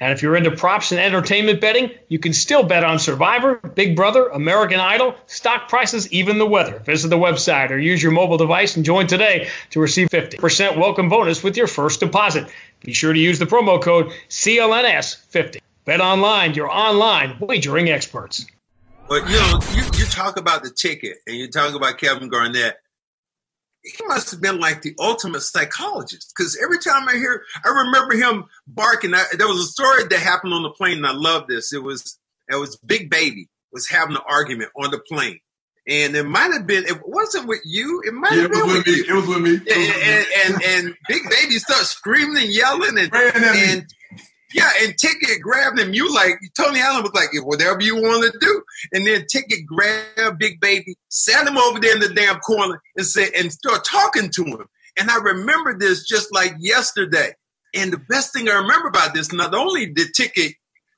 And 0.00 0.12
if 0.12 0.22
you're 0.22 0.36
into 0.36 0.52
props 0.52 0.92
and 0.92 1.00
entertainment 1.00 1.60
betting, 1.60 1.90
you 2.08 2.20
can 2.20 2.32
still 2.32 2.62
bet 2.62 2.84
on 2.84 3.00
Survivor, 3.00 3.56
Big 3.56 3.96
Brother, 3.96 4.28
American 4.28 4.78
Idol, 4.78 5.16
stock 5.26 5.68
prices, 5.68 6.12
even 6.12 6.38
the 6.38 6.46
weather. 6.46 6.78
Visit 6.78 7.08
the 7.08 7.18
website 7.18 7.70
or 7.70 7.78
use 7.78 8.00
your 8.00 8.12
mobile 8.12 8.36
device 8.36 8.76
and 8.76 8.84
join 8.84 9.08
today 9.08 9.48
to 9.70 9.80
receive 9.80 10.08
50% 10.08 10.78
welcome 10.78 11.08
bonus 11.08 11.42
with 11.42 11.56
your 11.56 11.66
first 11.66 11.98
deposit. 12.00 12.46
Be 12.80 12.92
sure 12.92 13.12
to 13.12 13.18
use 13.18 13.40
the 13.40 13.46
promo 13.46 13.82
code 13.82 14.12
CLNS50. 14.28 15.58
Bet 15.84 16.00
online, 16.00 16.54
your 16.54 16.70
online 16.70 17.36
wagering 17.40 17.90
experts. 17.90 18.46
But 19.08 19.28
you 19.28 19.36
know, 19.36 19.58
you, 19.72 19.82
you 19.98 20.04
talk 20.04 20.38
about 20.38 20.62
the 20.62 20.70
ticket 20.70 21.16
and 21.26 21.36
you 21.36 21.48
talk 21.48 21.74
about 21.74 21.98
Kevin 21.98 22.28
Garnett 22.28 22.78
he 23.82 24.04
must 24.06 24.30
have 24.30 24.40
been 24.40 24.58
like 24.58 24.82
the 24.82 24.94
ultimate 24.98 25.40
psychologist 25.40 26.32
because 26.36 26.58
every 26.62 26.78
time 26.78 27.08
I 27.08 27.14
hear, 27.14 27.44
I 27.64 27.68
remember 27.68 28.16
him 28.16 28.44
barking. 28.66 29.14
I, 29.14 29.24
there 29.36 29.48
was 29.48 29.60
a 29.60 29.66
story 29.66 30.04
that 30.08 30.18
happened 30.18 30.52
on 30.52 30.62
the 30.62 30.70
plane, 30.70 30.98
and 30.98 31.06
I 31.06 31.12
love 31.12 31.46
this. 31.48 31.72
It 31.72 31.82
was 31.82 32.18
it 32.48 32.56
was 32.56 32.76
Big 32.76 33.10
Baby 33.10 33.48
was 33.72 33.88
having 33.88 34.16
an 34.16 34.22
argument 34.28 34.70
on 34.76 34.90
the 34.90 34.98
plane, 34.98 35.38
and 35.86 36.16
it 36.16 36.24
might 36.24 36.52
have 36.52 36.66
been 36.66 36.84
it 36.86 37.06
wasn't 37.06 37.46
with 37.46 37.60
you. 37.64 38.02
It 38.06 38.14
might 38.14 38.32
yeah, 38.32 38.42
have 38.42 38.50
been 38.50 38.66
with, 38.66 38.86
with 38.86 38.86
you. 38.88 39.04
It 39.08 39.14
was 39.14 39.26
with 39.26 39.42
me. 39.42 39.54
And, 39.54 39.68
and, 39.70 40.26
and, 40.36 40.62
and, 40.64 40.94
Big 41.08 41.22
Baby 41.30 41.58
started 41.58 41.86
screaming 41.86 42.42
and 42.42 42.52
yelling 42.52 42.98
and 42.98 43.14
and 43.14 43.86
yeah, 44.52 44.70
and 44.82 44.96
Ticket 44.96 45.40
grabbed 45.42 45.78
him. 45.78 45.92
You 45.92 46.12
like 46.14 46.34
Tony 46.56 46.80
Allen 46.80 47.02
was 47.02 47.12
like, 47.14 47.28
whatever 47.44 47.80
you 47.80 47.96
want 47.96 48.32
to 48.32 48.38
do. 48.38 48.62
And 48.92 49.06
then 49.06 49.26
Ticket 49.26 49.66
grabbed 49.66 50.38
Big 50.38 50.60
Baby, 50.60 50.96
sat 51.08 51.46
him 51.46 51.58
over 51.58 51.78
there 51.78 51.94
in 51.94 52.00
the 52.00 52.14
damn 52.14 52.38
corner, 52.40 52.80
and 52.96 53.06
said, 53.06 53.30
and 53.36 53.52
start 53.52 53.84
talking 53.84 54.30
to 54.30 54.44
him. 54.44 54.66
And 54.98 55.10
I 55.10 55.16
remember 55.16 55.78
this 55.78 56.06
just 56.06 56.32
like 56.32 56.54
yesterday. 56.58 57.32
And 57.74 57.92
the 57.92 57.98
best 58.08 58.32
thing 58.32 58.48
I 58.48 58.54
remember 58.54 58.88
about 58.88 59.14
this, 59.14 59.32
not 59.32 59.54
only 59.54 59.86
did 59.86 60.14
Ticket 60.14 60.54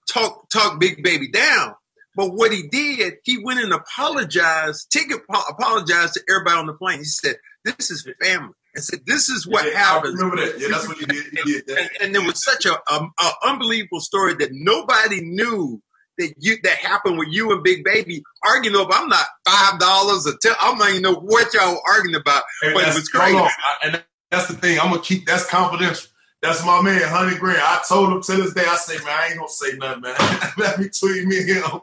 talk 0.08 0.48
talk 0.50 0.80
Big 0.80 1.02
Baby 1.02 1.28
down. 1.28 1.74
But 2.16 2.34
what 2.34 2.52
he 2.52 2.64
did, 2.68 3.14
he 3.24 3.42
went 3.42 3.60
and 3.60 3.72
apologized, 3.72 4.90
ticket 4.90 5.20
apologized 5.48 6.14
to 6.14 6.22
everybody 6.28 6.58
on 6.58 6.66
the 6.66 6.74
plane. 6.74 6.98
He 6.98 7.04
said, 7.04 7.36
"This 7.64 7.90
is 7.90 8.06
family." 8.20 8.54
And 8.74 8.84
said, 8.84 9.00
"This 9.06 9.28
is 9.28 9.46
what 9.46 9.66
yeah, 9.66 9.78
happens." 9.78 10.20
I 10.20 10.24
remember 10.24 10.46
that? 10.46 10.60
Yeah, 10.60 10.68
that's 10.70 10.86
what 10.86 10.96
he 10.98 11.06
did. 11.06 11.24
He 11.44 11.52
did. 11.52 11.68
And, 11.70 11.90
and 12.00 12.14
there 12.14 12.22
was 12.22 12.42
such 12.42 12.66
a, 12.66 12.74
a, 12.74 13.06
a 13.18 13.30
unbelievable 13.44 14.00
story 14.00 14.34
that 14.34 14.50
nobody 14.52 15.20
knew 15.22 15.82
that 16.18 16.34
you 16.38 16.56
that 16.62 16.76
happened 16.76 17.18
with 17.18 17.28
you 17.30 17.52
and 17.52 17.64
Big 17.64 17.82
Baby 17.84 18.22
arguing 18.44 18.76
over. 18.76 18.92
I'm 18.92 19.08
not 19.08 19.26
five 19.48 19.80
dollars 19.80 20.26
or 20.26 20.34
ten. 20.40 20.52
I 20.60 20.76
don't 20.76 20.88
even 20.90 21.02
know 21.02 21.14
what 21.14 21.52
y'all 21.52 21.72
were 21.72 21.80
arguing 21.88 22.14
about, 22.20 22.44
Hey, 22.62 22.72
but 22.74 22.86
it 22.86 22.94
was 22.94 23.08
crazy. 23.08 23.36
on. 23.36 23.44
I- 23.44 23.86
and 23.86 24.04
that's 24.30 24.46
the 24.46 24.54
thing. 24.54 24.78
I'm 24.78 24.90
gonna 24.90 25.02
keep 25.02 25.26
that's 25.26 25.46
confidential. 25.46 26.08
That's 26.42 26.64
my 26.64 26.80
man, 26.80 27.02
Honey 27.02 27.36
Grant. 27.36 27.58
I 27.58 27.82
told 27.86 28.10
him 28.12 28.22
to 28.22 28.32
this 28.36 28.54
day. 28.54 28.64
I 28.66 28.76
say, 28.76 28.96
man, 29.04 29.08
I 29.08 29.26
ain't 29.26 29.36
gonna 29.36 29.48
say 29.48 29.76
nothing, 29.76 30.02
man. 30.02 30.14
Let 30.56 30.78
me 30.78 30.88
tweet 30.88 31.26
me 31.26 31.38
and 31.38 31.48
him. 31.48 31.80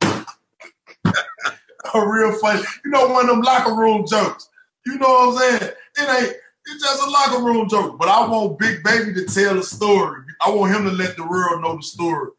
a 1.93 2.08
real 2.10 2.34
funny. 2.39 2.63
You 2.84 2.91
know, 2.91 3.08
one 3.08 3.26
of 3.26 3.36
them 3.36 3.41
locker 3.41 3.76
room 3.76 4.06
jokes. 4.08 4.50
You 4.86 4.97
know 4.97 5.08
what 5.08 5.43
I'm 5.43 5.60
saying? 5.60 5.71
It 5.97 6.23
ain't. 6.23 6.36
It's 6.70 6.84
just 6.84 7.02
a 7.02 7.10
locker 7.10 7.44
room 7.44 7.70
joke. 7.70 7.98
But 7.98 8.10
I 8.10 8.28
want 8.28 8.60
Big 8.60 8.84
Baby 8.84 9.14
to 9.14 9.26
tell 9.26 9.56
the 9.56 9.64
story. 9.64 10.22
I 10.42 10.50
want 10.50 10.76
him 10.76 10.84
to 10.86 10.92
let 10.92 11.16
the 11.16 11.26
world 11.26 11.62
know 11.62 11.78
the 11.78 11.84
story 11.84 12.32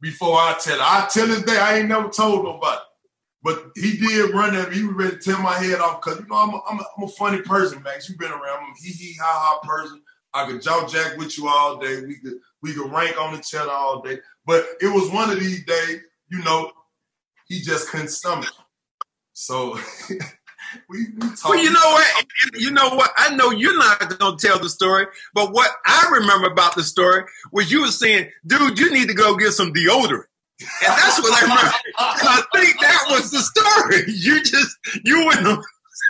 before 0.00 0.36
I 0.36 0.56
tell 0.60 0.76
it. 0.76 0.82
I 0.82 1.08
tell 1.10 1.26
this 1.26 1.42
day 1.42 1.56
I 1.56 1.78
ain't 1.78 1.88
never 1.88 2.08
told 2.08 2.44
nobody. 2.44 2.80
But 3.42 3.72
he 3.74 3.96
did 3.96 4.34
run 4.34 4.56
at 4.56 4.70
me. 4.70 4.76
He 4.76 4.84
was 4.84 4.94
ready 4.94 5.16
to 5.16 5.22
tear 5.22 5.38
my 5.38 5.58
head 5.58 5.80
off 5.80 6.02
because 6.02 6.20
you 6.20 6.26
know 6.26 6.36
I'm 6.36 6.54
a, 6.54 6.60
I'm, 6.68 6.78
a, 6.78 6.84
I'm 6.96 7.04
a 7.04 7.08
funny 7.08 7.42
person, 7.42 7.82
Max. 7.82 8.08
You've 8.08 8.18
been 8.18 8.32
around. 8.32 8.64
I'm 8.64 8.72
a 8.72 8.74
hee 8.78 8.92
hee 8.92 9.16
ha 9.20 9.60
ha 9.62 9.66
person. 9.66 10.02
I 10.32 10.46
could 10.46 10.62
jaw 10.62 10.86
jack 10.86 11.16
with 11.16 11.38
you 11.38 11.48
all 11.48 11.78
day. 11.78 12.02
We 12.02 12.16
could 12.16 12.34
we 12.62 12.74
could 12.74 12.90
rank 12.90 13.20
on 13.20 13.38
each 13.38 13.54
other 13.54 13.70
all 13.70 14.02
day. 14.02 14.18
But 14.46 14.66
it 14.80 14.88
was 14.88 15.10
one 15.10 15.30
of 15.30 15.40
these 15.40 15.64
days, 15.64 16.00
you 16.28 16.42
know, 16.42 16.72
he 17.46 17.60
just 17.60 17.88
couldn't 17.88 18.08
stomach. 18.08 18.52
So 19.32 19.78
we, 20.88 21.06
we. 21.16 21.28
Well, 21.44 21.58
you 21.58 21.70
know 21.70 21.80
what? 21.80 22.26
You 22.54 22.70
know 22.70 22.90
what? 22.90 23.10
I 23.16 23.34
know 23.34 23.50
you're 23.50 23.76
not 23.78 24.00
going 24.00 24.36
to 24.36 24.46
tell 24.46 24.58
the 24.58 24.68
story, 24.68 25.06
but 25.34 25.52
what 25.52 25.70
I 25.86 26.08
remember 26.12 26.48
about 26.48 26.74
the 26.74 26.82
story 26.82 27.24
was 27.52 27.70
you 27.70 27.82
were 27.82 27.88
saying, 27.88 28.30
"Dude, 28.46 28.78
you 28.78 28.90
need 28.92 29.08
to 29.08 29.14
go 29.14 29.36
get 29.36 29.52
some 29.52 29.72
deodorant." 29.72 30.24
And 30.60 30.68
that's 30.96 31.20
what 31.20 31.32
I 31.32 31.42
remember. 31.42 31.62
and 31.62 32.28
I 32.28 32.42
think 32.54 32.80
that 32.80 33.04
was 33.10 33.30
the 33.30 33.40
story. 33.40 34.04
You 34.14 34.42
just 34.42 34.76
you 35.04 35.26
went 35.26 35.44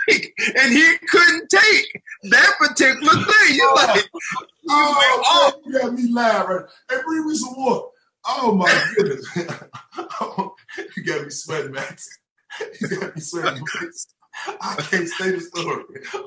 and 0.07 0.73
he 0.73 0.97
couldn't 1.09 1.49
take 1.49 2.01
that 2.23 2.55
particular 2.57 3.13
thing. 3.13 3.55
You're 3.55 3.69
oh, 3.69 3.75
like, 3.75 4.05
oh, 4.15 4.45
you 4.63 4.69
Oh, 4.69 5.21
off. 5.47 5.53
you 5.65 5.79
got 5.79 5.93
me 5.93 6.11
live 6.11 6.47
right. 6.47 6.65
Hey, 6.89 6.97
bring 7.05 7.27
me 7.27 7.35
some 7.35 7.53
water. 7.55 7.87
Oh 8.27 8.55
my 8.55 8.93
goodness. 8.95 9.27
you 10.97 11.03
got 11.03 11.23
me 11.23 11.29
sweating, 11.29 11.71
Max. 11.71 12.09
You 12.81 12.87
got 12.87 13.15
me 13.15 13.21
sweating. 13.21 13.63
I 14.61 14.75
can't 14.89 15.07
say 15.07 15.31
the 15.31 15.41
story. 15.41 15.83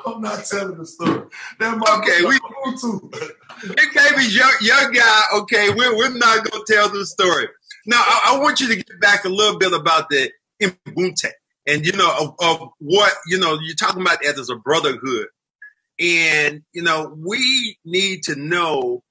I'm 0.06 0.20
not 0.22 0.44
telling 0.44 0.78
the 0.78 0.86
story. 0.86 1.28
That 1.58 1.76
my 1.76 1.98
Okay, 1.98 2.24
we- 2.24 2.38
too. 2.80 3.10
Big 3.74 3.94
baby's 3.94 4.36
your, 4.36 4.48
your 4.60 4.90
guy. 4.90 5.22
Okay, 5.36 5.70
we're, 5.70 5.96
we're 5.96 6.16
not 6.16 6.48
going 6.48 6.64
to 6.64 6.72
tell 6.72 6.88
the 6.88 7.04
story. 7.06 7.48
Now, 7.86 8.00
I, 8.00 8.34
I 8.34 8.38
want 8.38 8.60
you 8.60 8.68
to 8.68 8.76
get 8.76 9.00
back 9.00 9.24
a 9.24 9.28
little 9.28 9.58
bit 9.58 9.72
about 9.72 10.08
the 10.10 10.30
Ubuntu 10.62 11.30
and, 11.66 11.84
you 11.84 11.92
know, 11.92 12.14
of, 12.20 12.34
of 12.40 12.68
what, 12.78 13.12
you 13.26 13.38
know, 13.38 13.58
you're 13.62 13.74
talking 13.76 14.02
about 14.02 14.22
that 14.22 14.38
as 14.38 14.50
a 14.50 14.56
brotherhood. 14.56 15.26
And, 16.00 16.62
you 16.72 16.82
know, 16.82 17.16
we 17.26 17.78
need 17.84 18.22
to 18.24 18.36
know 18.36 19.02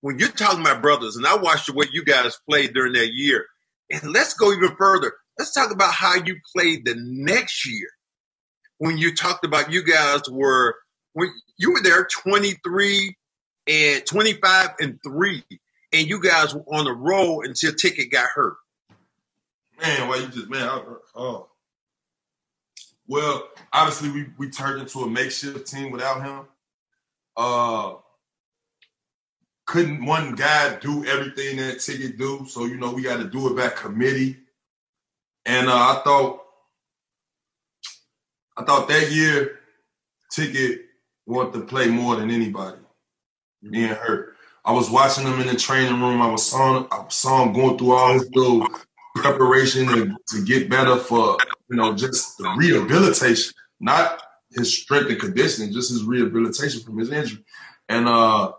when 0.00 0.18
you're 0.18 0.28
talking 0.28 0.60
about 0.60 0.80
brothers, 0.80 1.16
and 1.16 1.26
I 1.26 1.36
watched 1.36 1.66
the 1.66 1.74
way 1.74 1.86
you 1.92 2.04
guys 2.04 2.38
played 2.48 2.72
during 2.72 2.94
that 2.94 3.12
year. 3.12 3.46
And 3.90 4.12
let's 4.12 4.34
go 4.34 4.52
even 4.52 4.74
further. 4.76 5.12
Let's 5.38 5.52
talk 5.52 5.70
about 5.70 5.92
how 5.92 6.14
you 6.14 6.36
played 6.56 6.84
the 6.86 6.94
next 6.96 7.66
year 7.66 7.88
when 8.80 8.98
you 8.98 9.16
talked 9.16 9.46
about 9.46 9.72
you 9.72 9.84
guys 9.84 10.22
were, 10.30 10.76
when 11.14 11.30
you 11.58 11.72
were 11.72 11.82
there 11.82 12.08
23 12.24 13.16
and 13.68 14.06
25 14.06 14.70
and 14.80 15.00
3 15.04 15.44
and 15.94 16.08
you 16.08 16.22
guys 16.22 16.54
were 16.54 16.64
on 16.72 16.86
the 16.86 16.92
roll 16.92 17.44
until 17.46 17.72
ticket 17.74 18.12
got 18.12 18.28
hurt 18.34 18.56
Man, 19.82 20.08
why 20.08 20.16
you 20.16 20.28
just 20.28 20.50
man? 20.50 20.68
I, 20.68 20.82
oh, 21.16 21.48
well, 23.08 23.48
obviously 23.72 24.10
we 24.10 24.26
we 24.38 24.50
turned 24.50 24.80
into 24.80 25.00
a 25.00 25.10
makeshift 25.10 25.68
team 25.68 25.90
without 25.92 26.22
him. 26.24 26.46
Uh, 27.36 27.94
couldn't 29.66 30.04
one 30.04 30.34
guy 30.34 30.76
do 30.76 31.04
everything 31.06 31.58
that 31.58 31.80
Ticket 31.80 32.18
do? 32.18 32.46
So 32.48 32.66
you 32.66 32.76
know 32.78 32.92
we 32.92 33.02
got 33.02 33.18
to 33.18 33.24
do 33.24 33.48
it 33.48 33.56
by 33.56 33.68
committee. 33.68 34.38
And 35.46 35.68
uh, 35.68 35.74
I 35.74 36.02
thought, 36.04 36.39
I 38.60 38.64
thought 38.64 38.88
that 38.88 39.10
year 39.10 39.58
Ticket 40.30 40.82
wanted 41.24 41.54
to 41.54 41.60
play 41.64 41.88
more 41.88 42.16
than 42.16 42.30
anybody. 42.30 42.76
Being 43.62 43.88
hurt, 43.88 44.36
I 44.66 44.72
was 44.72 44.90
watching 44.90 45.26
him 45.26 45.40
in 45.40 45.46
the 45.46 45.56
training 45.56 46.00
room. 46.00 46.20
I 46.20 46.30
was 46.30 46.50
saw 46.50 46.78
him, 46.78 46.86
I 46.90 47.06
saw 47.08 47.42
him 47.42 47.54
going 47.54 47.78
through 47.78 47.92
all 47.92 48.12
his 48.12 48.30
little 48.34 48.66
preparation 49.14 49.86
to, 49.86 50.16
to 50.28 50.44
get 50.44 50.68
better 50.68 50.96
for 50.96 51.38
you 51.70 51.76
know 51.76 51.94
just 51.94 52.36
the 52.36 52.50
rehabilitation, 52.58 53.54
not 53.80 54.22
his 54.50 54.76
strength 54.76 55.08
and 55.08 55.18
conditioning, 55.20 55.72
just 55.72 55.90
his 55.90 56.04
rehabilitation 56.04 56.82
from 56.82 56.98
his 56.98 57.10
injury. 57.10 57.42
And 57.88 58.08
uh 58.08 58.52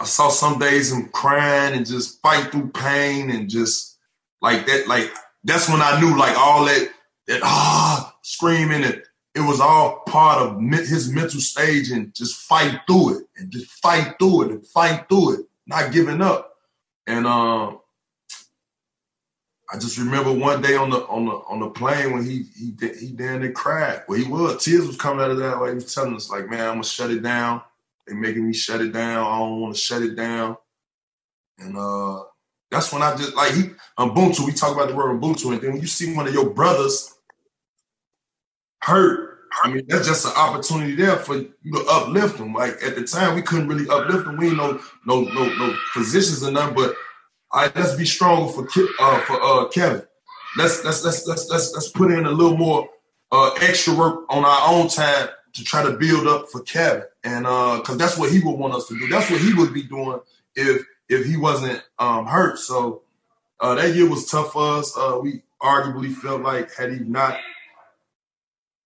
I 0.00 0.04
saw 0.04 0.30
some 0.30 0.58
days 0.58 0.92
him 0.92 1.10
crying 1.10 1.76
and 1.76 1.86
just 1.86 2.22
fight 2.22 2.50
through 2.50 2.70
pain 2.70 3.30
and 3.30 3.50
just 3.50 3.98
like 4.40 4.66
that. 4.66 4.88
Like 4.88 5.12
that's 5.44 5.68
when 5.68 5.82
I 5.82 6.00
knew 6.00 6.18
like 6.18 6.38
all 6.38 6.64
that 6.64 6.88
that 7.26 7.40
ah 7.42 8.13
screaming 8.24 8.82
and 8.84 9.02
it 9.34 9.40
was 9.40 9.60
all 9.60 10.00
part 10.06 10.40
of 10.40 10.60
his 10.60 11.12
mental 11.12 11.40
stage 11.40 11.90
and 11.90 12.14
just 12.14 12.36
fight 12.36 12.80
through 12.86 13.18
it 13.18 13.24
and 13.36 13.50
just 13.50 13.70
fight 13.70 14.14
through 14.18 14.42
it 14.42 14.50
and 14.52 14.66
fight 14.66 15.06
through 15.08 15.34
it, 15.34 15.46
not 15.66 15.92
giving 15.92 16.22
up. 16.22 16.54
And 17.06 17.26
um 17.26 17.80
I 19.72 19.78
just 19.78 19.98
remember 19.98 20.32
one 20.32 20.62
day 20.62 20.76
on 20.76 20.90
the 20.90 21.04
on 21.06 21.26
the 21.26 21.32
on 21.32 21.60
the 21.60 21.68
plane 21.68 22.12
when 22.12 22.24
he 22.24 22.44
he 22.56 22.74
he 22.98 23.12
damn 23.12 23.40
near 23.40 23.52
cried. 23.52 24.04
Well, 24.08 24.18
he 24.18 24.30
was 24.30 24.64
tears 24.64 24.86
was 24.86 24.96
coming 24.96 25.22
out 25.22 25.32
of 25.32 25.38
that. 25.38 25.60
Like 25.60 25.70
he 25.70 25.74
was 25.74 25.94
telling 25.94 26.14
us, 26.14 26.30
like, 26.30 26.48
man, 26.48 26.60
I'm 26.60 26.74
gonna 26.74 26.84
shut 26.84 27.10
it 27.10 27.22
down. 27.22 27.60
They 28.06 28.14
making 28.14 28.46
me 28.46 28.54
shut 28.54 28.80
it 28.80 28.92
down. 28.92 29.26
I 29.26 29.38
don't 29.38 29.60
want 29.60 29.74
to 29.74 29.80
shut 29.80 30.02
it 30.02 30.14
down. 30.14 30.56
And 31.58 31.76
uh 31.76 32.22
that's 32.70 32.92
when 32.92 33.02
I 33.02 33.16
just 33.16 33.34
like 33.34 33.52
he 33.52 33.70
Ubuntu. 33.98 34.46
We 34.46 34.52
talk 34.52 34.74
about 34.74 34.88
the 34.88 34.94
word 34.94 35.20
Ubuntu, 35.20 35.52
and 35.52 35.60
then 35.60 35.72
when 35.72 35.80
you 35.80 35.88
see 35.88 36.14
one 36.14 36.26
of 36.28 36.34
your 36.34 36.50
brothers 36.50 37.14
hurt, 38.84 39.38
I 39.62 39.70
mean 39.70 39.84
that's 39.88 40.06
just 40.06 40.26
an 40.26 40.32
opportunity 40.36 40.94
there 40.94 41.16
for 41.16 41.36
you 41.36 41.72
to 41.72 41.84
uplift 41.88 42.38
them. 42.38 42.52
Like 42.52 42.82
at 42.82 42.96
the 42.96 43.04
time, 43.04 43.34
we 43.34 43.42
couldn't 43.42 43.68
really 43.68 43.88
uplift 43.88 44.26
them. 44.26 44.36
We 44.36 44.48
ain't 44.48 44.56
no 44.56 44.80
no 45.06 45.22
no 45.22 45.54
no 45.56 45.76
positions 45.92 46.42
or 46.42 46.50
nothing, 46.50 46.74
but 46.74 46.94
right, 47.52 47.74
let's 47.76 47.94
be 47.94 48.04
stronger 48.04 48.52
for 48.52 48.66
uh, 49.00 49.20
for 49.20 49.42
uh, 49.42 49.68
Kevin. 49.68 50.02
Let's 50.56 50.84
let's 50.84 51.04
let's 51.04 51.26
let's 51.26 51.48
let's 51.48 51.72
let's 51.72 51.88
put 51.88 52.10
in 52.10 52.26
a 52.26 52.30
little 52.30 52.56
more 52.56 52.88
uh, 53.32 53.52
extra 53.60 53.94
work 53.94 54.24
on 54.28 54.44
our 54.44 54.68
own 54.68 54.88
time 54.88 55.28
to 55.54 55.64
try 55.64 55.82
to 55.82 55.96
build 55.96 56.26
up 56.26 56.48
for 56.50 56.60
Kevin, 56.62 57.04
and 57.22 57.44
because 57.44 57.96
that's 57.96 58.18
what 58.18 58.30
he 58.30 58.40
would 58.40 58.58
want 58.58 58.74
us 58.74 58.88
to 58.88 58.98
do. 58.98 59.06
That's 59.08 59.30
what 59.30 59.40
he 59.40 59.54
would 59.54 59.72
be 59.72 59.84
doing 59.84 60.20
if 60.56 60.84
if 61.08 61.26
he 61.26 61.36
wasn't 61.36 61.82
um, 61.98 62.26
hurt. 62.26 62.58
So 62.58 63.02
uh, 63.60 63.74
that 63.76 63.94
year 63.94 64.08
was 64.08 64.30
tough 64.30 64.52
for 64.52 64.78
us. 64.78 64.96
Uh, 64.96 65.18
we 65.22 65.42
arguably 65.62 66.12
felt 66.12 66.42
like 66.42 66.74
had 66.74 66.92
he 66.92 66.98
not 66.98 67.38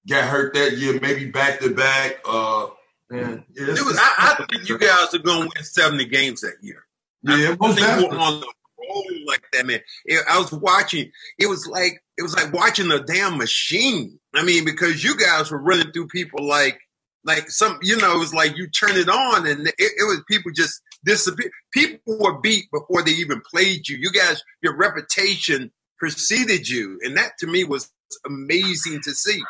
got 0.09 0.25
hurt 0.29 0.55
that 0.55 0.77
year, 0.79 0.99
maybe 1.01 1.27
back 1.27 1.61
to 1.61 1.75
back. 1.75 2.17
Uh, 2.25 2.69
man, 3.11 3.45
yeah, 3.55 3.63
it's- 3.65 3.79
it 3.81 3.97
I, 3.99 4.37
I 4.41 4.47
think 4.51 4.69
you 4.69 4.79
guys 4.79 5.13
are 5.15 5.19
going 5.19 5.43
to 5.43 5.53
win 5.55 5.65
70 5.65 6.05
games 6.07 6.41
that 6.43 6.55
year 6.63 6.85
yeah, 7.23 7.51
I 7.51 7.57
most 7.59 7.75
think 7.77 7.87
definitely. 7.87 8.17
we're 8.17 8.23
on 8.25 8.41
the 8.41 8.47
roll 8.89 9.05
like 9.27 9.43
that, 9.53 9.67
man. 9.67 9.81
It- 10.05 10.25
I 10.29 10.39
was 10.39 10.53
watching. 10.53 11.11
It 11.39 11.47
was 11.49 11.67
like 11.67 12.03
it 12.17 12.23
was 12.23 12.35
like 12.35 12.53
watching 12.53 12.91
a 12.93 13.01
damn 13.01 13.37
machine. 13.39 14.19
I 14.35 14.43
mean, 14.45 14.65
because 14.65 15.03
you 15.03 15.17
guys 15.17 15.51
were 15.51 15.61
running 15.61 15.91
through 15.93 16.09
people 16.09 16.47
like 16.47 16.79
like 17.25 17.51
some. 17.51 17.79
You 17.83 17.97
know, 17.97 18.15
it 18.15 18.19
was 18.19 18.33
like 18.33 18.57
you 18.57 18.69
turn 18.69 18.97
it 18.97 19.09
on 19.09 19.47
and 19.49 19.67
it, 19.67 19.75
it 19.79 20.07
was 20.07 20.23
people 20.31 20.53
just 20.55 20.81
disappear. 21.05 21.51
People 21.73 22.19
were 22.21 22.39
beat 22.41 22.67
before 22.73 23.03
they 23.03 23.11
even 23.13 23.43
played 23.51 23.89
you. 23.89 23.97
You 23.97 24.13
guys, 24.13 24.43
your 24.63 24.77
reputation 24.77 25.73
preceded 25.99 26.69
you, 26.69 27.01
and 27.03 27.17
that 27.17 27.33
to 27.41 27.47
me 27.49 27.65
was 27.65 27.91
amazing 28.27 29.01
to 29.03 29.13
see. 29.13 29.43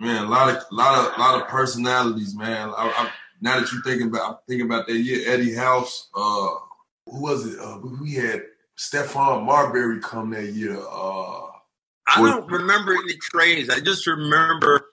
Man, 0.00 0.24
a 0.24 0.28
lot 0.28 0.54
of, 0.54 0.62
lot 0.70 0.98
of, 0.98 1.18
lot 1.18 1.42
of 1.42 1.48
personalities, 1.48 2.36
man. 2.36 2.68
I, 2.70 2.92
I, 2.96 3.10
now 3.40 3.58
that 3.58 3.72
you're 3.72 3.82
thinking 3.82 4.08
about, 4.08 4.30
I'm 4.30 4.36
thinking 4.46 4.66
about 4.66 4.86
that 4.86 4.98
year, 4.98 5.28
Eddie 5.32 5.54
House. 5.54 6.08
Uh, 6.14 6.48
who 7.06 7.22
was 7.22 7.46
it? 7.46 7.58
Uh, 7.58 7.78
we 8.00 8.14
had 8.14 8.42
Stephon 8.78 9.44
Marbury 9.44 10.00
come 10.00 10.30
that 10.30 10.52
year. 10.52 10.76
Uh, 10.78 11.46
I 12.06 12.22
don't 12.22 12.50
remember 12.50 12.92
any 12.92 13.14
trades. 13.20 13.70
I 13.70 13.80
just 13.80 14.06
remember 14.06 14.86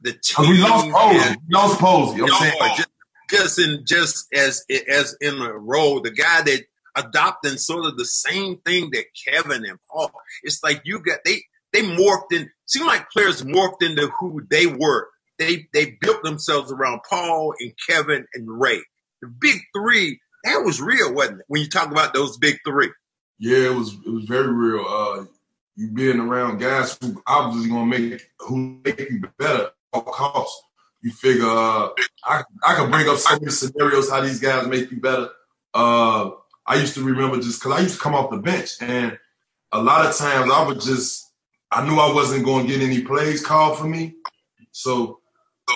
the 0.00 0.12
team. 0.12 0.50
we 0.50 0.58
lost 0.58 0.90
Posey. 0.90 1.36
We 1.48 1.54
lost 1.54 1.80
Posey. 1.80 2.20
I'm 2.20 2.26
No, 2.26 2.38
saying, 2.38 2.54
just, 2.76 2.88
just 3.30 3.58
in 3.58 3.84
just 3.84 4.26
as 4.34 4.64
as 4.88 5.16
in 5.20 5.40
a 5.40 5.52
role, 5.52 6.00
the 6.00 6.10
guy 6.10 6.42
that 6.42 6.64
adopting 6.96 7.56
sort 7.56 7.86
of 7.86 7.96
the 7.96 8.04
same 8.04 8.58
thing 8.58 8.90
that 8.92 9.04
Kevin 9.26 9.64
and 9.64 9.78
Paul. 9.90 10.10
It's 10.42 10.62
like 10.62 10.82
you 10.84 11.00
got 11.00 11.20
they 11.24 11.42
they 11.72 11.82
morphed 11.82 12.32
in. 12.32 12.50
Seem 12.66 12.86
like 12.86 13.10
players 13.10 13.42
morphed 13.42 13.82
into 13.82 14.08
who 14.18 14.42
they 14.50 14.66
were. 14.66 15.08
They 15.38 15.66
they 15.72 15.96
built 16.00 16.22
themselves 16.22 16.72
around 16.72 17.00
Paul 17.08 17.54
and 17.58 17.72
Kevin 17.88 18.26
and 18.34 18.60
Ray. 18.60 18.80
The 19.20 19.28
big 19.28 19.60
three. 19.74 20.20
That 20.44 20.62
was 20.64 20.80
real, 20.80 21.12
wasn't 21.12 21.40
it? 21.40 21.46
When 21.48 21.62
you 21.62 21.68
talk 21.68 21.90
about 21.90 22.14
those 22.14 22.36
big 22.36 22.58
three. 22.66 22.90
Yeah, 23.38 23.70
it 23.70 23.74
was. 23.74 23.94
It 23.94 24.10
was 24.10 24.24
very 24.24 24.52
real. 24.52 24.84
Uh, 24.86 25.24
you 25.76 25.88
being 25.88 26.20
around 26.20 26.58
guys 26.58 26.98
who 27.00 27.22
obviously 27.26 27.70
gonna 27.70 27.86
make 27.86 28.22
who 28.40 28.80
make 28.84 29.00
you 29.00 29.22
better 29.38 29.64
at 29.64 29.74
all 29.92 30.02
costs. 30.02 30.62
You 31.00 31.10
figure 31.10 31.46
uh, 31.46 31.88
I 32.24 32.42
I 32.64 32.74
can 32.74 32.90
bring 32.90 33.08
up 33.08 33.18
so 33.18 33.34
many 33.38 33.50
scenarios 33.50 34.10
how 34.10 34.20
these 34.20 34.40
guys 34.40 34.66
make 34.66 34.90
you 34.90 35.00
better. 35.00 35.30
Uh, 35.74 36.30
I 36.66 36.76
used 36.76 36.94
to 36.94 37.04
remember 37.04 37.36
just 37.36 37.60
because 37.60 37.78
I 37.78 37.82
used 37.82 37.96
to 37.96 38.00
come 38.00 38.14
off 38.14 38.30
the 38.30 38.36
bench, 38.36 38.70
and 38.80 39.18
a 39.72 39.82
lot 39.82 40.06
of 40.06 40.16
times 40.16 40.50
I 40.52 40.66
would 40.66 40.80
just 40.80 41.31
I 41.72 41.86
knew 41.86 41.96
I 41.98 42.12
wasn't 42.12 42.44
going 42.44 42.66
to 42.66 42.72
get 42.72 42.82
any 42.82 43.00
plays 43.00 43.44
called 43.44 43.78
for 43.78 43.86
me, 43.86 44.14
so 44.72 45.20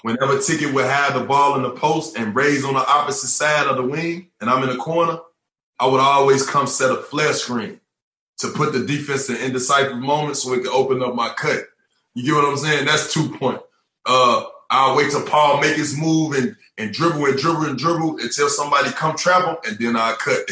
whenever 0.03 0.39
Ticket 0.39 0.75
would 0.75 0.85
have 0.85 1.15
the 1.15 1.25
ball 1.25 1.57
in 1.57 1.63
the 1.63 1.71
post 1.71 2.19
and 2.19 2.35
raise 2.35 2.65
on 2.65 2.75
the 2.75 2.87
opposite 2.87 3.29
side 3.29 3.67
of 3.67 3.77
the 3.77 3.83
wing, 3.83 4.31
and 4.41 4.51
I'm 4.51 4.63
in 4.63 4.69
the 4.69 4.77
corner, 4.77 5.19
I 5.79 5.87
would 5.87 6.01
always 6.01 6.47
come 6.47 6.67
set 6.67 6.91
a 6.91 6.97
flare 6.97 7.33
screen 7.33 7.81
to 8.39 8.49
put 8.49 8.73
the 8.73 8.85
defense 8.85 9.31
in 9.31 9.37
indecisive 9.37 9.97
moments 9.97 10.43
so 10.43 10.53
it 10.53 10.63
could 10.63 10.73
open 10.73 11.03
up 11.03 11.15
my 11.15 11.31
cut. 11.31 11.65
You 12.15 12.25
get 12.25 12.35
what 12.35 12.45
I'm 12.45 12.57
saying? 12.57 12.87
That's 12.87 13.13
two 13.13 13.31
point. 13.37 13.61
Uh, 14.05 14.45
I'll 14.71 14.97
wait 14.97 15.11
till 15.11 15.27
Paul 15.27 15.61
make 15.61 15.77
his 15.77 15.99
move 15.99 16.35
and, 16.35 16.57
and 16.79 16.93
dribble 16.93 17.25
and 17.27 17.39
dribble 17.39 17.65
and 17.65 17.79
dribble 17.79 18.19
until 18.19 18.49
somebody 18.49 18.91
come 18.91 19.17
trap 19.17 19.65
and 19.67 19.79
then 19.79 19.97
I 19.97 20.15
cut. 20.15 20.49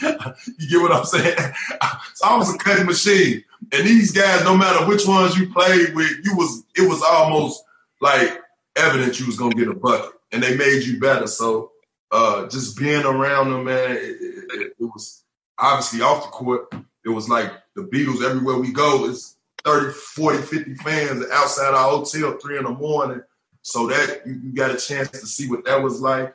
you 0.58 0.68
get 0.68 0.80
what 0.80 0.92
I'm 0.92 1.04
saying? 1.04 1.36
so 2.14 2.26
I 2.26 2.36
was 2.36 2.52
a 2.52 2.58
cutting 2.58 2.86
machine. 2.86 3.44
And 3.72 3.86
these 3.86 4.12
guys, 4.12 4.44
no 4.44 4.56
matter 4.56 4.86
which 4.86 5.06
ones 5.06 5.36
you 5.36 5.52
played 5.52 5.94
with, 5.94 6.10
you 6.24 6.36
was 6.36 6.64
it 6.76 6.88
was 6.88 7.02
almost 7.02 7.64
like 8.00 8.40
evident 8.76 9.20
you 9.20 9.26
was 9.26 9.36
gonna 9.36 9.54
get 9.54 9.68
a 9.68 9.74
bucket, 9.74 10.12
and 10.32 10.42
they 10.42 10.56
made 10.56 10.82
you 10.84 10.98
better. 10.98 11.26
So 11.26 11.72
uh, 12.10 12.48
just 12.48 12.78
being 12.78 13.04
around 13.04 13.50
them, 13.50 13.64
man, 13.64 13.92
it, 13.92 14.16
it, 14.20 14.72
it 14.78 14.84
was 14.84 15.24
obviously 15.58 16.00
off 16.00 16.24
the 16.24 16.30
court. 16.30 16.72
It 17.04 17.10
was 17.10 17.28
like 17.28 17.52
the 17.74 17.82
Beatles. 17.82 18.24
Everywhere 18.24 18.58
we 18.58 18.72
go, 18.72 19.08
it's 19.08 19.36
30, 19.64 19.92
40, 19.92 20.42
50 20.42 20.74
fans 20.76 21.24
outside 21.32 21.74
our 21.74 21.90
hotel, 21.90 22.38
three 22.40 22.58
in 22.58 22.64
the 22.64 22.70
morning. 22.70 23.22
So 23.68 23.86
that 23.88 24.26
you, 24.26 24.40
you 24.42 24.52
got 24.54 24.70
a 24.70 24.78
chance 24.78 25.10
to 25.10 25.26
see 25.26 25.46
what 25.46 25.66
that 25.66 25.82
was 25.82 26.00
like. 26.00 26.34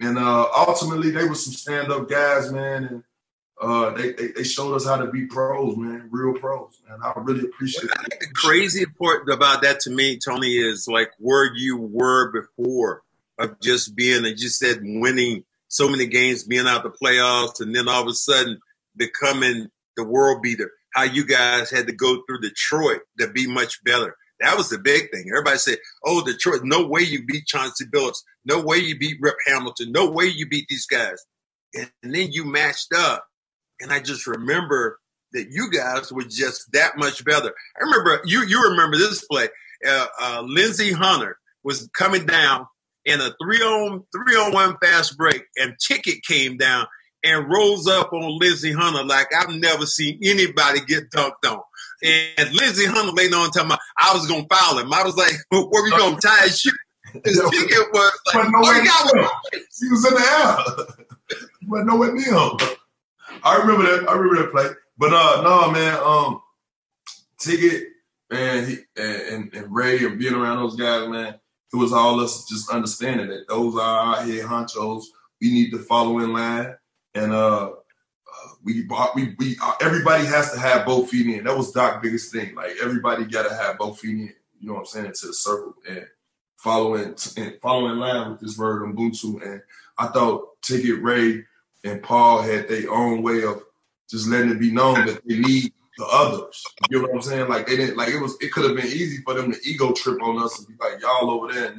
And 0.00 0.16
uh, 0.16 0.48
ultimately, 0.56 1.10
they 1.10 1.26
were 1.26 1.34
some 1.34 1.52
stand-up 1.52 2.08
guys, 2.08 2.50
man, 2.50 2.84
and 2.86 3.04
uh, 3.60 3.90
they, 3.90 4.12
they, 4.14 4.28
they 4.28 4.44
showed 4.44 4.74
us 4.74 4.86
how 4.86 4.96
to 4.96 5.10
be 5.10 5.26
pros, 5.26 5.76
man, 5.76 6.08
real 6.10 6.32
pros, 6.32 6.80
and 6.88 7.02
I 7.04 7.12
really 7.16 7.44
appreciate. 7.44 7.90
I 7.92 8.04
think 8.04 8.22
the 8.22 8.32
crazy 8.34 8.86
part 8.86 9.28
about 9.28 9.60
that 9.60 9.80
to 9.80 9.90
me, 9.90 10.18
Tony, 10.18 10.56
is 10.56 10.88
like 10.88 11.10
where 11.18 11.54
you 11.54 11.76
were 11.76 12.32
before 12.32 13.02
of 13.38 13.60
just 13.60 13.94
being, 13.94 14.24
and 14.24 14.40
you 14.40 14.48
said 14.48 14.78
winning 14.82 15.44
so 15.68 15.86
many 15.86 16.06
games, 16.06 16.44
being 16.44 16.66
out 16.66 16.82
the 16.82 16.90
playoffs, 16.90 17.60
and 17.60 17.76
then 17.76 17.88
all 17.88 18.00
of 18.00 18.08
a 18.08 18.14
sudden 18.14 18.58
becoming 18.96 19.68
the 19.98 20.04
world 20.04 20.40
beater. 20.40 20.72
How 20.94 21.02
you 21.02 21.26
guys 21.26 21.70
had 21.70 21.88
to 21.88 21.92
go 21.92 22.22
through 22.26 22.40
Detroit 22.40 23.02
to 23.18 23.28
be 23.28 23.46
much 23.46 23.84
better. 23.84 24.16
That 24.40 24.56
was 24.56 24.70
the 24.70 24.78
big 24.78 25.10
thing. 25.10 25.26
Everybody 25.30 25.58
said, 25.58 25.78
"Oh, 26.04 26.24
Detroit, 26.24 26.62
no 26.64 26.86
way 26.86 27.02
you 27.02 27.24
beat 27.24 27.46
Chauncey 27.46 27.84
Billups, 27.86 28.22
no 28.44 28.60
way 28.60 28.78
you 28.78 28.98
beat 28.98 29.18
Rip 29.20 29.36
Hamilton, 29.46 29.92
no 29.92 30.10
way 30.10 30.26
you 30.26 30.48
beat 30.48 30.66
these 30.68 30.86
guys." 30.86 31.24
And 31.74 31.90
then 32.02 32.32
you 32.32 32.44
matched 32.44 32.92
up, 32.94 33.24
and 33.80 33.92
I 33.92 34.00
just 34.00 34.26
remember 34.26 34.98
that 35.32 35.48
you 35.50 35.70
guys 35.70 36.12
were 36.12 36.24
just 36.24 36.72
that 36.72 36.96
much 36.96 37.24
better. 37.24 37.52
I 37.78 37.84
remember 37.84 38.20
you. 38.24 38.44
You 38.44 38.70
remember 38.70 38.96
this 38.96 39.24
play? 39.26 39.48
Uh, 39.86 40.06
uh, 40.20 40.42
Lindsey 40.46 40.92
Hunter 40.92 41.38
was 41.62 41.88
coming 41.94 42.26
down 42.26 42.66
in 43.04 43.20
a 43.20 43.34
three 43.42 43.58
on 43.58 44.04
three 44.12 44.36
on 44.36 44.52
one 44.52 44.76
fast 44.82 45.16
break, 45.16 45.44
and 45.56 45.76
Ticket 45.78 46.22
came 46.26 46.56
down 46.56 46.86
and 47.22 47.50
rose 47.50 47.86
up 47.86 48.12
on 48.12 48.38
Lindsey 48.38 48.72
Hunter 48.72 49.04
like 49.04 49.28
I've 49.34 49.50
never 49.50 49.86
seen 49.86 50.18
anybody 50.22 50.80
get 50.80 51.10
dunked 51.10 51.46
on. 51.46 51.60
And 52.02 52.54
Lindsey 52.54 52.86
Hunter 52.86 53.10
on 53.10 53.50
talking 53.50 53.66
about 53.66 53.78
I 53.98 54.14
was 54.14 54.26
gonna 54.26 54.46
foul 54.50 54.78
him. 54.78 54.92
I 54.92 55.02
was 55.02 55.16
like, 55.16 55.32
where 55.50 55.84
we 55.84 55.90
gonna 55.90 56.16
tie 56.22 56.44
his 56.44 56.60
shoe? 56.60 56.70
His 57.24 57.40
Yeah. 57.42 57.50
ticket 57.50 57.92
was 57.92 58.12
like, 58.34 58.48
no 58.50 58.60
oh, 58.62 58.80
he 58.80 58.86
got 58.86 59.14
one. 59.14 59.28
He 59.78 59.88
was 59.88 60.06
in 60.06 60.14
the 60.14 60.20
air, 60.20 61.38
but 61.62 61.86
nowhere 61.86 62.14
near 62.14 62.32
him. 62.32 62.52
I 63.42 63.56
remember 63.56 63.82
that. 63.84 64.08
I 64.08 64.14
remember 64.14 64.42
that 64.42 64.52
play. 64.52 64.68
But 64.98 65.12
uh, 65.12 65.42
no, 65.42 65.70
man. 65.70 65.98
Um, 66.04 66.42
Ticket 67.38 67.84
and 68.30 68.66
he 68.66 68.78
and, 68.96 69.52
and, 69.54 69.74
Ray 69.74 70.04
and 70.04 70.18
being 70.18 70.34
around 70.34 70.58
those 70.58 70.76
guys, 70.76 71.08
man. 71.08 71.34
It 71.72 71.76
was 71.76 71.92
all 71.92 72.20
us 72.20 72.46
just 72.46 72.70
understanding 72.70 73.28
that 73.28 73.48
those 73.48 73.74
are 73.76 73.80
our 73.80 74.16
head 74.22 74.44
honchos. 74.44 75.04
We 75.40 75.52
need 75.52 75.70
to 75.70 75.78
follow 75.78 76.18
in 76.18 76.32
line, 76.32 76.74
and 77.14 77.32
uh, 77.32 77.72
we 78.62 78.86
we 79.14 79.34
we 79.38 79.56
uh, 79.62 79.74
everybody 79.80 80.24
has 80.26 80.52
to 80.52 80.58
have 80.58 80.86
both 80.86 81.10
feet 81.10 81.26
in. 81.26 81.44
That 81.44 81.56
was 81.56 81.72
Doc's 81.72 82.02
biggest 82.02 82.32
thing. 82.32 82.54
Like 82.54 82.72
everybody 82.82 83.24
got 83.24 83.48
to 83.48 83.54
have 83.54 83.78
both 83.78 84.00
feet 84.00 84.10
in. 84.10 84.34
You 84.60 84.68
know 84.68 84.74
what 84.74 84.80
I'm 84.80 84.86
saying? 84.86 85.06
Into 85.06 85.28
the 85.28 85.34
circle 85.34 85.74
and 85.88 86.06
following 86.56 87.16
and 87.36 87.58
following 87.62 87.96
line 87.98 88.30
with 88.30 88.40
this 88.40 88.58
word 88.58 88.82
Ubuntu. 88.82 89.42
And 89.42 89.62
I 89.98 90.08
thought 90.08 90.60
Ticket 90.62 91.02
Ray 91.02 91.44
and 91.84 92.02
Paul 92.02 92.42
had 92.42 92.68
their 92.68 92.90
own 92.90 93.22
way 93.22 93.42
of 93.44 93.62
just 94.08 94.28
letting 94.28 94.50
it 94.50 94.60
be 94.60 94.70
known 94.70 95.06
that 95.06 95.26
they 95.26 95.38
need 95.38 95.72
the 95.96 96.06
others. 96.06 96.64
You 96.90 96.98
know 96.98 97.08
what 97.08 97.14
I'm 97.14 97.22
saying? 97.22 97.48
Like 97.48 97.66
they 97.66 97.76
didn't 97.76 97.96
like 97.96 98.08
it 98.08 98.20
was 98.20 98.36
it 98.40 98.52
could 98.52 98.64
have 98.64 98.76
been 98.76 98.86
easy 98.86 99.22
for 99.22 99.34
them 99.34 99.52
to 99.52 99.58
ego 99.64 99.92
trip 99.92 100.22
on 100.22 100.42
us 100.42 100.58
and 100.58 100.68
be 100.68 100.74
like 100.80 101.00
y'all 101.00 101.30
over 101.30 101.52
there. 101.52 101.74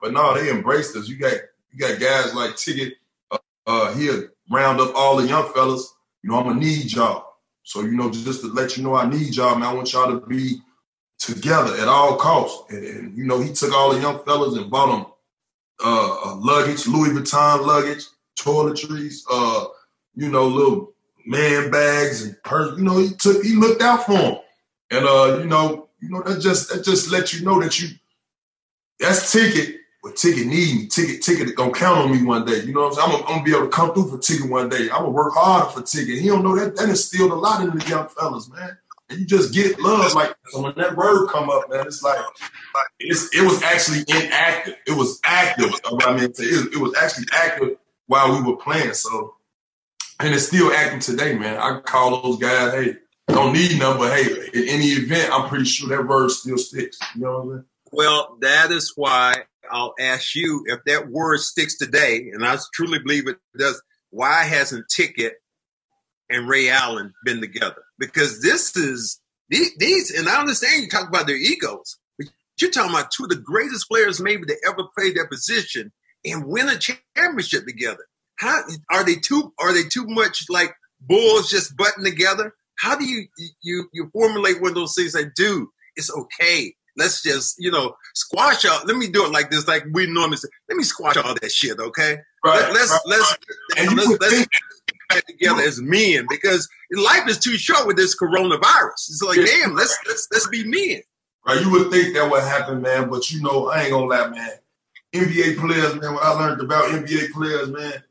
But 0.00 0.12
no, 0.12 0.34
they 0.34 0.50
embraced 0.50 0.96
us. 0.96 1.08
You 1.08 1.16
got 1.16 1.34
you 1.72 1.78
got 1.78 2.00
guys 2.00 2.34
like 2.34 2.56
Ticket, 2.56 2.94
uh, 3.30 3.38
uh 3.66 3.94
he'll 3.94 4.28
round 4.50 4.80
up 4.80 4.94
all 4.94 5.16
the 5.16 5.26
young 5.26 5.52
fellas. 5.52 5.93
You 6.24 6.30
know, 6.30 6.38
I'm 6.38 6.44
gonna 6.44 6.60
need 6.60 6.90
y'all. 6.90 7.34
So, 7.64 7.82
you 7.82 7.92
know, 7.92 8.10
just 8.10 8.40
to 8.40 8.46
let 8.46 8.78
you 8.78 8.82
know 8.82 8.94
I 8.94 9.06
need 9.06 9.36
y'all, 9.36 9.56
man. 9.56 9.68
I 9.68 9.74
want 9.74 9.92
y'all 9.92 10.18
to 10.18 10.26
be 10.26 10.58
together 11.18 11.76
at 11.76 11.86
all 11.86 12.16
costs. 12.16 12.72
And, 12.72 12.82
and 12.82 13.18
you 13.18 13.24
know, 13.24 13.42
he 13.42 13.52
took 13.52 13.74
all 13.74 13.92
the 13.92 14.00
young 14.00 14.24
fellas 14.24 14.56
and 14.56 14.70
bought 14.70 14.86
them 14.86 15.12
uh, 15.84 16.34
luggage, 16.36 16.86
Louis 16.86 17.10
Vuitton 17.10 17.66
luggage, 17.66 18.06
toiletries, 18.40 19.18
uh, 19.30 19.66
you 20.14 20.30
know, 20.30 20.46
little 20.46 20.94
man 21.26 21.70
bags 21.70 22.22
and 22.22 22.42
purse. 22.42 22.78
You 22.78 22.84
know, 22.84 22.96
he 22.96 23.10
took 23.10 23.44
he 23.44 23.54
looked 23.54 23.82
out 23.82 24.06
for 24.06 24.12
them. 24.12 24.36
And 24.92 25.04
uh, 25.04 25.40
you 25.42 25.46
know, 25.46 25.90
you 26.00 26.08
know, 26.08 26.22
that 26.22 26.40
just 26.40 26.72
that 26.72 26.86
just 26.86 27.10
let 27.10 27.34
you 27.34 27.44
know 27.44 27.60
that 27.60 27.78
you 27.78 27.88
that's 28.98 29.30
ticket. 29.30 29.76
But 30.04 30.16
ticket 30.16 30.46
need 30.46 30.74
me. 30.74 30.86
Ticket, 30.86 31.22
ticket 31.22 31.56
gonna 31.56 31.72
count 31.72 31.98
on 31.98 32.12
me 32.12 32.22
one 32.22 32.44
day. 32.44 32.60
You 32.60 32.74
know 32.74 32.82
what 32.82 32.98
I'm 32.98 33.10
saying? 33.10 33.24
I'm 33.26 33.26
gonna, 33.26 33.42
be 33.42 33.52
able 33.52 33.62
to 33.62 33.68
come 33.70 33.94
through 33.94 34.10
for 34.10 34.18
ticket 34.18 34.50
one 34.50 34.68
day. 34.68 34.90
I'm 34.92 34.98
gonna 34.98 35.10
work 35.10 35.32
harder 35.32 35.70
for 35.70 35.80
ticket. 35.80 36.20
He 36.20 36.28
don't 36.28 36.44
know 36.44 36.54
that 36.56 36.76
that 36.76 36.90
instilled 36.90 37.32
a 37.32 37.34
lot 37.34 37.62
in 37.62 37.76
the 37.76 37.84
young 37.88 38.08
fellas, 38.08 38.50
man. 38.52 38.76
And 39.08 39.20
you 39.20 39.24
just 39.24 39.54
get 39.54 39.80
love 39.80 40.12
like 40.12 40.34
so 40.48 40.60
when 40.60 40.74
that 40.76 40.94
word 40.94 41.28
come 41.28 41.48
up, 41.48 41.70
man. 41.70 41.86
It's 41.86 42.02
like 42.02 42.18
it's, 43.00 43.34
it 43.34 43.42
was 43.44 43.62
actually 43.62 44.00
inactive. 44.08 44.74
It 44.86 44.94
was 44.94 45.20
active. 45.24 45.72
I 45.86 46.14
mean, 46.14 46.24
it, 46.24 46.74
it 46.74 46.78
was 46.78 46.94
actually 46.96 47.26
active 47.32 47.78
while 48.06 48.30
we 48.30 48.46
were 48.46 48.58
playing. 48.58 48.92
So, 48.92 49.36
and 50.20 50.34
it's 50.34 50.48
still 50.48 50.70
active 50.70 51.00
today, 51.00 51.38
man. 51.38 51.56
I 51.56 51.80
call 51.80 52.20
those 52.20 52.38
guys, 52.38 52.74
hey, 52.74 52.96
don't 53.28 53.54
need 53.54 53.78
none, 53.78 53.96
but 53.96 54.12
hey, 54.12 54.24
in 54.52 54.68
any 54.68 54.88
event, 54.88 55.32
I'm 55.32 55.48
pretty 55.48 55.64
sure 55.64 55.88
that 55.88 56.06
word 56.06 56.30
still 56.30 56.58
sticks. 56.58 56.98
You 57.14 57.22
know 57.22 57.32
what 57.32 57.40
I'm 57.40 57.48
saying? 57.48 57.64
Well, 57.92 58.36
that 58.40 58.70
is 58.70 58.92
why 58.96 59.44
I'll 59.70 59.94
ask 59.98 60.34
you 60.34 60.64
if 60.66 60.80
that 60.86 61.08
word 61.10 61.40
sticks 61.40 61.76
today, 61.76 62.30
and 62.32 62.44
I 62.44 62.56
truly 62.74 62.98
believe 62.98 63.28
it 63.28 63.38
does. 63.58 63.80
Why 64.10 64.44
hasn't 64.44 64.86
Ticket 64.88 65.34
and 66.30 66.48
Ray 66.48 66.68
Allen 66.70 67.12
been 67.24 67.40
together? 67.40 67.82
Because 67.98 68.42
this 68.42 68.76
is 68.76 69.20
these, 69.48 70.10
and 70.16 70.28
I 70.28 70.40
understand 70.40 70.82
you 70.82 70.88
talk 70.88 71.08
about 71.08 71.26
their 71.26 71.36
egos, 71.36 71.98
but 72.18 72.28
you're 72.60 72.70
talking 72.70 72.90
about 72.90 73.10
two 73.10 73.24
of 73.24 73.30
the 73.30 73.36
greatest 73.36 73.88
players 73.88 74.20
maybe 74.20 74.46
to 74.46 74.56
ever 74.66 74.84
play 74.96 75.12
their 75.12 75.28
position 75.28 75.92
and 76.24 76.46
win 76.46 76.68
a 76.68 76.78
championship 76.78 77.66
together. 77.66 78.06
How 78.36 78.62
are 78.90 79.04
they 79.04 79.16
too? 79.16 79.52
Are 79.60 79.72
they 79.72 79.84
too 79.84 80.06
much 80.06 80.46
like 80.48 80.74
bulls 81.00 81.50
just 81.50 81.76
butting 81.76 82.04
together? 82.04 82.54
How 82.78 82.96
do 82.96 83.04
you 83.04 83.26
you 83.62 83.88
you 83.92 84.10
formulate 84.12 84.60
one 84.60 84.70
of 84.70 84.74
those 84.74 84.94
things 84.94 85.14
like, 85.14 85.34
dude, 85.34 85.68
it's 85.96 86.10
okay. 86.12 86.74
Let's 86.96 87.22
just, 87.22 87.56
you 87.58 87.70
know, 87.70 87.96
squash 88.14 88.64
out. 88.64 88.86
Let 88.86 88.96
me 88.96 89.08
do 89.08 89.24
it 89.24 89.32
like 89.32 89.50
this, 89.50 89.66
like 89.66 89.84
we 89.92 90.06
normally 90.06 90.36
say. 90.36 90.48
Let 90.68 90.76
me 90.76 90.84
squash 90.84 91.16
all 91.16 91.34
that 91.40 91.50
shit, 91.52 91.78
okay? 91.78 92.18
Right, 92.44 92.60
Let, 92.72 92.76
us 92.76 92.90
right, 92.90 93.00
let's 93.06 93.30
right. 93.76 93.88
Let's, 93.96 94.08
would 94.08 94.20
let's 94.20 94.46
get 95.10 95.26
together 95.26 95.62
as 95.62 95.80
men 95.80 96.26
because 96.28 96.68
life 96.92 97.28
is 97.28 97.38
too 97.38 97.56
short 97.56 97.86
with 97.86 97.96
this 97.96 98.16
coronavirus. 98.18 98.92
It's 98.94 99.22
like, 99.22 99.38
Yeah. 99.38 99.46
damn, 99.46 99.74
let's 99.74 99.96
let's 100.06 100.28
let's 100.32 100.48
be 100.48 100.64
men. 100.64 101.02
Right, 101.46 101.60
you 101.60 101.70
would 101.72 101.90
think 101.90 102.14
that 102.14 102.30
would 102.30 102.42
happen, 102.42 102.80
man, 102.80 103.10
but 103.10 103.30
you 103.30 103.42
know, 103.42 103.68
I 103.68 103.82
ain't 103.82 103.90
gonna 103.90 104.06
lie, 104.06 104.28
man. 104.28 104.50
NBA 105.14 105.58
players, 105.58 105.94
man, 106.00 106.14
what 106.14 106.24
I 106.24 106.30
learned 106.30 106.60
about 106.60 106.84
NBA 106.86 107.32
players, 107.32 107.68
man, 107.68 108.02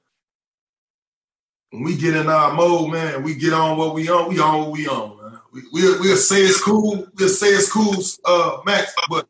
when 1.72 1.84
we 1.84 1.98
get 1.98 2.16
in 2.16 2.28
our 2.30 2.54
mode, 2.54 2.92
man, 2.92 3.24
we 3.24 3.36
get 3.36 3.54
on 3.54 3.78
what 3.78 3.94
we 3.96 4.10
on, 4.10 4.30
we 4.30 4.40
on 4.40 4.60
what 4.60 4.72
we 4.72 4.88
on, 4.88 5.18
man. 5.18 5.23
We, 5.54 5.62
we'll, 5.72 6.00
we'll 6.00 6.18
say 6.18 6.42
it's 6.42 6.62
cool, 6.62 7.08
we'll 7.16 7.30
say 7.30 7.48
it's 7.48 7.72
cool, 7.72 7.94
uh, 8.26 8.62
Max, 8.66 8.94
but 9.08 9.28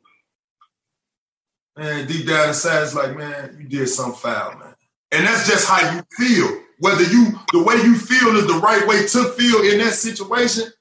man, 1.77 2.07
deep 2.07 2.27
down 2.27 2.49
inside, 2.49 2.83
it's 2.83 2.95
like, 2.95 3.17
man, 3.17 3.57
you 3.59 3.67
did 3.67 3.87
something 3.87 4.15
foul, 4.15 4.57
man. 4.57 4.73
And 5.11 5.27
that's 5.27 5.47
just 5.47 5.67
how 5.67 5.95
you 5.95 6.01
feel. 6.17 6.59
Whether 6.79 7.03
you, 7.03 7.37
the 7.51 7.61
way 7.61 7.75
you 7.75 7.95
feel 7.95 8.35
is 8.37 8.47
the 8.47 8.59
right 8.59 8.87
way 8.87 9.05
to 9.05 9.23
feel 9.33 9.61
in 9.61 9.79
that 9.79 9.93
situation, 9.93 10.71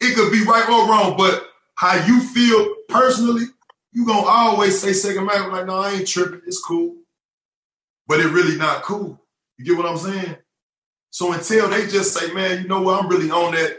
it 0.00 0.14
could 0.14 0.30
be 0.30 0.44
right 0.44 0.68
or 0.68 0.88
wrong, 0.88 1.16
but 1.16 1.48
how 1.74 2.04
you 2.06 2.20
feel 2.20 2.74
personally, 2.88 3.46
you 3.92 4.06
gonna 4.06 4.26
always 4.26 4.78
say 4.78 4.92
second 4.92 5.26
man, 5.26 5.50
like, 5.50 5.66
no, 5.66 5.78
I 5.78 5.92
ain't 5.92 6.06
tripping, 6.08 6.42
it's 6.46 6.62
cool. 6.62 6.96
But 8.06 8.20
it 8.20 8.28
really 8.28 8.56
not 8.56 8.82
cool. 8.82 9.20
You 9.56 9.64
get 9.64 9.76
what 9.76 9.86
I'm 9.86 9.96
saying? 9.96 10.36
So 11.10 11.32
until 11.32 11.68
they 11.68 11.86
just 11.86 12.14
say, 12.14 12.32
man, 12.32 12.62
you 12.62 12.68
know 12.68 12.82
what, 12.82 13.02
I'm 13.02 13.10
really 13.10 13.30
on 13.30 13.54
that, 13.54 13.78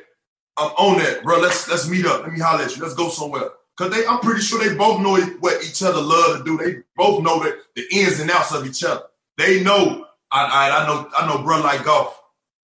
I'm 0.58 0.72
on 0.72 1.00
that, 1.00 1.24
bro. 1.24 1.40
Let's 1.40 1.68
let's 1.70 1.90
meet 1.90 2.06
up. 2.06 2.24
Let 2.24 2.34
me 2.34 2.40
holler 2.40 2.64
at 2.64 2.76
you. 2.76 2.82
Let's 2.82 2.96
go 2.96 3.10
somewhere. 3.10 3.50
Cause 3.78 3.90
they, 3.90 4.06
I'm 4.06 4.20
pretty 4.20 4.42
sure 4.42 4.64
they 4.64 4.76
both 4.76 5.02
know 5.02 5.20
what 5.40 5.64
each 5.64 5.82
other 5.82 6.02
love 6.02 6.38
to 6.38 6.44
do. 6.44 6.58
They 6.58 6.82
both 6.96 7.24
know 7.24 7.42
that 7.44 7.56
the 7.76 7.84
ins 7.92 8.20
and 8.20 8.30
outs 8.30 8.54
of 8.54 8.68
each 8.68 8.84
other. 8.84 9.04
They 9.38 9.64
know. 9.64 10.06
I, 10.32 10.44
I, 10.46 10.84
I 10.84 10.88
know. 10.88 11.10
I 11.18 11.28
know, 11.28 11.44
bro. 11.44 11.62
Like 11.62 11.84
golf. 11.84 12.22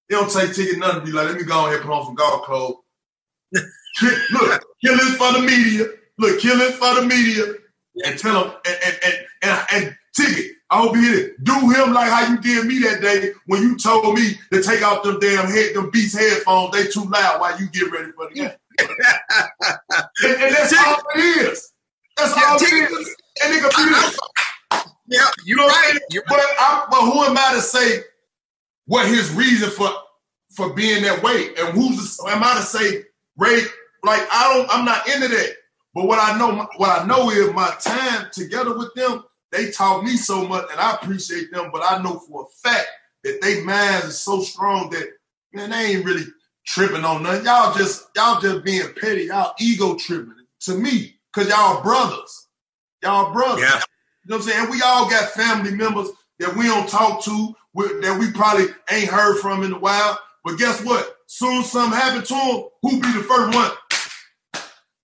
They 0.10 0.16
don't 0.16 0.32
take 0.32 0.54
ticket 0.54 0.80
nothing. 0.80 1.06
Be 1.06 1.12
like, 1.12 1.28
let 1.28 1.38
me 1.38 1.44
go 1.44 1.60
on 1.60 1.72
here 1.72 1.82
put 1.82 1.92
on 1.92 2.06
some 2.06 2.16
golf 2.16 2.44
clothes. 2.44 2.76
Look, 4.04 4.64
killing 4.84 5.16
for 5.18 5.34
the 5.34 5.40
media. 5.40 5.86
Look, 6.18 6.40
killing 6.40 6.72
for 6.74 6.96
the 6.96 7.06
media, 7.06 7.46
and 8.06 8.20
tell 8.20 8.44
them 8.44 8.54
and 8.66 8.78
and 8.86 9.00
and, 9.04 9.16
and, 9.44 9.68
and 9.74 9.98
ticket. 10.16 10.52
I 10.70 10.82
hope 10.82 10.96
you 10.96 11.02
hit 11.02 11.20
it. 11.20 11.44
Do 11.44 11.54
him 11.54 11.94
like 11.94 12.10
how 12.10 12.30
you 12.30 12.40
did 12.40 12.66
me 12.66 12.80
that 12.80 13.02
day 13.02 13.32
when 13.46 13.62
you 13.62 13.78
told 13.78 14.16
me 14.16 14.34
to 14.52 14.62
take 14.62 14.82
out 14.82 15.04
them 15.04 15.20
damn 15.20 15.48
head, 15.48 15.76
them 15.76 15.90
Beats 15.92 16.18
headphones. 16.18 16.72
They 16.72 16.88
too 16.88 17.06
loud 17.06 17.40
while 17.40 17.60
you 17.60 17.68
get 17.70 17.90
ready 17.92 18.12
for 18.12 18.28
the 18.28 18.34
game. 18.34 18.52
and, 18.80 20.44
and, 20.44 20.56
that's 20.56 20.74
all 20.78 20.98
it 21.16 21.20
is. 21.20 21.72
That's 22.18 22.36
yeah, 22.36 22.44
all 22.50 22.58
it 22.60 22.92
is. 22.92 23.16
And 23.44 23.54
nigga 23.54 23.70
be. 23.76 24.18
Yeah, 25.10 25.30
you're 25.46 25.58
right. 25.58 25.98
You're 26.12 26.24
but, 26.28 26.38
I, 26.38 26.86
but 26.92 27.00
who 27.00 27.24
am 27.24 27.38
I 27.38 27.54
to 27.56 27.62
say 27.62 28.02
what 28.88 29.08
his 29.08 29.32
reason 29.34 29.70
for 29.70 29.90
for 30.52 30.74
being 30.74 31.02
that 31.04 31.24
way? 31.24 31.52
And 31.58 31.70
who's 31.70 32.18
the, 32.18 32.30
am 32.30 32.44
I 32.44 32.56
to 32.56 32.62
say 32.62 33.04
Ray? 33.38 33.62
Like 34.04 34.28
I 34.30 34.54
don't, 34.54 34.70
I'm 34.70 34.84
not 34.84 35.08
into 35.08 35.30
that. 35.30 35.52
But 35.94 36.08
what 36.08 36.20
I 36.20 36.38
know, 36.38 36.68
what 36.76 37.02
I 37.02 37.06
know 37.06 37.30
is 37.30 37.54
my 37.54 37.74
time 37.80 38.28
together 38.34 38.78
with 38.78 38.94
them 38.96 39.24
they 39.52 39.72
taught 39.72 40.04
me 40.04 40.18
so 40.18 40.48
much, 40.48 40.66
and 40.72 40.80
I 40.80 40.96
appreciate 40.96 41.52
them. 41.52 41.70
But 41.72 41.84
I 41.84 42.02
know 42.02 42.20
for 42.20 42.44
a 42.44 42.70
fact 42.70 42.88
that 43.24 43.42
they 43.42 43.64
minds 43.64 44.06
is 44.06 44.20
so 44.20 44.42
strong 44.42 44.90
that 44.92 45.10
man, 45.54 45.70
they 45.70 45.96
ain't 45.96 46.06
really 46.06 46.26
tripping 46.66 47.06
on 47.06 47.24
nothing. 47.24 47.46
Y'all 47.46 47.74
just 47.76 48.08
y'all 48.16 48.42
just 48.42 48.64
being 48.64 48.94
petty. 49.00 49.26
Y'all 49.26 49.54
ego 49.60 49.96
tripping 49.96 50.34
to 50.62 50.76
me 50.76 51.16
because 51.34 51.50
y'all 51.50 51.82
brothers. 51.82 52.48
Y'all 53.02 53.34
brothers. 53.34 53.62
Yeah. 53.62 53.82
You 54.26 54.32
know 54.32 54.38
what 54.38 54.46
I'm 54.46 54.52
saying? 54.52 54.70
We 54.72 54.82
all 54.82 55.10
got 55.10 55.30
family 55.32 55.72
members 55.72 56.10
that 56.40 56.56
we 56.56 56.64
don't 56.64 56.90
talk 56.90 57.24
to, 57.24 57.56
that 57.76 58.18
we 58.20 58.32
probably 58.32 58.66
ain't 58.92 59.10
heard 59.10 59.40
from 59.40 59.64
in 59.64 59.72
a 59.72 59.80
while. 59.80 60.20
But 60.44 60.58
guess 60.58 60.84
what? 60.84 61.16
Soon 61.28 61.64
something 61.64 61.98
happen 61.98 62.24
to 62.24 62.34
them, 62.34 62.64
who 62.82 63.02
be 63.02 63.12
the 63.14 63.24
first 63.24 63.56
one? 63.56 63.72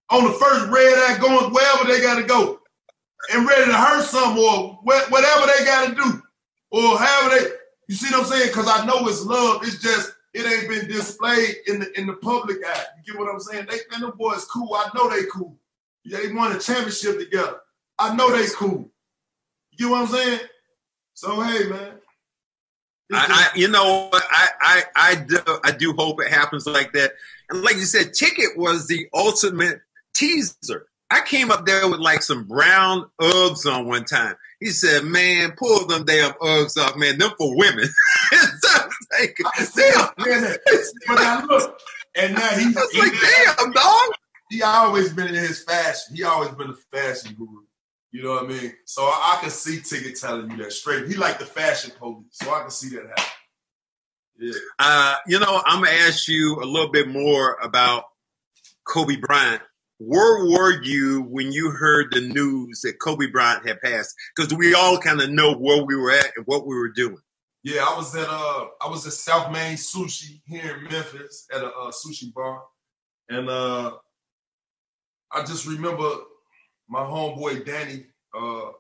On 0.10 0.24
the 0.26 0.32
first 0.32 0.68
red 0.68 0.94
eye 0.94 1.18
going 1.20 1.54
wherever 1.54 1.86
they 1.86 2.02
got 2.02 2.20
to 2.20 2.24
go 2.24 2.60
and 3.32 3.48
ready 3.48 3.66
to 3.66 3.78
hurt 3.78 4.06
some 4.06 4.38
or 4.38 4.80
whatever 4.84 5.48
they 5.48 5.66
got 5.66 5.90
to 5.90 5.96
do 5.96 6.22
or 6.72 6.98
however 6.98 7.36
they. 7.36 7.52
You 7.88 7.96
see 7.96 8.14
what 8.16 8.26
I'm 8.26 8.32
saying? 8.32 8.48
Because 8.48 8.68
I 8.68 8.86
know 8.86 9.08
it's 9.08 9.26
love. 9.26 9.62
It's 9.64 9.82
just 9.82 10.14
it 10.34 10.46
ain't 10.46 10.70
been 10.70 10.88
displayed 10.88 11.56
in 11.68 11.80
the 11.80 12.00
in 12.00 12.08
the 12.08 12.14
public 12.14 12.58
eye. 12.66 12.86
You 13.06 13.14
get 13.14 13.20
what 13.20 13.32
I'm 13.32 13.40
saying? 13.40 13.68
They 13.70 13.78
man, 13.92 14.02
them 14.02 14.14
boys 14.18 14.46
cool. 14.46 14.74
I 14.74 14.90
know 14.96 15.10
they 15.10 15.26
cool. 15.32 15.58
They 16.06 16.32
won 16.34 16.56
a 16.56 16.60
championship 16.60 17.20
together. 17.20 17.58
I 18.00 18.16
know 18.16 18.36
they 18.36 18.46
cool. 18.56 18.90
You 19.72 19.78
get 19.78 19.90
what 19.90 20.02
I'm 20.02 20.08
saying? 20.08 20.40
So 21.14 21.42
hey, 21.42 21.68
man. 21.68 22.00
I, 23.12 23.52
I, 23.54 23.58
you 23.58 23.68
know, 23.68 24.10
I, 24.12 24.48
I, 24.62 24.84
I 24.96 25.16
do, 25.16 25.38
I 25.64 25.72
do 25.72 25.94
hope 25.94 26.22
it 26.22 26.32
happens 26.32 26.66
like 26.66 26.94
that. 26.94 27.12
And 27.50 27.62
like 27.62 27.76
you 27.76 27.84
said, 27.84 28.14
Ticket 28.14 28.58
was 28.58 28.88
the 28.88 29.08
ultimate 29.14 29.82
teaser. 30.14 30.88
I 31.14 31.22
came 31.22 31.52
up 31.52 31.68
there 31.68 31.88
with 31.88 32.00
like 32.00 32.24
some 32.24 32.46
brown 32.46 33.06
Uggs 33.22 33.72
on 33.72 33.86
one 33.86 34.04
time. 34.04 34.36
He 34.60 34.68
said, 34.68 35.04
"Man, 35.04 35.54
pull 35.56 35.86
them 35.86 36.06
damn 36.06 36.32
Uggs 36.34 36.76
off, 36.76 36.96
man. 36.98 37.20
Them 37.20 37.32
for 37.38 37.56
women." 37.56 37.88
like, 39.20 39.38
damn. 39.76 40.10
But 41.08 41.16
now 41.16 41.46
look, 41.46 41.80
and 42.16 42.34
now 42.34 42.50
he's 42.50 42.92
he, 42.92 43.00
like, 43.00 43.12
"Damn, 43.12 43.72
dog." 43.74 44.10
He 44.50 44.64
always 44.64 45.14
been 45.14 45.28
in 45.28 45.36
his 45.36 45.64
fashion. 45.64 46.16
He 46.16 46.24
always 46.24 46.50
been 46.52 46.72
a 46.72 46.98
fashion 46.98 47.36
guru. 47.36 47.62
You 48.12 48.24
know 48.24 48.32
what 48.32 48.46
I 48.46 48.48
mean? 48.48 48.74
So 48.86 49.04
I, 49.04 49.36
I 49.38 49.42
can 49.42 49.52
see 49.52 49.82
Ticket 49.82 50.20
telling 50.20 50.50
you 50.50 50.58
that 50.58 50.74
straight. 50.74 51.08
He 51.08 51.14
like 51.14 51.38
the 51.38 51.46
fashion 51.46 51.92
police, 52.00 52.26
so 52.32 52.52
I 52.52 52.62
can 52.62 52.72
see 52.72 52.90
that 52.96 53.08
happen. 53.08 53.24
Yeah. 54.40 54.54
Uh, 54.80 55.16
you 55.28 55.40
know, 55.40 55.62
I'm 55.64 55.84
gonna 55.84 55.96
ask 55.96 56.28
you 56.28 56.56
a 56.56 56.66
little 56.66 56.92
bit 56.92 57.08
more 57.08 57.58
about 57.62 58.06
Kobe 58.88 59.18
Bryant 59.18 59.62
where 60.06 60.46
were 60.46 60.82
you 60.84 61.22
when 61.24 61.52
you 61.52 61.72
heard 61.72 62.12
the 62.12 62.22
news 62.22 62.82
that 62.82 63.00
Kobe 63.00 63.28
Bryant 63.28 63.68
had 63.68 63.82
passed? 63.82 64.14
Because 64.36 64.54
we 64.54 64.74
all 64.74 64.98
kind 64.98 65.22
of 65.22 65.30
know 65.30 65.56
where 65.56 65.84
we 65.84 65.96
were 65.96 66.12
at 66.12 66.32
and 66.36 66.46
what 66.46 66.68
we 66.68 66.76
were 66.76 66.92
doing. 66.92 67.18
Yeah, 67.64 67.86
I 67.88 67.96
was 67.96 68.14
at 68.16 68.28
uh 68.28 68.68
I 68.82 68.90
was 68.90 69.08
at 69.08 69.14
South 69.14 69.52
Main 69.52 69.78
Sushi 69.78 70.42
here 70.46 70.78
in 70.78 70.84
Memphis 70.84 71.48
at 71.54 71.62
a 71.62 71.68
uh, 71.68 71.92
sushi 71.92 72.34
bar, 72.34 72.62
and 73.30 73.50
uh 73.50 73.94
I 75.32 75.44
just 75.46 75.66
remember 75.66 76.10
my 76.90 77.00
homeboy 77.00 77.66
Danny. 77.66 78.06
Uh, 78.38 78.72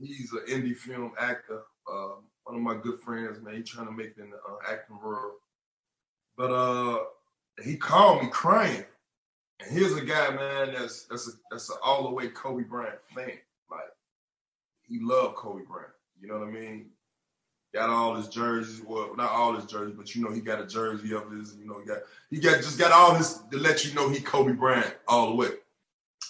he's 0.00 0.32
an 0.32 0.40
indie 0.48 0.76
film 0.76 1.12
actor. 1.18 1.62
Uh, 1.90 2.16
one 2.44 2.56
of 2.56 2.62
my 2.62 2.74
good 2.82 2.98
friends, 3.00 3.40
man. 3.42 3.56
He's 3.56 3.68
trying 3.68 3.86
to 3.86 3.92
make 3.92 4.14
it 4.16 4.18
in 4.18 4.30
the 4.30 4.36
uh, 4.36 4.72
acting 4.72 4.98
world, 5.00 5.34
but 6.36 6.50
uh 6.50 7.04
he 7.62 7.76
called 7.76 8.22
me 8.22 8.28
crying 8.30 8.84
and 9.60 9.70
here's 9.70 9.94
a 9.94 10.04
guy, 10.04 10.30
man, 10.30 10.72
that's 10.72 11.04
that's 11.04 11.28
a 11.28 11.32
that's 11.50 11.70
an 11.70 11.76
all 11.82 12.04
the 12.04 12.14
way 12.14 12.28
Kobe 12.28 12.64
Bryant 12.64 12.98
fan. 13.14 13.32
Like 13.70 13.80
he 14.88 15.00
loved 15.00 15.36
Kobe 15.36 15.64
Bryant. 15.64 15.92
You 16.20 16.28
know 16.28 16.38
what 16.38 16.48
I 16.48 16.50
mean? 16.50 16.86
Got 17.74 17.90
all 17.90 18.14
his 18.14 18.28
jerseys. 18.28 18.82
Well, 18.86 19.14
not 19.16 19.30
all 19.30 19.54
his 19.54 19.66
jerseys, 19.66 19.96
but 19.96 20.14
you 20.14 20.24
know 20.24 20.32
he 20.32 20.40
got 20.40 20.60
a 20.60 20.66
jersey 20.66 21.14
of 21.14 21.30
his. 21.30 21.56
You 21.56 21.66
know 21.66 21.78
he 21.78 21.86
got 21.86 21.98
he 22.30 22.38
got 22.38 22.56
just 22.56 22.78
got 22.78 22.92
all 22.92 23.14
his 23.14 23.40
to 23.50 23.58
let 23.58 23.84
you 23.84 23.94
know 23.94 24.08
he 24.08 24.20
Kobe 24.20 24.52
Bryant 24.52 24.94
all 25.08 25.30
the 25.30 25.36
way. 25.36 25.48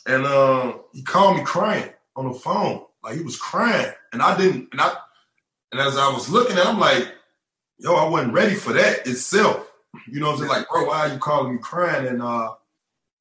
And 0.07 0.25
uh, 0.25 0.75
he 0.93 1.03
called 1.03 1.37
me 1.37 1.45
crying 1.45 1.91
on 2.15 2.29
the 2.31 2.39
phone, 2.39 2.85
like 3.03 3.17
he 3.17 3.23
was 3.23 3.37
crying, 3.37 3.93
and 4.13 4.23
I 4.23 4.37
didn't. 4.37 4.69
And 4.73 4.81
I 4.81 4.95
and 5.73 5.81
as 5.81 5.97
I 5.97 6.13
was 6.13 6.29
looking 6.29 6.57
at, 6.57 6.67
him, 6.67 6.79
like, 6.79 7.13
yo, 7.79 7.95
I 7.95 8.09
wasn't 8.09 8.33
ready 8.33 8.55
for 8.55 8.73
that 8.73 9.07
itself. 9.07 9.71
You 10.09 10.21
know 10.21 10.27
what 10.27 10.33
I'm 10.35 10.39
saying? 10.39 10.51
Like, 10.51 10.69
bro, 10.69 10.87
why 10.87 11.01
are 11.01 11.13
you 11.13 11.19
calling 11.19 11.55
me 11.55 11.59
crying? 11.59 12.07
And 12.07 12.23
uh, 12.23 12.55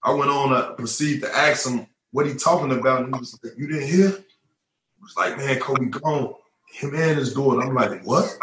I 0.06 0.14
went 0.14 0.30
on 0.30 0.54
uh, 0.54 0.68
to 0.68 0.74
proceed 0.76 1.22
to 1.22 1.36
ask 1.36 1.68
him 1.68 1.88
what 2.12 2.28
he 2.28 2.36
talking 2.36 2.72
about, 2.72 3.04
and 3.04 3.16
he 3.16 3.20
was 3.20 3.38
like, 3.44 3.58
"You 3.58 3.68
didn't 3.68 3.88
hear?" 3.88 4.10
He 4.10 5.02
was 5.02 5.18
like, 5.18 5.36
"Man, 5.38 5.60
Kobe 5.60 5.88
gone. 5.88 6.36
Him 6.72 6.94
and 6.94 7.18
his 7.18 7.34
daughter." 7.34 7.62
I'm 7.62 7.74
like, 7.74 8.04
"What?" 8.04 8.38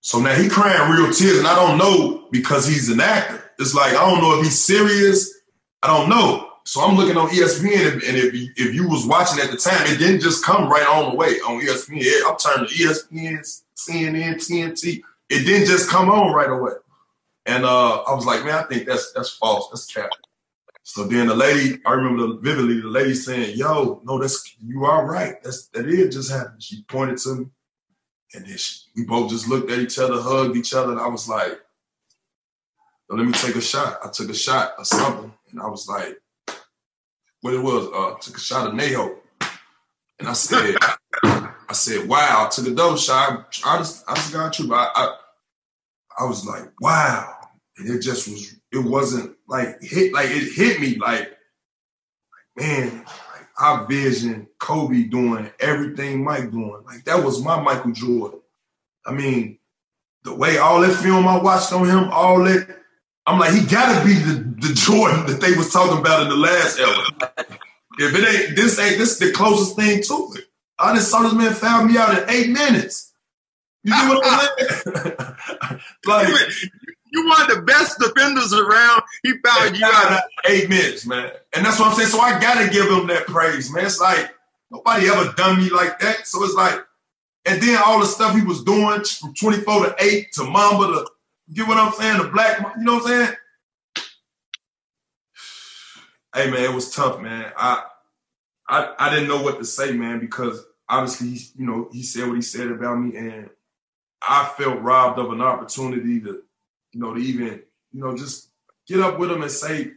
So 0.00 0.18
now 0.18 0.34
he 0.34 0.48
crying 0.48 0.90
real 0.90 1.12
tears, 1.12 1.38
and 1.38 1.46
I 1.46 1.54
don't 1.54 1.76
know 1.76 2.28
because 2.30 2.66
he's 2.66 2.88
an 2.88 3.00
actor. 3.00 3.42
It's 3.58 3.74
like 3.74 3.92
I 3.94 4.08
don't 4.08 4.22
know 4.22 4.38
if 4.38 4.44
he's 4.44 4.58
serious. 4.58 5.32
I 5.82 5.88
don't 5.88 6.08
know. 6.08 6.48
So 6.64 6.80
I'm 6.80 6.96
looking 6.96 7.16
on 7.16 7.28
ESPN, 7.28 7.92
and 8.08 8.16
if 8.16 8.32
if 8.56 8.74
you 8.74 8.88
was 8.88 9.06
watching 9.06 9.44
at 9.44 9.50
the 9.50 9.56
time, 9.58 9.86
it 9.86 9.98
didn't 9.98 10.20
just 10.20 10.42
come 10.44 10.68
right 10.68 10.86
on 10.86 11.10
the 11.10 11.16
way 11.16 11.40
on 11.40 11.60
ESPN. 11.60 12.22
I'm 12.26 12.38
turning 12.38 12.68
to 12.68 12.74
ESPN, 12.74 13.62
CNN, 13.76 14.34
TNT. 14.36 15.02
It 15.28 15.44
didn't 15.44 15.68
just 15.68 15.90
come 15.90 16.08
on 16.10 16.32
right 16.32 16.50
away. 16.50 16.72
And 17.46 17.64
uh, 17.64 18.02
I 18.02 18.14
was 18.14 18.26
like, 18.26 18.44
man, 18.44 18.54
I 18.54 18.62
think 18.64 18.86
that's 18.86 19.12
that's 19.12 19.30
false. 19.30 19.68
That's 19.70 19.86
cap. 19.92 20.10
So 20.82 21.04
then 21.04 21.26
the 21.26 21.34
lady, 21.34 21.80
I 21.84 21.94
remember 21.94 22.38
vividly, 22.40 22.80
the 22.80 22.88
lady 22.88 23.14
saying, 23.14 23.56
"Yo, 23.56 24.00
no, 24.04 24.20
that's 24.20 24.54
you 24.64 24.84
are 24.84 25.04
right. 25.04 25.34
That's 25.42 25.66
that 25.68 25.86
is 25.86 26.14
just 26.14 26.30
happened." 26.30 26.62
She 26.62 26.82
pointed 26.84 27.18
to 27.18 27.34
me, 27.34 27.46
and 28.34 28.46
then 28.46 28.56
she, 28.56 28.82
we 28.96 29.04
both 29.04 29.30
just 29.30 29.48
looked 29.48 29.70
at 29.70 29.80
each 29.80 29.98
other, 29.98 30.20
hugged 30.20 30.56
each 30.56 30.74
other, 30.74 30.92
and 30.92 31.00
I 31.00 31.08
was 31.08 31.28
like, 31.28 31.60
"Let 33.08 33.26
me 33.26 33.32
take 33.32 33.56
a 33.56 33.60
shot." 33.60 33.98
I 34.04 34.10
took 34.10 34.30
a 34.30 34.34
shot 34.34 34.74
of 34.78 34.86
something, 34.86 35.32
and 35.50 35.60
I 35.60 35.66
was 35.66 35.88
like, 35.88 36.20
"What 37.40 37.54
it 37.54 37.62
was?" 37.62 37.88
Uh, 37.92 38.18
took 38.20 38.36
a 38.36 38.40
shot 38.40 38.68
of 38.68 38.74
Neho, 38.74 39.16
and 40.20 40.28
I 40.28 40.34
said, 40.34 40.76
"I 41.24 41.72
said, 41.72 42.08
wow." 42.08 42.46
I 42.46 42.48
took 42.48 42.68
a 42.68 42.70
double 42.70 42.96
shot. 42.96 43.56
I 43.64 43.78
just, 43.78 44.04
I 44.08 44.14
just 44.14 44.32
got 44.32 44.52
true, 44.52 44.68
but 44.68 44.76
I, 44.76 44.90
I, 44.94 45.16
I 46.20 46.24
was 46.26 46.46
like, 46.46 46.70
"Wow." 46.80 47.35
And 47.78 47.90
it 47.90 48.00
just 48.00 48.28
was, 48.28 48.54
it 48.72 48.78
wasn't 48.78 49.36
like 49.48 49.80
hit, 49.82 50.12
like 50.12 50.30
it 50.30 50.52
hit 50.54 50.80
me 50.80 50.96
like, 50.96 51.20
like 51.20 52.56
man, 52.56 53.04
like 53.04 53.46
I 53.58 53.84
vision 53.86 54.46
Kobe 54.58 55.04
doing 55.04 55.50
everything 55.60 56.24
Mike 56.24 56.50
doing. 56.50 56.82
Like 56.86 57.04
that 57.04 57.22
was 57.22 57.44
my 57.44 57.60
Michael 57.60 57.92
Jordan. 57.92 58.40
I 59.04 59.12
mean, 59.12 59.58
the 60.24 60.34
way 60.34 60.58
all 60.58 60.80
that 60.80 60.96
film 60.96 61.28
I 61.28 61.38
watched 61.38 61.72
on 61.72 61.86
him, 61.86 62.10
all 62.10 62.42
that, 62.44 62.66
I'm 63.26 63.38
like, 63.38 63.52
he 63.52 63.64
gotta 63.64 64.04
be 64.04 64.14
the, 64.14 64.68
the 64.68 64.74
Jordan 64.74 65.26
that 65.26 65.40
they 65.40 65.52
was 65.52 65.72
talking 65.72 65.98
about 65.98 66.22
in 66.22 66.28
the 66.28 66.36
last 66.36 66.78
era. 66.78 67.32
if 67.98 68.14
it 68.14 68.48
ain't 68.48 68.56
this 68.56 68.78
ain't 68.78 68.98
this 68.98 69.12
is 69.12 69.18
the 69.18 69.32
closest 69.32 69.76
thing 69.76 70.02
to 70.02 70.32
it. 70.36 70.44
I 70.78 70.94
just 70.94 71.10
saw 71.10 71.22
this 71.22 71.32
man 71.32 71.54
foul 71.54 71.84
me 71.84 71.96
out 71.96 72.18
in 72.18 72.30
eight 72.30 72.50
minutes. 72.50 73.12
You 73.84 73.94
see 73.94 74.08
what 74.08 74.26
I'm 74.26 74.48
saying? 74.58 75.80
like 76.06 76.28
you 77.16 77.26
one 77.26 77.42
of 77.42 77.56
the 77.56 77.62
best 77.62 77.98
defenders 77.98 78.52
around. 78.52 79.02
He 79.22 79.34
fouled 79.44 79.76
you 79.76 79.84
out 79.84 80.22
eight 80.48 80.68
minutes, 80.68 81.06
man. 81.06 81.30
And 81.54 81.64
that's 81.64 81.78
what 81.78 81.88
I'm 81.88 81.94
saying. 81.96 82.08
So 82.08 82.20
I 82.20 82.40
gotta 82.40 82.70
give 82.70 82.86
him 82.86 83.06
that 83.08 83.26
praise, 83.26 83.72
man. 83.72 83.86
It's 83.86 84.00
like 84.00 84.34
nobody 84.70 85.08
ever 85.08 85.32
done 85.32 85.58
me 85.58 85.70
like 85.70 85.98
that. 86.00 86.26
So 86.26 86.44
it's 86.44 86.54
like, 86.54 86.78
and 87.46 87.62
then 87.62 87.80
all 87.84 88.00
the 88.00 88.06
stuff 88.06 88.34
he 88.34 88.42
was 88.42 88.62
doing 88.62 89.02
from 89.04 89.34
24 89.34 89.86
to 89.86 89.96
8 89.98 90.32
to 90.32 90.44
Mamba 90.44 90.86
to 90.86 91.06
get 91.52 91.66
what 91.66 91.78
I'm 91.78 91.92
saying? 91.92 92.18
The 92.18 92.28
black, 92.28 92.58
you 92.76 92.84
know 92.84 92.94
what 92.96 93.10
I'm 93.10 93.26
saying? 93.26 93.36
Hey 96.34 96.50
man, 96.50 96.64
it 96.64 96.74
was 96.74 96.94
tough, 96.94 97.18
man. 97.18 97.50
I 97.56 97.82
I 98.68 98.94
I 98.98 99.10
didn't 99.10 99.28
know 99.28 99.40
what 99.40 99.58
to 99.58 99.64
say, 99.64 99.92
man, 99.92 100.18
because 100.18 100.62
obviously, 100.88 101.30
he, 101.30 101.46
you 101.56 101.66
know, 101.66 101.88
he 101.92 102.02
said 102.02 102.26
what 102.26 102.36
he 102.36 102.42
said 102.42 102.70
about 102.70 102.96
me, 102.96 103.16
and 103.16 103.50
I 104.22 104.52
felt 104.56 104.82
robbed 104.82 105.18
of 105.18 105.30
an 105.30 105.40
opportunity 105.40 106.20
to, 106.20 106.42
you 106.96 107.02
know, 107.02 107.12
to 107.12 107.20
even, 107.20 107.60
you 107.92 108.00
know, 108.00 108.16
just 108.16 108.48
get 108.88 109.00
up 109.00 109.18
with 109.18 109.30
him 109.30 109.42
and 109.42 109.50
say, 109.50 109.90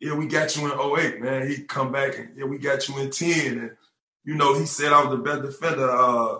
yeah, 0.00 0.14
we 0.14 0.26
got 0.26 0.56
you 0.56 0.64
in 0.66 0.98
08, 0.98 1.20
man. 1.20 1.48
He 1.48 1.62
come 1.62 1.92
back 1.92 2.18
and 2.18 2.30
yeah, 2.36 2.44
we 2.44 2.58
got 2.58 2.88
you 2.88 2.98
in 2.98 3.10
10. 3.10 3.58
And, 3.58 3.70
you 4.24 4.34
know, 4.34 4.58
he 4.58 4.66
said 4.66 4.92
I 4.92 5.04
was 5.04 5.16
the 5.16 5.22
best 5.22 5.42
defender. 5.42 5.88
Uh, 5.88 6.38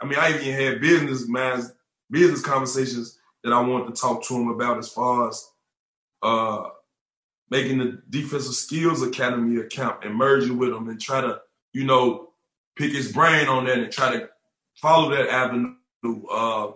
I 0.00 0.06
mean, 0.06 0.18
I 0.18 0.30
even 0.30 0.54
had 0.54 0.80
business 0.80 1.28
man, 1.28 1.62
business 2.10 2.40
conversations 2.40 3.18
that 3.44 3.52
I 3.52 3.60
wanted 3.60 3.94
to 3.94 4.00
talk 4.00 4.24
to 4.24 4.34
him 4.34 4.48
about 4.48 4.78
as 4.78 4.88
far 4.88 5.28
as 5.28 5.46
uh, 6.22 6.68
making 7.50 7.78
the 7.78 8.00
defensive 8.08 8.54
skills 8.54 9.02
academy 9.02 9.60
account 9.60 10.02
and 10.04 10.14
merging 10.14 10.56
with 10.56 10.70
him 10.70 10.88
and 10.88 10.98
try 10.98 11.20
to, 11.20 11.42
you 11.74 11.84
know, 11.84 12.30
pick 12.76 12.92
his 12.92 13.12
brain 13.12 13.48
on 13.48 13.66
that 13.66 13.78
and 13.78 13.92
try 13.92 14.16
to 14.16 14.30
follow 14.76 15.10
that 15.10 15.28
avenue. 15.28 15.74
Uh, 16.30 16.72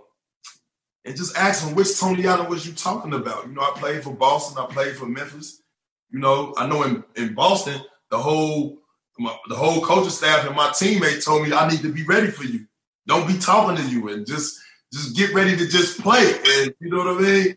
and 1.07 1.17
just 1.17 1.37
ask 1.37 1.67
him 1.67 1.75
which 1.75 1.99
Tony 1.99 2.27
Allen 2.27 2.51
was 2.51 2.67
you 2.67 2.73
talking 2.75 3.15
about. 3.15 3.47
You 3.47 3.55
know, 3.55 3.63
I 3.63 3.73
played 3.77 4.03
for 4.03 4.13
Boston, 4.13 4.63
I 4.63 4.73
played 4.73 4.97
for 4.97 5.07
Memphis. 5.07 5.63
You 6.11 6.19
know, 6.19 6.53
I 6.57 6.67
know 6.67 6.83
in, 6.83 7.05
in 7.17 7.35
Boston, 7.35 7.81
the 8.11 8.19
whole 8.19 8.79
my, 9.19 9.35
the 9.49 9.55
whole 9.55 9.81
coaching 9.81 10.11
staff 10.11 10.47
and 10.47 10.55
my 10.55 10.69
teammate 10.69 11.25
told 11.25 11.47
me 11.47 11.53
I 11.53 11.69
need 11.71 11.81
to 11.81 11.93
be 11.93 12.05
ready 12.05 12.27
for 12.29 12.45
you. 12.45 12.67
Don't 13.07 13.27
be 13.27 13.39
talking 13.39 13.77
to 13.77 13.91
you 13.91 14.09
and 14.09 14.27
just 14.27 14.59
just 14.93 15.17
get 15.17 15.33
ready 15.33 15.57
to 15.57 15.67
just 15.67 16.01
play. 16.01 16.35
And 16.49 16.75
you 16.81 16.91
know 16.91 16.99
what 16.99 17.17
I 17.17 17.21
mean? 17.21 17.57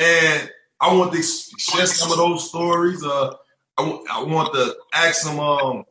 And 0.00 0.50
I 0.80 0.94
want 0.94 1.12
to 1.12 1.22
share 1.22 1.86
some 1.86 2.10
of 2.10 2.18
those 2.18 2.48
stories. 2.48 3.04
Uh, 3.04 3.34
I, 3.78 3.84
w- 3.84 4.04
I 4.10 4.22
want 4.24 4.52
to 4.54 4.76
ask 4.94 5.26
him, 5.26 5.38
um, 5.40 5.84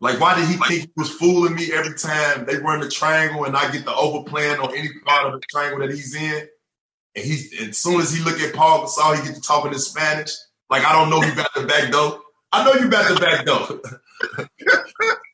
like, 0.00 0.18
why 0.18 0.34
did 0.34 0.48
he 0.48 0.54
think 0.54 0.82
he 0.82 0.92
was 0.96 1.10
fooling 1.10 1.54
me 1.54 1.72
every 1.72 1.94
time 1.94 2.46
they 2.46 2.56
run 2.56 2.80
the 2.80 2.88
triangle 2.88 3.44
and 3.44 3.56
I 3.56 3.70
get 3.70 3.84
the 3.84 3.92
overplan 3.92 4.62
on 4.62 4.74
any 4.74 4.88
part 5.04 5.26
of 5.26 5.40
the 5.40 5.46
triangle 5.50 5.80
that 5.80 5.94
he's 5.94 6.14
in? 6.14 6.48
And 7.14 7.24
he's 7.24 7.52
as 7.60 7.78
soon 7.78 8.00
as 8.00 8.12
he 8.12 8.22
look 8.24 8.40
at 8.40 8.54
Paul 8.54 8.86
Gasol, 8.86 9.16
he 9.16 9.22
gets 9.22 9.38
to 9.38 9.46
talking 9.46 9.72
in 9.72 9.78
Spanish. 9.78 10.32
Like, 10.70 10.84
I 10.84 10.92
don't 10.92 11.10
know 11.10 11.22
you 11.22 11.34
got 11.34 11.52
the 11.54 11.66
back 11.66 11.90
door. 11.90 12.20
I 12.52 12.64
know 12.64 12.72
you 12.74 12.88
got 12.88 13.12
the 13.12 13.20
back 13.20 13.44
door. 13.44 13.80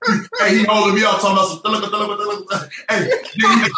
hey, 0.40 0.58
he 0.58 0.64
holding 0.64 0.94
me 0.94 1.04
up 1.04 1.20
talking 1.20 1.32
about 1.32 1.48
some. 1.48 1.60
Hey, 2.88 3.10
then, 3.36 3.70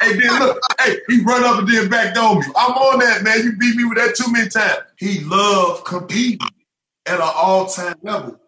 hey, 0.00 0.18
then 0.18 0.38
look, 0.40 0.60
hey, 0.80 0.96
he 1.08 1.20
run 1.22 1.44
up 1.44 1.58
and 1.60 1.68
then 1.68 1.88
back 1.88 2.14
door 2.14 2.36
me. 2.36 2.46
I'm 2.56 2.72
on 2.72 2.98
that, 3.00 3.22
man. 3.22 3.42
You 3.42 3.56
beat 3.56 3.76
me 3.76 3.84
with 3.84 3.98
that 3.98 4.14
too 4.14 4.30
many 4.32 4.48
times. 4.48 4.80
He 4.98 5.20
loved 5.20 5.84
competing 5.84 6.48
at 7.06 7.16
an 7.16 7.20
all 7.22 7.66
time 7.66 7.96
level, 8.02 8.38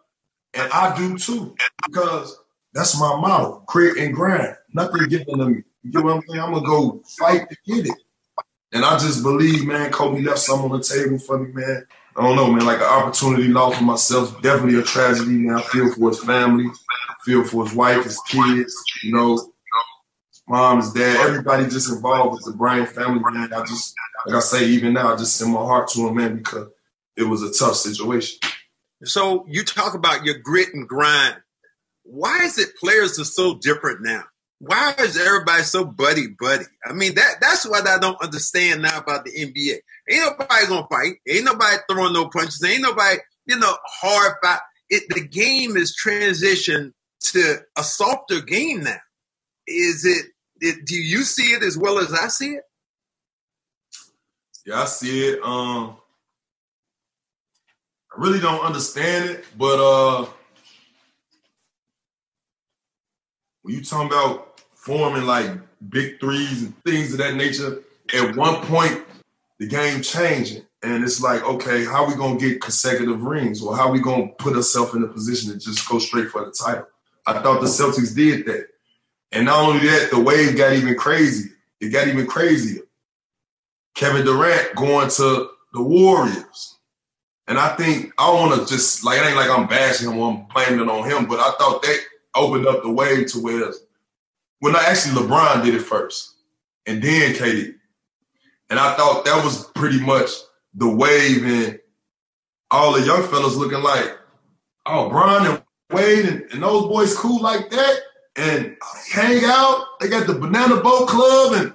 and 0.54 0.72
I 0.72 0.96
do 0.96 1.18
too 1.18 1.54
because 1.86 2.38
that's 2.72 2.98
my 2.98 3.16
motto: 3.20 3.62
create 3.66 3.96
and 3.98 4.14
grind. 4.14 4.56
Nothing 4.72 5.08
given 5.08 5.38
to 5.38 5.46
me. 5.46 5.62
You 5.82 5.92
get 5.92 6.04
what 6.04 6.14
I'm 6.14 6.22
saying? 6.28 6.40
I'm 6.40 6.54
gonna 6.54 6.66
go 6.66 7.02
fight 7.18 7.48
to 7.48 7.56
get 7.66 7.86
it. 7.86 7.98
And 8.72 8.84
I 8.84 8.98
just 8.98 9.22
believe, 9.22 9.66
man, 9.66 9.92
Kobe 9.92 10.22
left 10.22 10.40
some 10.40 10.60
on 10.64 10.72
the 10.72 10.82
table 10.82 11.18
for 11.18 11.38
me, 11.38 11.52
man. 11.52 11.86
I 12.16 12.22
don't 12.22 12.36
know, 12.36 12.50
man, 12.50 12.64
like 12.64 12.78
an 12.78 12.84
opportunity 12.84 13.48
lost 13.48 13.78
for 13.78 13.84
myself. 13.84 14.40
Definitely 14.42 14.80
a 14.80 14.82
tragedy, 14.82 15.32
man. 15.32 15.56
I 15.56 15.62
feel 15.62 15.92
for 15.92 16.08
his 16.08 16.22
family, 16.22 16.66
I 16.66 17.14
feel 17.24 17.44
for 17.44 17.64
his 17.64 17.74
wife, 17.74 18.04
his 18.04 18.20
kids, 18.28 18.74
you 19.02 19.12
know, 19.12 19.52
mom, 20.48 20.78
his 20.78 20.92
dad, 20.92 21.26
everybody 21.26 21.64
just 21.64 21.90
involved 21.90 22.34
with 22.34 22.44
the 22.44 22.52
Bryant 22.52 22.88
family, 22.88 23.20
man. 23.32 23.52
I 23.52 23.64
just, 23.64 23.94
like 24.26 24.36
I 24.36 24.40
say, 24.40 24.66
even 24.66 24.92
now, 24.94 25.12
I 25.12 25.16
just 25.16 25.36
send 25.36 25.52
my 25.52 25.60
heart 25.60 25.88
to 25.88 26.08
him, 26.08 26.16
man, 26.16 26.36
because 26.36 26.68
it 27.16 27.24
was 27.24 27.42
a 27.42 27.52
tough 27.52 27.76
situation. 27.76 28.38
So 29.02 29.44
you 29.48 29.64
talk 29.64 29.94
about 29.94 30.24
your 30.24 30.38
grit 30.38 30.72
and 30.72 30.88
grind. 30.88 31.36
Why 32.04 32.44
is 32.44 32.58
it 32.58 32.76
players 32.76 33.18
are 33.18 33.24
so 33.24 33.58
different 33.58 34.02
now? 34.02 34.24
why 34.66 34.94
is 34.98 35.16
everybody 35.16 35.62
so 35.62 35.84
buddy 35.84 36.28
buddy? 36.28 36.64
I 36.84 36.92
mean 36.92 37.14
that 37.14 37.36
that's 37.40 37.68
what 37.68 37.86
I 37.86 37.98
don't 37.98 38.20
understand 38.22 38.82
now 38.82 38.98
about 38.98 39.24
the 39.24 39.32
NBA. 39.32 39.78
Ain't 40.10 40.38
nobody 40.38 40.66
gonna 40.66 40.86
fight. 40.90 41.14
Ain't 41.28 41.44
nobody 41.44 41.76
throwing 41.88 42.12
no 42.12 42.28
punches. 42.28 42.62
Ain't 42.64 42.82
nobody 42.82 43.18
you 43.46 43.58
know 43.58 43.76
hard 43.84 44.34
fight. 44.42 44.60
It 44.88 45.04
the 45.08 45.26
game 45.26 45.76
is 45.76 45.96
transitioned 45.96 46.92
to 47.20 47.58
a 47.76 47.82
softer 47.82 48.40
game 48.40 48.84
now. 48.84 48.96
Is 49.66 50.04
it, 50.04 50.26
it? 50.60 50.86
Do 50.86 50.94
you 50.94 51.24
see 51.24 51.52
it 51.52 51.62
as 51.62 51.76
well 51.76 51.98
as 51.98 52.12
I 52.12 52.28
see 52.28 52.52
it? 52.54 52.64
Yeah, 54.66 54.82
I 54.82 54.84
see 54.86 55.28
it. 55.28 55.42
Um, 55.42 55.96
I 58.14 58.20
really 58.20 58.40
don't 58.40 58.64
understand 58.64 59.30
it, 59.30 59.44
but 59.58 59.78
uh, 59.80 60.26
when 63.62 63.74
you 63.74 63.82
talking 63.82 64.06
about 64.06 64.60
forming 64.74 65.24
like 65.24 65.50
big 65.88 66.20
threes 66.20 66.62
and 66.62 66.84
things 66.84 67.12
of 67.12 67.18
that 67.18 67.34
nature, 67.34 67.82
at 68.14 68.36
one 68.36 68.56
point 68.66 69.02
the 69.58 69.66
game 69.66 70.02
changing. 70.02 70.62
And 70.82 71.02
it's 71.02 71.22
like, 71.22 71.42
okay, 71.44 71.84
how 71.84 72.06
we 72.06 72.14
gonna 72.14 72.38
get 72.38 72.60
consecutive 72.60 73.22
rings, 73.22 73.62
or 73.62 73.74
how 73.74 73.90
we 73.90 74.00
gonna 74.00 74.28
put 74.38 74.54
ourselves 74.54 74.94
in 74.94 75.02
a 75.02 75.08
position 75.08 75.50
to 75.50 75.58
just 75.58 75.88
go 75.88 75.98
straight 75.98 76.28
for 76.28 76.44
the 76.44 76.52
title? 76.52 76.86
I 77.26 77.40
thought 77.40 77.62
the 77.62 77.66
Celtics 77.66 78.14
did 78.14 78.44
that, 78.46 78.68
and 79.32 79.46
not 79.46 79.60
only 79.60 79.86
that, 79.88 80.10
the 80.10 80.20
wave 80.20 80.58
got 80.58 80.74
even 80.74 80.94
crazier. 80.94 81.52
It 81.80 81.88
got 81.88 82.06
even 82.06 82.26
crazier. 82.26 82.82
Kevin 83.94 84.26
Durant 84.26 84.74
going 84.74 85.08
to 85.08 85.50
the 85.72 85.82
Warriors, 85.82 86.73
and 87.46 87.58
I 87.58 87.76
think 87.76 88.12
I 88.18 88.26
don't 88.26 88.48
want 88.48 88.60
to 88.60 88.74
just 88.74 89.04
like 89.04 89.20
it 89.20 89.26
ain't 89.26 89.36
like 89.36 89.50
I'm 89.50 89.66
bashing 89.66 90.10
him 90.10 90.18
or 90.18 90.30
I'm 90.30 90.46
blaming 90.52 90.86
it 90.86 90.90
on 90.90 91.08
him, 91.08 91.26
but 91.26 91.40
I 91.40 91.52
thought 91.58 91.82
that 91.82 92.00
opened 92.34 92.66
up 92.66 92.82
the 92.82 92.90
way 92.90 93.24
to 93.24 93.38
where 93.40 93.72
well, 94.64 94.76
actually, 94.76 95.20
LeBron 95.20 95.62
did 95.62 95.74
it 95.74 95.82
first, 95.82 96.36
and 96.86 97.02
then 97.02 97.34
KD. 97.34 97.74
And 98.70 98.78
I 98.78 98.94
thought 98.94 99.26
that 99.26 99.44
was 99.44 99.66
pretty 99.72 100.00
much 100.00 100.30
the 100.72 100.88
wave, 100.88 101.44
and 101.44 101.78
all 102.70 102.92
the 102.94 103.04
young 103.04 103.24
fellas 103.24 103.56
looking 103.56 103.82
like, 103.82 104.16
oh, 104.86 105.10
Bron 105.10 105.46
and 105.46 105.62
Wade 105.92 106.24
and, 106.24 106.50
and 106.50 106.62
those 106.62 106.84
boys 106.84 107.14
cool 107.14 107.42
like 107.42 107.68
that, 107.68 107.96
and 108.36 108.74
hang 109.12 109.42
out. 109.44 109.84
They 110.00 110.08
got 110.08 110.26
the 110.26 110.34
Banana 110.34 110.80
Boat 110.80 111.08
Club, 111.08 111.52
and 111.52 111.74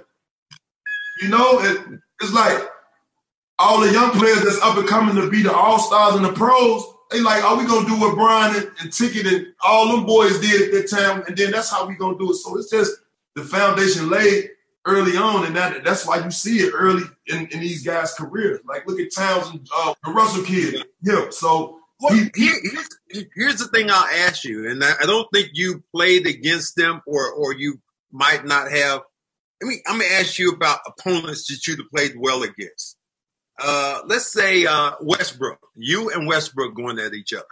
you 1.22 1.30
know, 1.30 1.60
it, 1.60 2.00
it's 2.22 2.34
like 2.34 2.60
all 3.60 3.82
the 3.82 3.92
young 3.92 4.12
players 4.12 4.42
that's 4.44 4.62
up 4.62 4.78
and 4.78 4.88
coming 4.88 5.16
to 5.16 5.30
be 5.30 5.44
the 5.44 5.54
all 5.54 5.80
stars 5.80 6.16
and 6.16 6.26
the 6.26 6.34
pros 6.34 6.86
they 7.10 7.22
like, 7.22 7.44
are 7.44 7.58
we 7.58 7.66
gonna 7.66 7.88
do 7.88 8.00
what 8.00 8.16
Brian 8.16 8.56
and, 8.56 8.72
and 8.82 8.94
Ticket 8.94 9.26
and 9.26 9.48
all 9.62 9.96
them 9.96 10.06
boys 10.06 10.40
did 10.40 10.62
at 10.62 10.72
that 10.72 10.96
time, 10.96 11.24
and 11.28 11.36
then 11.36 11.52
that's 11.52 11.72
how 11.72 11.88
we 11.88 11.96
gonna 11.96 12.18
do 12.18 12.32
it. 12.32 12.36
So 12.36 12.58
it's 12.58 12.70
just 12.70 12.92
the 13.36 13.44
foundation 13.44 14.10
laid 14.10 14.52
early 14.86 15.18
on, 15.18 15.46
and 15.46 15.56
that 15.56 15.84
that's 15.84 16.06
why 16.06 16.24
you 16.24 16.30
see 16.30 16.60
it 16.60 16.72
early 16.76 17.04
in, 17.28 17.48
in 17.48 17.62
these 17.62 17.84
guys' 17.84 18.14
careers. 18.14 18.60
Like 18.66 18.86
look 18.88 19.00
at 19.00 19.14
Townsend, 19.14 19.68
uh, 19.76 19.94
the 20.04 20.12
Russell 20.12 20.44
kid. 20.44 20.86
Yeah. 21.02 21.30
So 21.32 21.80
well, 22.00 22.14
he, 22.14 22.30
here's, 22.36 23.28
here's 23.36 23.58
the 23.58 23.68
thing 23.74 23.90
I'll 23.90 24.28
ask 24.28 24.44
you, 24.44 24.70
and 24.70 24.84
I 24.84 25.06
don't 25.06 25.28
think 25.34 25.50
you 25.54 25.84
played 25.94 26.28
against 26.28 26.76
them, 26.76 27.02
or 27.08 27.32
or 27.32 27.56
you 27.56 27.82
might 28.12 28.46
not 28.46 28.72
have. 28.72 29.02
I 29.62 29.66
mean, 29.66 29.80
I'm 29.88 30.00
gonna 30.00 30.14
ask 30.14 30.38
you 30.38 30.52
about 30.52 30.80
opponents 30.86 31.48
that 31.48 31.76
have 31.76 31.90
played 31.90 32.14
well 32.18 32.44
against 32.44 32.99
uh, 33.60 34.02
let's 34.06 34.32
say 34.32 34.66
uh, 34.66 34.92
Westbrook. 35.02 35.60
You 35.76 36.10
and 36.12 36.28
Westbrook 36.28 36.76
going 36.76 37.00
at 37.00 37.14
each 37.14 37.34
other. 37.34 37.46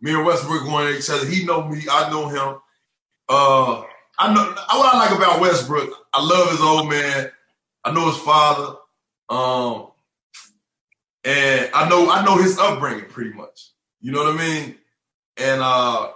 Me 0.00 0.12
and 0.12 0.24
Westbrook 0.24 0.64
going 0.64 0.88
at 0.88 0.98
each 0.98 1.10
other. 1.10 1.26
He 1.26 1.44
know 1.44 1.66
me. 1.68 1.82
I 1.90 2.10
know 2.10 2.28
him. 2.28 2.58
Uh, 3.28 3.82
I 4.18 4.34
know 4.34 4.44
what 4.50 4.94
I 4.94 4.98
like 4.98 5.16
about 5.16 5.40
Westbrook. 5.40 5.90
I 6.12 6.22
love 6.22 6.50
his 6.50 6.60
old 6.60 6.88
man. 6.88 7.30
I 7.84 7.92
know 7.92 8.06
his 8.10 8.18
father. 8.18 8.76
Um, 9.28 9.88
and 11.24 11.70
I 11.74 11.88
know 11.88 12.10
I 12.10 12.24
know 12.24 12.36
his 12.36 12.58
upbringing 12.58 13.06
pretty 13.06 13.32
much. 13.32 13.70
You 14.00 14.12
know 14.12 14.24
what 14.24 14.34
I 14.34 14.38
mean? 14.38 14.76
And 15.36 15.60
uh, 15.60 16.10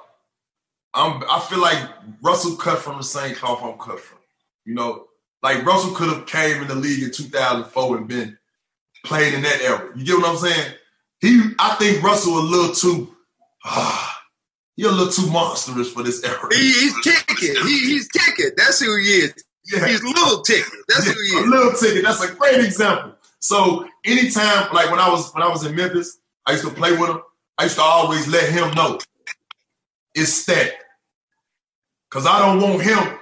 I'm 0.94 1.22
I 1.30 1.40
feel 1.48 1.60
like 1.60 1.78
Russell 2.22 2.56
cut 2.56 2.78
from 2.78 2.96
the 2.98 3.04
same 3.04 3.34
cloth 3.34 3.62
I'm 3.62 3.78
cut 3.78 4.00
from. 4.00 4.18
You 4.64 4.74
know, 4.74 5.06
Like 5.42 5.64
Russell 5.66 5.94
could 5.94 6.08
have 6.08 6.26
came 6.26 6.62
in 6.62 6.68
the 6.68 6.74
league 6.74 7.02
in 7.02 7.10
2004 7.10 7.96
and 7.98 8.08
been 8.08 8.38
played 9.04 9.34
in 9.34 9.42
that 9.42 9.60
era. 9.60 9.90
You 9.94 10.04
get 10.04 10.16
what 10.18 10.30
I'm 10.30 10.36
saying? 10.36 10.74
He, 11.20 11.40
I 11.58 11.76
think 11.76 12.02
Russell 12.02 12.38
a 12.38 12.40
little 12.40 12.74
too, 12.74 13.14
ah, 13.64 14.22
he 14.76 14.84
a 14.84 14.90
little 14.90 15.12
too 15.12 15.30
monstrous 15.30 15.92
for 15.92 16.02
this 16.02 16.22
era. 16.24 16.48
He, 16.50 16.72
he's 16.72 17.02
ticket. 17.04 17.56
He, 17.58 17.78
he's 17.86 18.08
ticket. 18.08 18.54
That's 18.56 18.80
who 18.80 18.96
he 18.98 19.04
is. 19.04 19.34
Yeah. 19.72 19.86
He's 19.86 20.02
little 20.02 20.42
ticket. 20.42 20.72
That's 20.88 21.06
yeah, 21.06 21.12
who 21.12 21.20
he 21.20 21.28
is. 21.28 21.46
A 21.46 21.48
little 21.48 21.72
ticket. 21.72 22.04
That's 22.04 22.22
a 22.22 22.34
great 22.34 22.64
example. 22.64 23.14
So 23.38 23.86
anytime, 24.04 24.72
like 24.72 24.90
when 24.90 25.00
I 25.00 25.08
was 25.08 25.32
when 25.32 25.42
I 25.42 25.48
was 25.48 25.64
in 25.64 25.76
Memphis, 25.76 26.18
I 26.46 26.52
used 26.52 26.64
to 26.64 26.70
play 26.70 26.92
with 26.96 27.10
him. 27.10 27.20
I 27.56 27.64
used 27.64 27.76
to 27.76 27.82
always 27.82 28.26
let 28.26 28.50
him 28.50 28.74
know 28.74 28.98
it's 30.14 30.44
that. 30.46 30.72
Cause 32.10 32.26
I 32.26 32.38
don't 32.38 32.60
want 32.60 32.82
him 32.82 33.18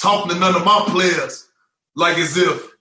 talking 0.00 0.32
to 0.32 0.38
none 0.38 0.54
of 0.54 0.64
my 0.64 0.84
players 0.86 1.48
like 1.96 2.16
as 2.18 2.36
if, 2.36 2.71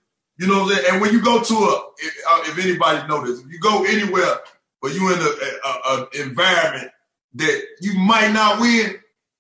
you 0.41 0.47
know 0.47 0.63
what 0.63 0.71
I'm 0.71 0.77
saying? 0.77 0.93
And 0.93 1.01
when 1.01 1.13
you 1.13 1.21
go 1.21 1.43
to 1.43 1.53
a, 1.53 1.83
if, 1.99 2.15
uh, 2.27 2.41
if 2.47 2.57
anybody 2.57 3.07
know 3.07 3.23
this, 3.23 3.41
if 3.41 3.51
you 3.51 3.59
go 3.59 3.85
anywhere 3.85 4.39
where 4.79 4.91
you 4.91 5.13
in 5.13 5.19
an 5.19 6.07
environment 6.15 6.91
that 7.35 7.61
you 7.79 7.93
might 7.93 8.31
not 8.31 8.59
win, 8.59 8.95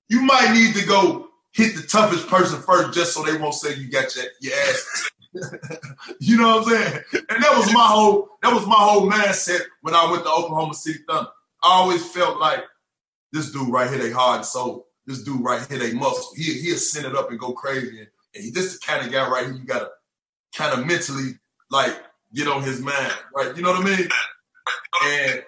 you 0.09 0.21
might 0.21 0.53
need 0.53 0.75
to 0.75 0.85
go 0.85 1.29
hit 1.53 1.75
the 1.75 1.81
toughest 1.81 2.27
person 2.27 2.61
first 2.61 2.93
just 2.93 3.15
so 3.15 3.23
they 3.23 3.35
won't 3.35 3.55
say 3.55 3.73
you 3.73 3.89
got 3.89 4.15
your, 4.15 4.25
your 4.41 4.53
ass. 4.53 5.11
you 6.19 6.37
know 6.37 6.57
what 6.57 6.67
I'm 6.67 6.71
saying? 6.71 7.03
And 7.13 7.43
that 7.43 7.57
was 7.57 7.73
my 7.73 7.87
whole 7.87 8.29
that 8.43 8.53
was 8.53 8.67
my 8.67 8.75
whole 8.77 9.09
mindset 9.09 9.61
when 9.81 9.95
I 9.95 10.11
went 10.11 10.23
to 10.23 10.29
Oklahoma 10.29 10.75
City 10.75 10.99
Thunder. 11.09 11.31
I 11.63 11.67
always 11.67 12.05
felt 12.11 12.39
like 12.39 12.63
this 13.31 13.51
dude 13.51 13.69
right 13.69 13.89
here, 13.89 13.97
they 13.97 14.11
hard 14.11 14.37
and 14.37 14.45
soul. 14.45 14.85
This 15.07 15.23
dude 15.23 15.43
right 15.43 15.67
here, 15.67 15.79
they 15.79 15.93
muscle. 15.93 16.35
He 16.35 16.61
he'll 16.61 16.77
send 16.77 17.07
it 17.07 17.15
up 17.15 17.31
and 17.31 17.39
go 17.39 17.53
crazy. 17.53 18.01
And, 18.01 18.07
and 18.35 18.43
he, 18.43 18.51
this 18.51 18.73
the 18.73 18.85
kind 18.85 19.03
of 19.03 19.11
guy 19.11 19.27
right 19.27 19.45
here 19.45 19.55
you 19.55 19.65
gotta 19.65 19.89
kind 20.55 20.77
of 20.77 20.85
mentally 20.85 21.33
like 21.69 21.95
get 22.33 22.47
on 22.47 22.63
his 22.63 22.79
mind, 22.81 23.13
right? 23.35 23.55
You 23.55 23.63
know 23.63 23.71
what 23.71 23.87
I 23.87 23.97
mean? 23.97 24.09
And 25.03 25.43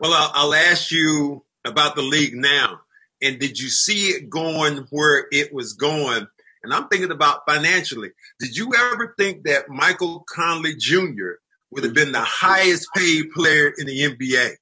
well, 0.00 0.12
I'll, 0.12 0.30
I'll 0.34 0.54
ask 0.54 0.90
you 0.90 1.44
about 1.64 1.96
the 1.96 2.02
league 2.02 2.34
now. 2.34 2.80
And 3.20 3.38
did 3.38 3.58
you 3.58 3.68
see 3.68 4.10
it 4.10 4.30
going 4.30 4.86
where 4.90 5.26
it 5.32 5.52
was 5.52 5.72
going? 5.72 6.26
And 6.62 6.72
I'm 6.72 6.88
thinking 6.88 7.10
about 7.10 7.42
financially. 7.48 8.10
Did 8.38 8.56
you 8.56 8.72
ever 8.76 9.14
think 9.18 9.44
that 9.44 9.68
Michael 9.68 10.24
Conley 10.28 10.76
Jr. 10.76 11.32
would 11.70 11.84
have 11.84 11.94
been 11.94 12.12
the 12.12 12.20
highest 12.20 12.88
paid 12.94 13.30
player 13.32 13.72
in 13.76 13.86
the 13.86 14.00
NBA? 14.00 14.54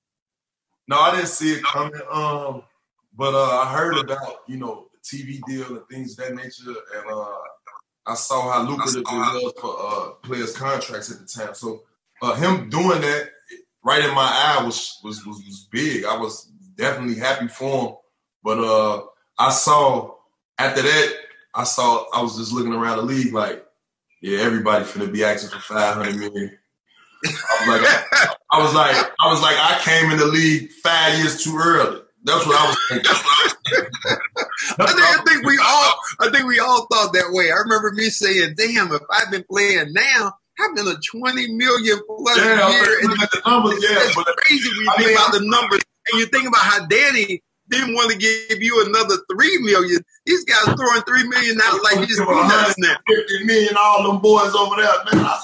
No, 0.88 0.98
I 0.98 1.16
didn't 1.16 1.28
see 1.28 1.52
it 1.54 1.64
coming. 1.64 2.00
Um, 2.10 2.62
but 3.16 3.34
uh, 3.34 3.60
I 3.60 3.72
heard 3.72 3.98
about 3.98 4.42
you 4.46 4.56
know 4.56 4.88
the 4.92 5.16
TV 5.16 5.40
deal 5.46 5.66
and 5.76 5.86
things 5.88 6.18
of 6.18 6.26
that 6.26 6.34
nature, 6.34 6.74
and 6.96 7.10
uh, 7.10 7.32
I 8.06 8.14
saw 8.14 8.52
how 8.52 8.62
lucrative 8.62 9.02
it 9.02 9.04
was 9.04 9.52
for 9.60 9.76
uh, 9.78 10.10
players' 10.22 10.56
contracts 10.56 11.10
at 11.10 11.18
the 11.18 11.26
time. 11.26 11.54
So 11.54 11.82
uh, 12.22 12.34
him 12.34 12.70
doing 12.70 13.00
that 13.00 13.30
right 13.84 14.04
in 14.04 14.14
my 14.14 14.22
eye 14.22 14.64
was, 14.64 14.98
was 15.02 15.24
was 15.26 15.38
was 15.44 15.68
big. 15.70 16.04
I 16.04 16.16
was 16.16 16.50
definitely 16.76 17.16
happy 17.16 17.48
for 17.48 17.88
him. 17.88 17.94
But 18.42 18.58
uh, 18.58 19.02
I 19.38 19.50
saw 19.50 20.14
after 20.58 20.82
that, 20.82 21.14
I 21.54 21.64
saw 21.64 22.04
I 22.12 22.22
was 22.22 22.36
just 22.36 22.52
looking 22.52 22.72
around 22.72 22.98
the 22.98 23.04
league 23.04 23.32
like, 23.32 23.64
yeah, 24.22 24.40
everybody 24.40 24.84
finna 24.84 25.12
be 25.12 25.24
asking 25.24 25.50
for 25.50 25.60
five 25.60 25.94
hundred 25.94 26.16
million. 26.16 26.58
I 27.24 27.30
was 27.30 27.68
like, 27.68 27.82
I, 28.12 28.34
I 28.50 28.62
was 28.62 28.74
like, 28.74 29.12
I 29.20 29.30
was 29.30 29.42
like, 29.42 29.56
I 29.58 29.80
came 29.82 30.10
in 30.12 30.18
the 30.18 30.26
league 30.26 30.70
five 30.82 31.18
years 31.18 31.42
too 31.42 31.58
early. 31.58 32.02
That's 32.22 32.46
what 32.46 32.56
I 32.56 32.68
was 32.68 32.78
thinking. 32.88 34.16
I, 34.78 34.86
think, 34.86 35.00
I 35.00 35.22
think 35.26 35.46
we 35.46 35.58
all, 35.58 35.94
I 36.20 36.30
think 36.30 36.46
we 36.46 36.58
all 36.58 36.86
thought 36.92 37.12
that 37.12 37.30
way. 37.32 37.50
I 37.50 37.56
remember 37.56 37.92
me 37.92 38.10
saying, 38.10 38.54
"Damn, 38.56 38.92
if 38.92 39.02
I've 39.10 39.30
been 39.30 39.44
playing 39.50 39.92
now, 39.92 40.32
I've 40.60 40.74
been 40.74 40.88
a 40.88 40.96
twenty 41.10 41.52
million 41.52 41.98
plus 42.06 42.38
yeah, 42.38 42.70
year." 42.70 43.00
And 43.00 43.10
the 43.12 43.42
numbers, 43.46 43.82
yeah, 43.82 43.98
it's 44.00 44.14
but 44.14 44.26
crazy 44.26 44.68
when 44.68 44.84
you 44.84 44.90
I 44.90 44.96
think 44.96 45.08
mean, 45.08 45.16
about 45.16 45.32
the 45.32 45.40
numbers, 45.44 45.82
and 46.10 46.20
you 46.20 46.26
think 46.26 46.48
about 46.48 46.62
how 46.62 46.86
Danny 46.86 47.42
didn't 47.68 47.94
want 47.94 48.12
to 48.12 48.18
give 48.18 48.62
you 48.62 48.84
another 48.86 49.16
three 49.32 49.58
million. 49.58 50.00
These 50.24 50.44
guys 50.44 50.64
throwing 50.64 51.02
three 51.02 51.26
million 51.26 51.58
out 51.62 51.82
like 51.82 52.06
he's 52.06 52.18
peanuts 52.18 52.74
now. 52.78 52.96
Fifty 53.08 53.44
million, 53.44 53.74
all 53.78 54.12
them 54.12 54.20
boys 54.20 54.54
over 54.54 54.76
there, 54.76 54.92
man. 55.12 55.24
I, 55.24 55.42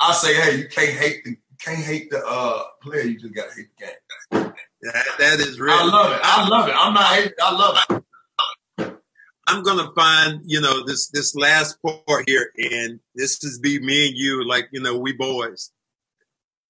I 0.00 0.12
say, 0.12 0.34
hey, 0.34 0.58
you 0.58 0.68
can't 0.68 0.98
hate 0.98 1.24
the 1.24 1.36
can't 1.60 1.78
hate 1.78 2.10
the 2.10 2.24
uh, 2.26 2.62
player. 2.82 3.02
You 3.02 3.18
just 3.18 3.34
gotta 3.34 3.52
hate 3.54 3.68
the 3.78 3.86
game. 3.86 4.52
That, 4.82 5.04
that 5.18 5.40
is 5.40 5.60
real. 5.60 5.74
I 5.74 5.84
love 5.84 6.12
it. 6.12 6.20
I 6.22 6.48
love 6.48 6.68
it. 6.68 6.74
I'm 6.74 6.94
not 6.94 7.14
hating. 7.14 7.32
I 7.42 7.52
love 7.52 7.78
it. 7.90 8.04
I'm 9.50 9.64
gonna 9.64 9.90
find, 9.96 10.42
you 10.44 10.60
know, 10.60 10.86
this 10.86 11.08
this 11.08 11.34
last 11.34 11.76
part 11.82 12.28
here, 12.28 12.52
and 12.56 13.00
this 13.16 13.42
is 13.42 13.58
be 13.58 13.80
me 13.80 14.06
and 14.06 14.16
you, 14.16 14.46
like 14.46 14.68
you 14.70 14.80
know, 14.80 14.96
we 14.96 15.12
boys. 15.12 15.72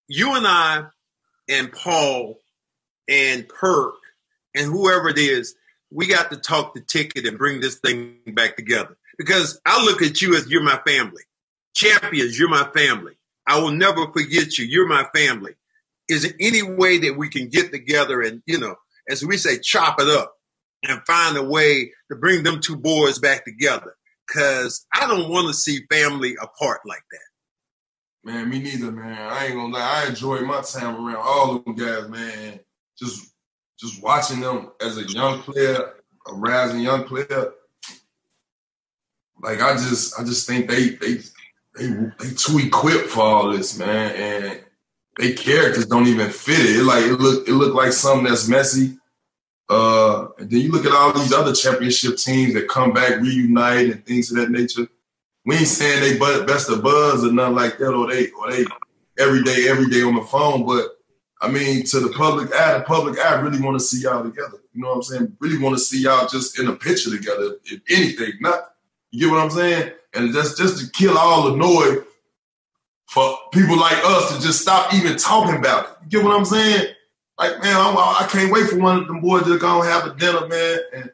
You 0.09 0.35
and 0.35 0.47
I, 0.47 0.85
and 1.47 1.71
Paul, 1.71 2.39
and 3.07 3.47
Perk, 3.47 3.97
and 4.55 4.65
whoever 4.65 5.11
it 5.11 5.19
is, 5.19 5.55
we 5.91 6.07
got 6.07 6.31
to 6.31 6.39
talk 6.39 6.73
the 6.73 6.81
ticket 6.81 7.27
and 7.27 7.37
bring 7.37 7.61
this 7.61 7.79
thing 7.81 8.17
back 8.29 8.57
together. 8.57 8.97
Because 9.19 9.61
I 9.67 9.85
look 9.85 10.01
at 10.01 10.23
you 10.23 10.35
as 10.35 10.49
you're 10.49 10.63
my 10.63 10.81
family. 10.87 11.23
Champions, 11.77 12.39
you're 12.39 12.49
my 12.49 12.69
family. 12.75 13.13
I 13.47 13.61
will 13.61 13.73
never 13.73 14.11
forget 14.11 14.57
you. 14.57 14.65
You're 14.65 14.89
my 14.89 15.07
family. 15.15 15.53
Is 16.09 16.23
there 16.23 16.33
any 16.41 16.63
way 16.63 16.97
that 16.99 17.19
we 17.19 17.29
can 17.29 17.49
get 17.49 17.73
together 17.73 18.23
and, 18.23 18.43
you 18.47 18.59
know, 18.59 18.77
as 19.09 19.23
we 19.23 19.37
say, 19.37 19.59
chop 19.59 20.01
it 20.01 20.09
up 20.09 20.40
and 20.89 21.01
find 21.07 21.37
a 21.37 21.43
way 21.43 21.93
to 22.11 22.17
bring 22.17 22.43
them 22.43 22.61
two 22.61 22.77
boys 22.77 23.19
back 23.19 23.45
together? 23.45 23.95
Because 24.27 24.87
I 24.95 25.07
don't 25.07 25.31
want 25.31 25.49
to 25.49 25.55
see 25.55 25.87
family 25.91 26.37
apart 26.41 26.81
like 26.85 27.03
that. 27.11 27.31
Man, 28.23 28.49
me 28.51 28.61
neither, 28.61 28.93
man. 28.93 29.33
I 29.33 29.47
ain't 29.47 29.55
gonna 29.55 29.73
lie. 29.73 30.05
I 30.05 30.09
enjoy 30.09 30.41
my 30.41 30.61
time 30.61 30.95
around 30.97 31.23
all 31.23 31.57
of 31.57 31.65
them 31.65 31.75
guys, 31.75 32.09
man. 32.09 32.61
Just 32.99 33.33
just 33.79 34.03
watching 34.03 34.41
them 34.41 34.73
as 34.81 34.99
a 34.99 35.05
young 35.09 35.41
player, 35.41 35.95
a 36.27 36.35
rising 36.35 36.81
young 36.81 37.05
player. 37.05 37.53
Like 39.43 39.63
I 39.63 39.73
just 39.73 40.21
I 40.21 40.25
just 40.25 40.47
think 40.47 40.69
they 40.69 40.91
they 40.91 41.15
they 41.77 41.87
they 42.19 42.35
too 42.37 42.59
equipped 42.59 43.09
for 43.09 43.23
all 43.23 43.53
this, 43.53 43.79
man. 43.79 44.15
And 44.15 44.65
they 45.19 45.33
characters 45.33 45.87
don't 45.87 46.07
even 46.07 46.31
fit 46.31 46.61
it. 46.61 46.77
it 46.77 46.85
like 46.85 47.05
it 47.05 47.15
look 47.15 47.49
it 47.49 47.55
look 47.55 47.75
like 47.75 47.93
something 47.93 48.27
that's 48.27 48.49
messy. 48.49 48.99
Uh, 49.71 50.27
and 50.39 50.51
then 50.51 50.61
you 50.61 50.73
look 50.73 50.85
at 50.85 50.93
all 50.93 51.13
these 51.13 51.33
other 51.33 51.55
championship 51.55 52.17
teams 52.17 52.55
that 52.55 52.69
come 52.69 52.93
back, 52.93 53.21
reunite, 53.21 53.91
and 53.91 54.05
things 54.05 54.29
of 54.31 54.37
that 54.37 54.51
nature. 54.51 54.89
We 55.47 55.57
ain't 55.57 55.69
saying 55.69 56.01
they 56.01 56.45
best 56.45 56.69
of 56.69 56.83
buzz 56.83 57.25
or 57.25 57.33
nothing 57.33 57.55
like 57.55 57.79
that, 57.79 57.93
or 57.93 58.09
they 58.13 58.31
or 58.33 58.51
they 58.51 58.65
every 59.21 59.45
day, 59.45 59.69
every 59.69 59.89
day 59.89 60.03
on 60.03 60.17
the 60.17 60.23
phone. 60.23 60.67
But 60.67 60.99
I 61.41 61.49
mean, 61.49 61.85
to 61.85 62.01
the 62.01 62.09
public 62.11 62.53
eye, 62.53 62.79
the 62.79 62.85
public 62.85 63.21
eye 63.21 63.41
really 63.41 63.61
want 63.61 63.79
to 63.79 63.85
see 63.85 64.03
y'all 64.03 64.25
together. 64.25 64.59
You 64.75 64.83
know 64.83 64.89
what 64.89 64.97
I'm 64.97 65.03
saying? 65.03 65.37
Really 65.39 65.59
want 65.59 65.77
to 65.77 65.81
see 65.81 66.03
y'all 66.03 66.27
just 66.27 66.59
in 66.59 66.67
a 66.67 66.75
picture 66.75 67.11
together, 67.11 67.57
if 67.65 67.81
anything. 67.89 68.33
nothing. 68.41 68.61
you 69.13 69.27
get 69.27 69.33
what 69.33 69.41
I'm 69.41 69.51
saying? 69.51 69.93
And 70.15 70.35
that's 70.35 70.55
just 70.55 70.85
to 70.85 70.91
kill 70.91 71.17
all 71.17 71.49
the 71.49 71.57
noise 71.57 72.05
for 73.07 73.39
people 73.53 73.79
like 73.79 73.99
us 74.05 74.35
to 74.35 74.43
just 74.43 74.63
stop 74.63 74.93
even 74.95 75.17
talking 75.17 75.57
about 75.57 75.85
it. 75.85 75.91
You 76.03 76.19
get 76.19 76.25
what 76.25 76.37
I'm 76.37 76.45
saying? 76.45 76.95
Like, 77.41 77.63
man, 77.63 77.75
I'm, 77.75 77.97
I 77.97 78.29
can 78.31 78.49
not 78.49 78.53
wait 78.53 78.69
for 78.69 78.79
one 78.79 78.99
of 78.99 79.07
them 79.07 79.23
boys 79.23 79.45
to 79.45 79.59
go 79.59 79.81
have 79.81 80.07
a 80.07 80.15
dinner, 80.15 80.47
man, 80.47 80.79
and 80.95 81.11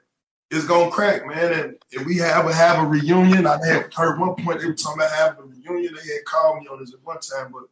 it's 0.51 0.67
gonna 0.67 0.91
crack, 0.91 1.25
man. 1.25 1.53
And 1.53 1.77
if 1.93 2.05
we 2.05 2.17
have 2.17 2.47
a 2.47 2.53
have 2.53 2.85
a 2.85 2.87
reunion, 2.89 3.47
I 3.47 3.65
had 3.65 3.95
heard 3.95 4.19
one 4.19 4.35
point 4.35 4.65
were 4.65 4.75
talking 4.75 5.03
about 5.03 5.13
having 5.13 5.45
a 5.45 5.47
reunion. 5.47 5.95
They 5.95 6.15
had 6.15 6.25
called 6.25 6.61
me 6.61 6.67
on 6.67 6.81
this 6.81 6.93
at 6.93 7.05
one 7.05 7.21
time, 7.21 7.53
but 7.53 7.63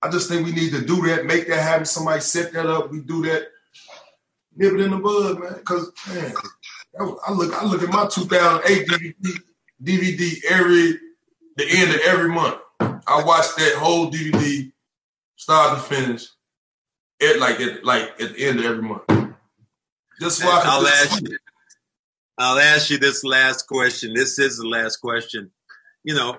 I 0.00 0.08
just 0.08 0.28
think 0.28 0.46
we 0.46 0.52
need 0.52 0.70
to 0.70 0.84
do 0.84 1.04
that, 1.08 1.26
make 1.26 1.48
that 1.48 1.60
happen. 1.60 1.84
Somebody 1.84 2.20
set 2.20 2.52
that 2.52 2.66
up. 2.66 2.92
We 2.92 3.00
do 3.00 3.22
that, 3.22 3.48
nip 4.54 4.74
it 4.74 4.80
in 4.80 4.92
the 4.92 4.98
bud, 4.98 5.40
man. 5.40 5.54
Because 5.54 5.90
man, 6.08 6.32
I 7.26 7.32
look, 7.32 7.60
I 7.60 7.64
look 7.64 7.82
at 7.82 7.88
my 7.88 8.06
2008 8.06 8.86
DVD, 8.86 9.38
DVD 9.82 10.44
every 10.48 10.92
the 11.56 11.66
end 11.68 11.90
of 11.90 12.00
every 12.06 12.28
month. 12.28 12.60
I 12.78 13.24
watched 13.24 13.56
that 13.56 13.74
whole 13.78 14.12
DVD, 14.12 14.70
start 15.34 15.76
to 15.76 15.82
finish, 15.82 16.28
it 17.20 17.40
like 17.40 17.60
it 17.60 17.84
like 17.84 18.20
at 18.20 18.34
the 18.34 18.44
end 18.44 18.58
of 18.60 18.64
every 18.64 18.82
month. 18.82 19.02
Just 20.20 20.44
watch. 20.44 20.64
I'll 20.66 20.86
ask 20.86 21.20
you. 21.22 21.36
I'll 22.38 22.58
ask 22.58 22.90
you 22.90 22.98
this 22.98 23.24
last 23.24 23.66
question. 23.66 24.14
This 24.14 24.38
is 24.38 24.58
the 24.58 24.68
last 24.68 24.98
question. 24.98 25.50
You 26.04 26.14
know, 26.14 26.38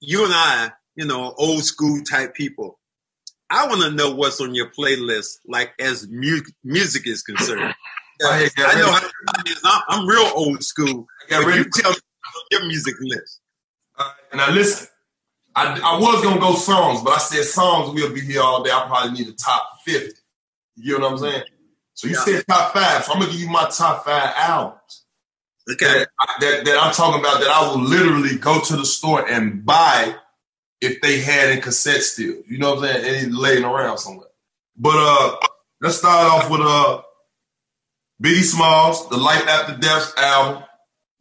you 0.00 0.24
and 0.24 0.32
I, 0.34 0.72
you 0.94 1.06
know, 1.06 1.34
old 1.38 1.64
school 1.64 2.02
type 2.02 2.34
people. 2.34 2.78
I 3.48 3.66
want 3.66 3.82
to 3.82 3.90
know 3.90 4.10
what's 4.14 4.40
on 4.40 4.54
your 4.54 4.70
playlist, 4.70 5.38
like 5.46 5.72
as 5.78 6.06
mu- 6.08 6.40
music 6.64 7.06
is 7.06 7.22
concerned. 7.22 7.74
I, 8.22 8.48
I 8.56 8.78
know 8.78 8.90
how, 9.62 9.82
I'm 9.88 10.06
real 10.06 10.30
old 10.34 10.62
school. 10.62 11.06
You 11.30 11.64
tell 11.70 11.92
me 11.92 11.96
your 12.50 12.66
music 12.66 12.94
list. 13.00 13.40
Uh, 13.98 14.12
and 14.32 14.40
I 14.40 14.50
listen. 14.50 14.88
I, 15.54 15.78
I 15.84 15.98
was 16.00 16.22
gonna 16.22 16.40
go 16.40 16.54
songs, 16.54 17.02
but 17.02 17.14
I 17.14 17.18
said 17.18 17.44
songs 17.44 17.94
we'll 17.94 18.12
be 18.12 18.20
here 18.20 18.42
all 18.42 18.62
day. 18.62 18.70
I 18.70 18.86
probably 18.86 19.12
need 19.12 19.28
a 19.28 19.32
top 19.32 19.80
50. 19.84 20.12
You 20.76 20.98
know 20.98 21.10
what 21.10 21.12
I'm 21.12 21.18
saying? 21.18 21.42
So 21.94 22.08
you 22.08 22.14
yeah. 22.14 22.24
said 22.24 22.44
top 22.48 22.72
five. 22.72 23.04
So 23.04 23.12
I'm 23.12 23.20
gonna 23.20 23.30
give 23.30 23.40
you 23.40 23.50
my 23.50 23.68
top 23.68 24.04
five 24.04 24.32
albums. 24.36 25.04
Okay. 25.70 25.84
That, 25.84 26.08
that, 26.40 26.64
that 26.64 26.78
I'm 26.82 26.92
talking 26.92 27.20
about 27.20 27.40
that 27.40 27.50
I 27.50 27.68
will 27.68 27.80
literally 27.80 28.36
go 28.36 28.60
to 28.60 28.76
the 28.76 28.84
store 28.84 29.28
and 29.28 29.64
buy 29.64 30.14
if 30.80 31.00
they 31.00 31.20
had 31.20 31.50
in 31.50 31.60
cassette 31.60 32.02
still. 32.02 32.42
You 32.48 32.58
know 32.58 32.74
what 32.74 32.90
I'm 32.90 33.02
saying? 33.02 33.24
And 33.24 33.34
laying 33.36 33.64
around 33.64 33.98
somewhere. 33.98 34.28
But 34.76 34.96
uh 34.96 35.36
let's 35.80 35.98
start 35.98 36.26
off 36.26 36.50
with 36.50 36.62
uh 36.62 37.02
Biggie 38.22 38.42
Smalls, 38.42 39.08
the 39.08 39.16
Life 39.16 39.46
After 39.48 39.76
Death 39.76 40.14
album. 40.16 40.62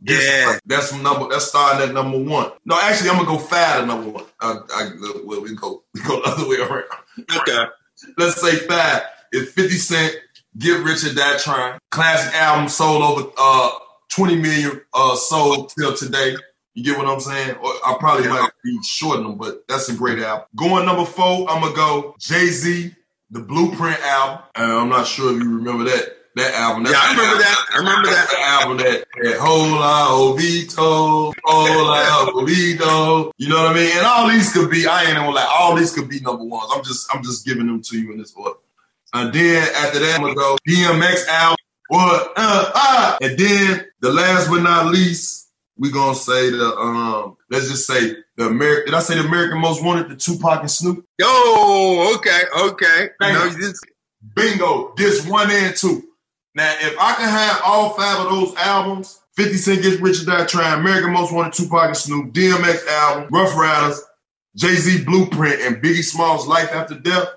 Yeah. 0.02 0.58
That's 0.66 0.94
number. 0.94 1.30
That's 1.30 1.46
starting 1.46 1.88
at 1.88 1.94
number 1.94 2.18
one. 2.18 2.52
No, 2.66 2.80
actually, 2.82 3.10
I'm 3.10 3.18
gonna 3.18 3.28
go 3.28 3.38
five 3.38 3.82
to 3.82 3.86
number 3.86 4.10
one. 4.10 4.26
I, 4.40 4.58
I, 4.74 4.90
well, 5.24 5.42
we 5.42 5.56
go 5.56 5.84
we 5.94 6.02
go 6.02 6.22
the 6.22 6.30
other 6.30 6.48
way 6.50 6.58
around. 6.58 6.84
Okay. 7.38 7.66
Let's 8.18 8.42
say 8.42 8.56
five. 8.68 9.04
It's 9.32 9.52
50 9.54 9.76
Cent, 9.76 10.16
Get 10.58 10.84
Rich 10.84 11.06
or 11.06 11.14
Die 11.14 11.38
Trying. 11.38 11.80
Classic 11.92 12.34
album 12.36 12.68
sold 12.68 13.04
over 13.04 13.32
uh 13.38 13.70
20 14.10 14.36
million 14.38 14.82
uh 14.94 15.16
sold 15.16 15.72
till 15.78 15.96
today. 15.96 16.36
You 16.74 16.84
get 16.84 16.98
what 16.98 17.08
I'm 17.08 17.20
saying? 17.20 17.58
Or 17.58 17.70
I 17.86 17.96
probably 18.00 18.28
might 18.28 18.50
be 18.64 18.78
shorting 18.84 19.24
them, 19.24 19.38
but 19.38 19.68
that's 19.68 19.90
a 19.90 19.94
great 19.94 20.20
album. 20.20 20.48
Going 20.56 20.86
number 20.86 21.06
four, 21.06 21.50
I'm 21.50 21.62
gonna 21.62 21.76
go 21.76 22.16
Jay 22.20 22.48
Z, 22.48 22.92
the 23.30 23.42
Blueprint 23.42 24.00
album. 24.02 24.46
And 24.56 24.72
I'm 24.72 24.90
not 24.90 25.06
sure 25.06 25.36
if 25.36 25.44
you 25.44 25.58
remember 25.58 25.84
that 25.84 26.21
that 26.36 26.54
album. 26.54 26.84
That's 26.84 26.96
Yeah, 26.96 27.02
I 27.04 27.10
remember 27.10 27.38
that. 27.40 27.66
I 27.74 27.78
remember 27.78 28.10
that. 28.10 28.30
the 28.30 28.42
album 28.42 28.78
that 28.78 29.06
that 29.24 29.38
Hola 29.38 30.38
Hovito, 30.38 31.34
Hola 31.44 32.32
Hovito. 32.32 33.32
You 33.38 33.50
know 33.50 33.64
what 33.64 33.72
I 33.72 33.74
mean? 33.74 33.92
And 33.98 34.06
all 34.06 34.30
these 34.30 34.52
could 34.54 34.70
be. 34.70 34.88
I 34.88 35.04
ain't 35.04 35.16
gonna 35.16 35.32
lie. 35.32 35.50
All 35.60 35.76
these 35.76 35.94
could 35.94 36.10
be 36.10 36.20
number 36.20 36.44
ones. 36.44 36.72
I'm 36.74 36.84
just 36.84 37.14
I'm 37.14 37.24
just 37.24 37.46
giving 37.46 37.68
them 37.68 37.82
to 37.82 38.00
you 38.00 38.12
in 38.12 38.18
this 38.18 38.34
order. 38.36 38.58
And 39.14 39.34
then 39.34 39.68
after 39.76 40.00
that, 40.00 40.16
I'm 40.16 40.22
gonna 40.22 40.36
go 40.36 40.58
DMX 40.68 41.28
album. 41.28 41.58
What? 41.90 42.32
Uh, 42.38 42.72
ah. 42.76 43.18
And 43.22 43.38
then 43.38 43.86
the 44.00 44.14
last 44.14 44.50
but 44.50 44.62
not 44.62 44.86
least, 44.88 45.50
we 45.78 45.92
gonna 45.92 46.16
say 46.16 46.50
the 46.50 46.76
um. 46.78 47.36
Let's 47.50 47.68
just 47.68 47.86
say 47.86 48.16
the 48.38 48.48
American. 48.48 48.86
Did 48.86 48.94
I 48.94 49.00
say 49.02 49.16
the 49.16 49.28
American 49.28 49.60
Most 49.60 49.84
Wanted? 49.84 50.10
The 50.10 50.16
Tupac 50.16 50.62
and 50.62 50.72
Snoop. 50.72 51.06
Oh, 51.22 52.16
okay, 52.16 52.42
okay. 52.58 53.10
Thank 53.20 53.34
No, 53.34 53.60
just, 53.60 53.86
Bingo. 54.34 54.94
This 54.96 55.28
one 55.28 55.52
and 55.52 55.76
two. 55.76 56.04
Now, 56.54 56.74
if 56.82 56.98
I 57.00 57.14
can 57.16 57.30
have 57.30 57.62
all 57.66 57.92
five 57.92 58.26
of 58.26 58.32
those 58.32 58.56
albums, 58.56 59.22
50 59.36 59.54
Cent 59.56 59.82
gets 59.82 60.02
Rich 60.02 60.24
or 60.24 60.26
Die 60.26 60.46
Trying, 60.46 60.80
American 60.82 61.14
Most 61.14 61.34
Wanted, 61.34 61.54
Tupac 61.54 61.88
and 61.88 61.98
Snoop, 61.98 62.34
DMX 62.34 62.86
album, 62.88 63.30
Ruff 63.32 63.56
Ryders, 63.56 64.02
Jay 64.56 64.76
Z 64.76 65.06
Blueprint, 65.06 65.62
and 65.62 65.78
Biggie 65.78 66.04
Smalls 66.04 66.48
Life 66.48 66.72
After 66.74 67.00
Death, 67.00 67.28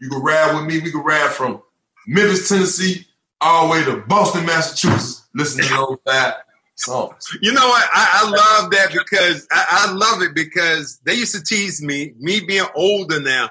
you 0.00 0.08
can 0.08 0.22
ride 0.22 0.56
with 0.56 0.64
me. 0.64 0.80
We 0.80 0.90
can 0.90 1.02
ride 1.02 1.30
from 1.30 1.62
Memphis, 2.06 2.48
Tennessee, 2.48 3.06
all 3.40 3.66
the 3.66 3.72
way 3.72 3.84
to 3.84 3.98
Boston, 4.08 4.44
Massachusetts, 4.46 5.28
listening 5.34 5.68
to 5.68 5.74
those 5.74 5.98
five 6.04 6.34
songs. 6.74 7.38
you 7.42 7.52
know 7.52 7.68
what? 7.68 7.88
I, 7.92 8.22
I 8.24 8.30
love 8.30 8.70
that 8.70 8.88
because 8.92 9.46
I, 9.52 9.86
I 9.86 9.92
love 9.92 10.22
it 10.22 10.34
because 10.34 10.98
they 11.04 11.14
used 11.14 11.34
to 11.34 11.42
tease 11.42 11.82
me, 11.82 12.14
me 12.18 12.40
being 12.40 12.66
older 12.74 13.20
now. 13.20 13.50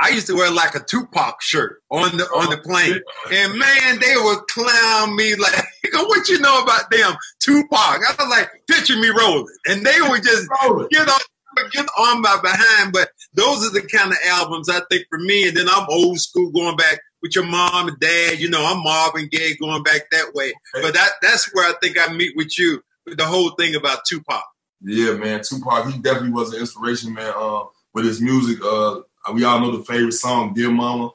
I 0.00 0.10
used 0.10 0.28
to 0.28 0.34
wear 0.34 0.50
like 0.50 0.74
a 0.74 0.80
Tupac 0.80 1.42
shirt 1.42 1.82
on 1.90 2.16
the 2.16 2.24
on 2.24 2.50
the 2.50 2.58
plane, 2.58 3.00
and 3.32 3.58
man, 3.58 3.98
they 4.00 4.14
would 4.16 4.46
clown 4.48 5.16
me 5.16 5.34
like, 5.34 5.64
"What 5.92 6.28
you 6.28 6.38
know 6.38 6.62
about 6.62 6.90
them 6.90 7.16
Tupac?" 7.40 7.72
I 7.78 8.14
was 8.18 8.28
like, 8.30 8.48
"Picture 8.68 8.96
me 8.96 9.08
rolling," 9.08 9.46
and 9.66 9.84
they 9.84 10.00
would 10.00 10.22
just 10.22 10.48
get 10.90 11.08
on 11.08 11.20
get 11.72 11.86
on 11.98 12.22
my 12.22 12.38
behind. 12.42 12.92
But 12.92 13.10
those 13.34 13.66
are 13.66 13.72
the 13.72 13.82
kind 13.82 14.12
of 14.12 14.18
albums 14.26 14.68
I 14.68 14.80
think 14.90 15.06
for 15.10 15.18
me. 15.18 15.48
And 15.48 15.56
then 15.56 15.68
I'm 15.68 15.86
old 15.88 16.18
school, 16.18 16.50
going 16.50 16.76
back 16.76 17.00
with 17.22 17.34
your 17.34 17.44
mom 17.44 17.88
and 17.88 17.98
dad. 17.98 18.38
You 18.38 18.50
know, 18.50 18.64
I'm 18.64 18.82
Marvin 18.82 19.28
Gaye, 19.30 19.56
going 19.56 19.82
back 19.82 20.10
that 20.10 20.32
way. 20.34 20.52
But 20.74 20.94
that 20.94 21.12
that's 21.22 21.52
where 21.54 21.68
I 21.68 21.74
think 21.82 21.96
I 21.98 22.12
meet 22.12 22.36
with 22.36 22.58
you 22.58 22.82
with 23.06 23.18
the 23.18 23.26
whole 23.26 23.50
thing 23.52 23.74
about 23.74 24.04
Tupac. 24.06 24.44
Yeah, 24.82 25.14
man. 25.14 25.42
Tupac, 25.42 25.92
he 25.92 25.98
definitely 25.98 26.30
was 26.30 26.52
an 26.52 26.60
inspiration, 26.60 27.14
man. 27.14 27.32
Uh, 27.36 27.64
with 27.94 28.04
his 28.04 28.20
music, 28.20 28.64
uh, 28.64 29.00
we 29.32 29.44
all 29.44 29.60
know 29.60 29.76
the 29.76 29.84
favorite 29.84 30.12
song, 30.12 30.54
"Dear 30.54 30.70
Mama." 30.70 31.12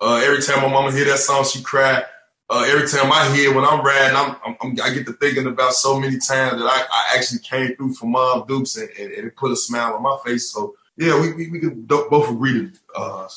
Uh, 0.00 0.20
every 0.24 0.42
time 0.42 0.62
my 0.62 0.68
mama 0.68 0.92
hear 0.92 1.04
that 1.06 1.18
song, 1.18 1.44
she 1.44 1.62
cried. 1.62 2.04
Uh, 2.50 2.64
every 2.68 2.86
time 2.86 3.10
I 3.10 3.34
hear 3.34 3.54
when 3.54 3.64
I'm 3.64 3.80
riding, 3.80 4.14
I'm, 4.14 4.36
I'm, 4.60 4.76
i 4.82 4.92
get 4.92 5.06
to 5.06 5.14
thinking 5.14 5.46
about 5.46 5.72
so 5.72 5.98
many 5.98 6.18
times 6.18 6.60
that 6.60 6.66
I, 6.66 6.84
I 6.92 7.16
actually 7.16 7.40
came 7.40 7.74
through 7.74 7.94
for 7.94 8.04
Mom 8.06 8.46
Dukes 8.46 8.76
and, 8.76 8.90
and, 8.98 9.12
and 9.12 9.26
it 9.28 9.36
put 9.36 9.50
a 9.50 9.56
smile 9.56 9.94
on 9.94 10.02
my 10.02 10.18
face. 10.26 10.52
So 10.52 10.74
yeah, 10.96 11.18
we 11.18 11.32
we, 11.32 11.50
we 11.50 11.58
could 11.58 11.88
both 11.88 12.30
agree 12.30 12.70
to 12.70 12.78
uh, 12.94 13.28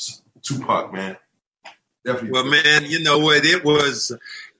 Tupac, 0.41 0.91
man. 0.91 1.15
Definitely. 2.03 2.32
Well, 2.32 2.45
man, 2.45 2.86
you 2.86 3.01
know 3.01 3.19
what? 3.19 3.45
It 3.45 3.63
was 3.63 4.11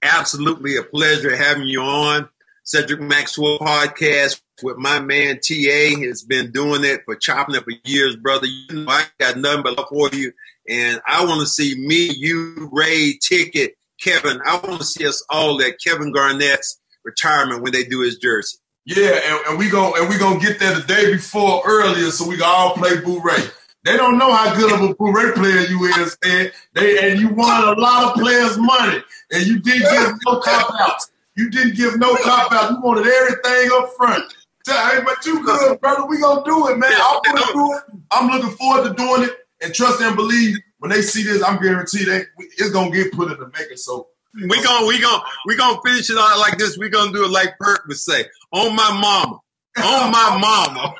absolutely 0.02 0.76
a 0.76 0.82
pleasure 0.82 1.36
having 1.36 1.66
you 1.66 1.82
on 1.82 2.28
Cedric 2.68 3.00
Maxwell 3.00 3.58
podcast 3.60 4.42
with 4.62 4.76
my 4.76 5.00
man 5.00 5.36
TA. 5.36 5.98
Has 6.06 6.22
been 6.22 6.50
doing 6.50 6.84
it 6.84 7.00
for 7.06 7.16
chopping 7.16 7.56
up 7.56 7.64
for 7.64 7.72
years, 7.82 8.14
brother. 8.14 8.46
You 8.46 8.84
know, 8.84 8.90
I 8.90 9.06
got 9.18 9.38
nothing 9.38 9.62
but 9.62 9.78
love 9.78 9.88
for 9.88 10.10
you, 10.12 10.34
and 10.68 11.00
I 11.06 11.24
want 11.24 11.40
to 11.40 11.46
see 11.46 11.74
me, 11.76 12.12
you, 12.14 12.68
Ray, 12.70 13.18
Ticket, 13.22 13.78
Kevin. 13.98 14.42
I 14.44 14.58
want 14.58 14.82
to 14.82 14.84
see 14.84 15.06
us 15.06 15.24
all 15.30 15.62
at 15.62 15.80
Kevin 15.82 16.12
Garnett's 16.12 16.78
retirement 17.04 17.62
when 17.62 17.72
they 17.72 17.84
do 17.84 18.02
his 18.02 18.18
jersey. 18.18 18.58
Yeah, 18.84 19.18
and, 19.24 19.46
and 19.48 19.58
we 19.58 19.70
go 19.70 19.94
and 19.94 20.06
we 20.06 20.18
gonna 20.18 20.38
get 20.38 20.60
there 20.60 20.78
the 20.78 20.86
day 20.86 21.10
before 21.10 21.62
earlier, 21.64 22.10
so 22.10 22.28
we 22.28 22.36
can 22.36 22.44
all 22.44 22.74
play 22.74 22.96
bourré. 22.96 23.50
They 23.86 23.96
don't 23.96 24.18
know 24.18 24.30
how 24.30 24.54
good 24.54 24.74
of 24.74 24.82
a 24.82 24.94
bourré 24.94 25.34
player 25.34 25.60
you 25.60 25.86
is, 25.86 26.18
and 26.22 26.52
they 26.74 27.12
and 27.12 27.18
you 27.18 27.30
won 27.30 27.64
a 27.64 27.80
lot 27.80 28.08
of 28.10 28.22
players' 28.22 28.58
money, 28.58 29.02
and 29.32 29.46
you 29.46 29.58
didn't 29.58 29.90
give 29.90 30.18
no 30.26 30.40
cop 30.40 30.74
outs. 30.82 31.10
You 31.38 31.48
didn't 31.50 31.76
give 31.76 31.96
no 32.00 32.16
cop 32.16 32.50
out. 32.50 32.72
You 32.72 32.80
wanted 32.80 33.06
everything 33.06 33.70
up 33.74 33.92
front. 33.96 34.24
Hey, 34.66 34.98
but 35.04 35.24
you 35.24 35.44
good, 35.44 35.80
brother. 35.80 36.04
We 36.06 36.18
gonna 36.18 36.44
do 36.44 36.66
it, 36.66 36.78
man. 36.78 36.90
I'm 36.92 37.20
gonna 37.24 37.52
do 37.52 37.74
it. 37.74 37.82
I'm 38.10 38.28
looking 38.28 38.56
forward 38.56 38.88
to 38.88 38.94
doing 38.94 39.22
it, 39.22 39.36
and 39.62 39.72
trust 39.72 40.00
and 40.00 40.16
believe. 40.16 40.56
When 40.80 40.90
they 40.90 41.00
see 41.00 41.22
this, 41.22 41.40
I'm 41.42 41.62
guaranteed 41.62 42.08
that 42.08 42.26
it's 42.38 42.70
gonna 42.70 42.90
get 42.90 43.12
put 43.12 43.30
in 43.30 43.38
the 43.38 43.50
making. 43.56 43.76
So 43.76 44.08
We 44.34 44.62
gon' 44.62 44.88
we 44.88 45.00
gon' 45.00 45.20
we 45.46 45.56
gonna 45.56 45.80
finish 45.84 46.10
it 46.10 46.18
out 46.18 46.38
like 46.40 46.58
this. 46.58 46.76
We 46.76 46.88
gonna 46.88 47.12
do 47.12 47.24
it 47.24 47.30
like 47.30 47.56
Perk 47.60 47.86
would 47.86 47.96
say, 47.98 48.26
"On 48.52 48.74
my 48.74 48.90
mama, 49.00 49.38
on 49.78 50.10
my 50.10 50.38
mama." 50.38 50.94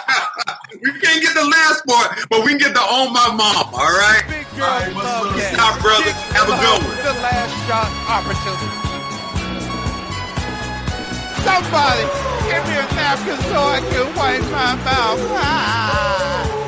we 0.82 0.92
can't 0.98 1.22
get 1.22 1.34
the 1.34 1.44
last 1.44 1.84
part, 1.86 2.26
but 2.30 2.42
we 2.42 2.50
can 2.52 2.58
get 2.58 2.72
the 2.74 2.80
"On 2.80 3.12
my 3.12 3.28
mama." 3.28 3.68
All 3.70 3.80
right. 3.80 4.24
Big 4.28 4.46
All 4.46 4.58
girls 4.58 4.82
right, 4.82 4.94
what's 4.94 5.06
love 5.06 5.36
up? 5.36 5.54
Stop, 5.54 5.82
brother. 5.82 6.04
Chicks 6.04 6.32
Have 6.32 6.48
a 6.48 6.56
good 6.56 6.88
one. 6.88 6.96
The 7.04 7.20
last 7.20 7.68
shot 7.68 7.88
opportunity. 8.08 8.83
Somebody 11.44 12.04
give 12.48 12.64
me 12.68 12.74
a 12.74 12.86
napkin 12.96 13.38
so 13.50 13.58
I 13.60 13.80
can 13.90 14.06
wipe 14.16 14.42
my 14.50 14.74
mouth. 14.84 15.20
Ah. 15.36 16.63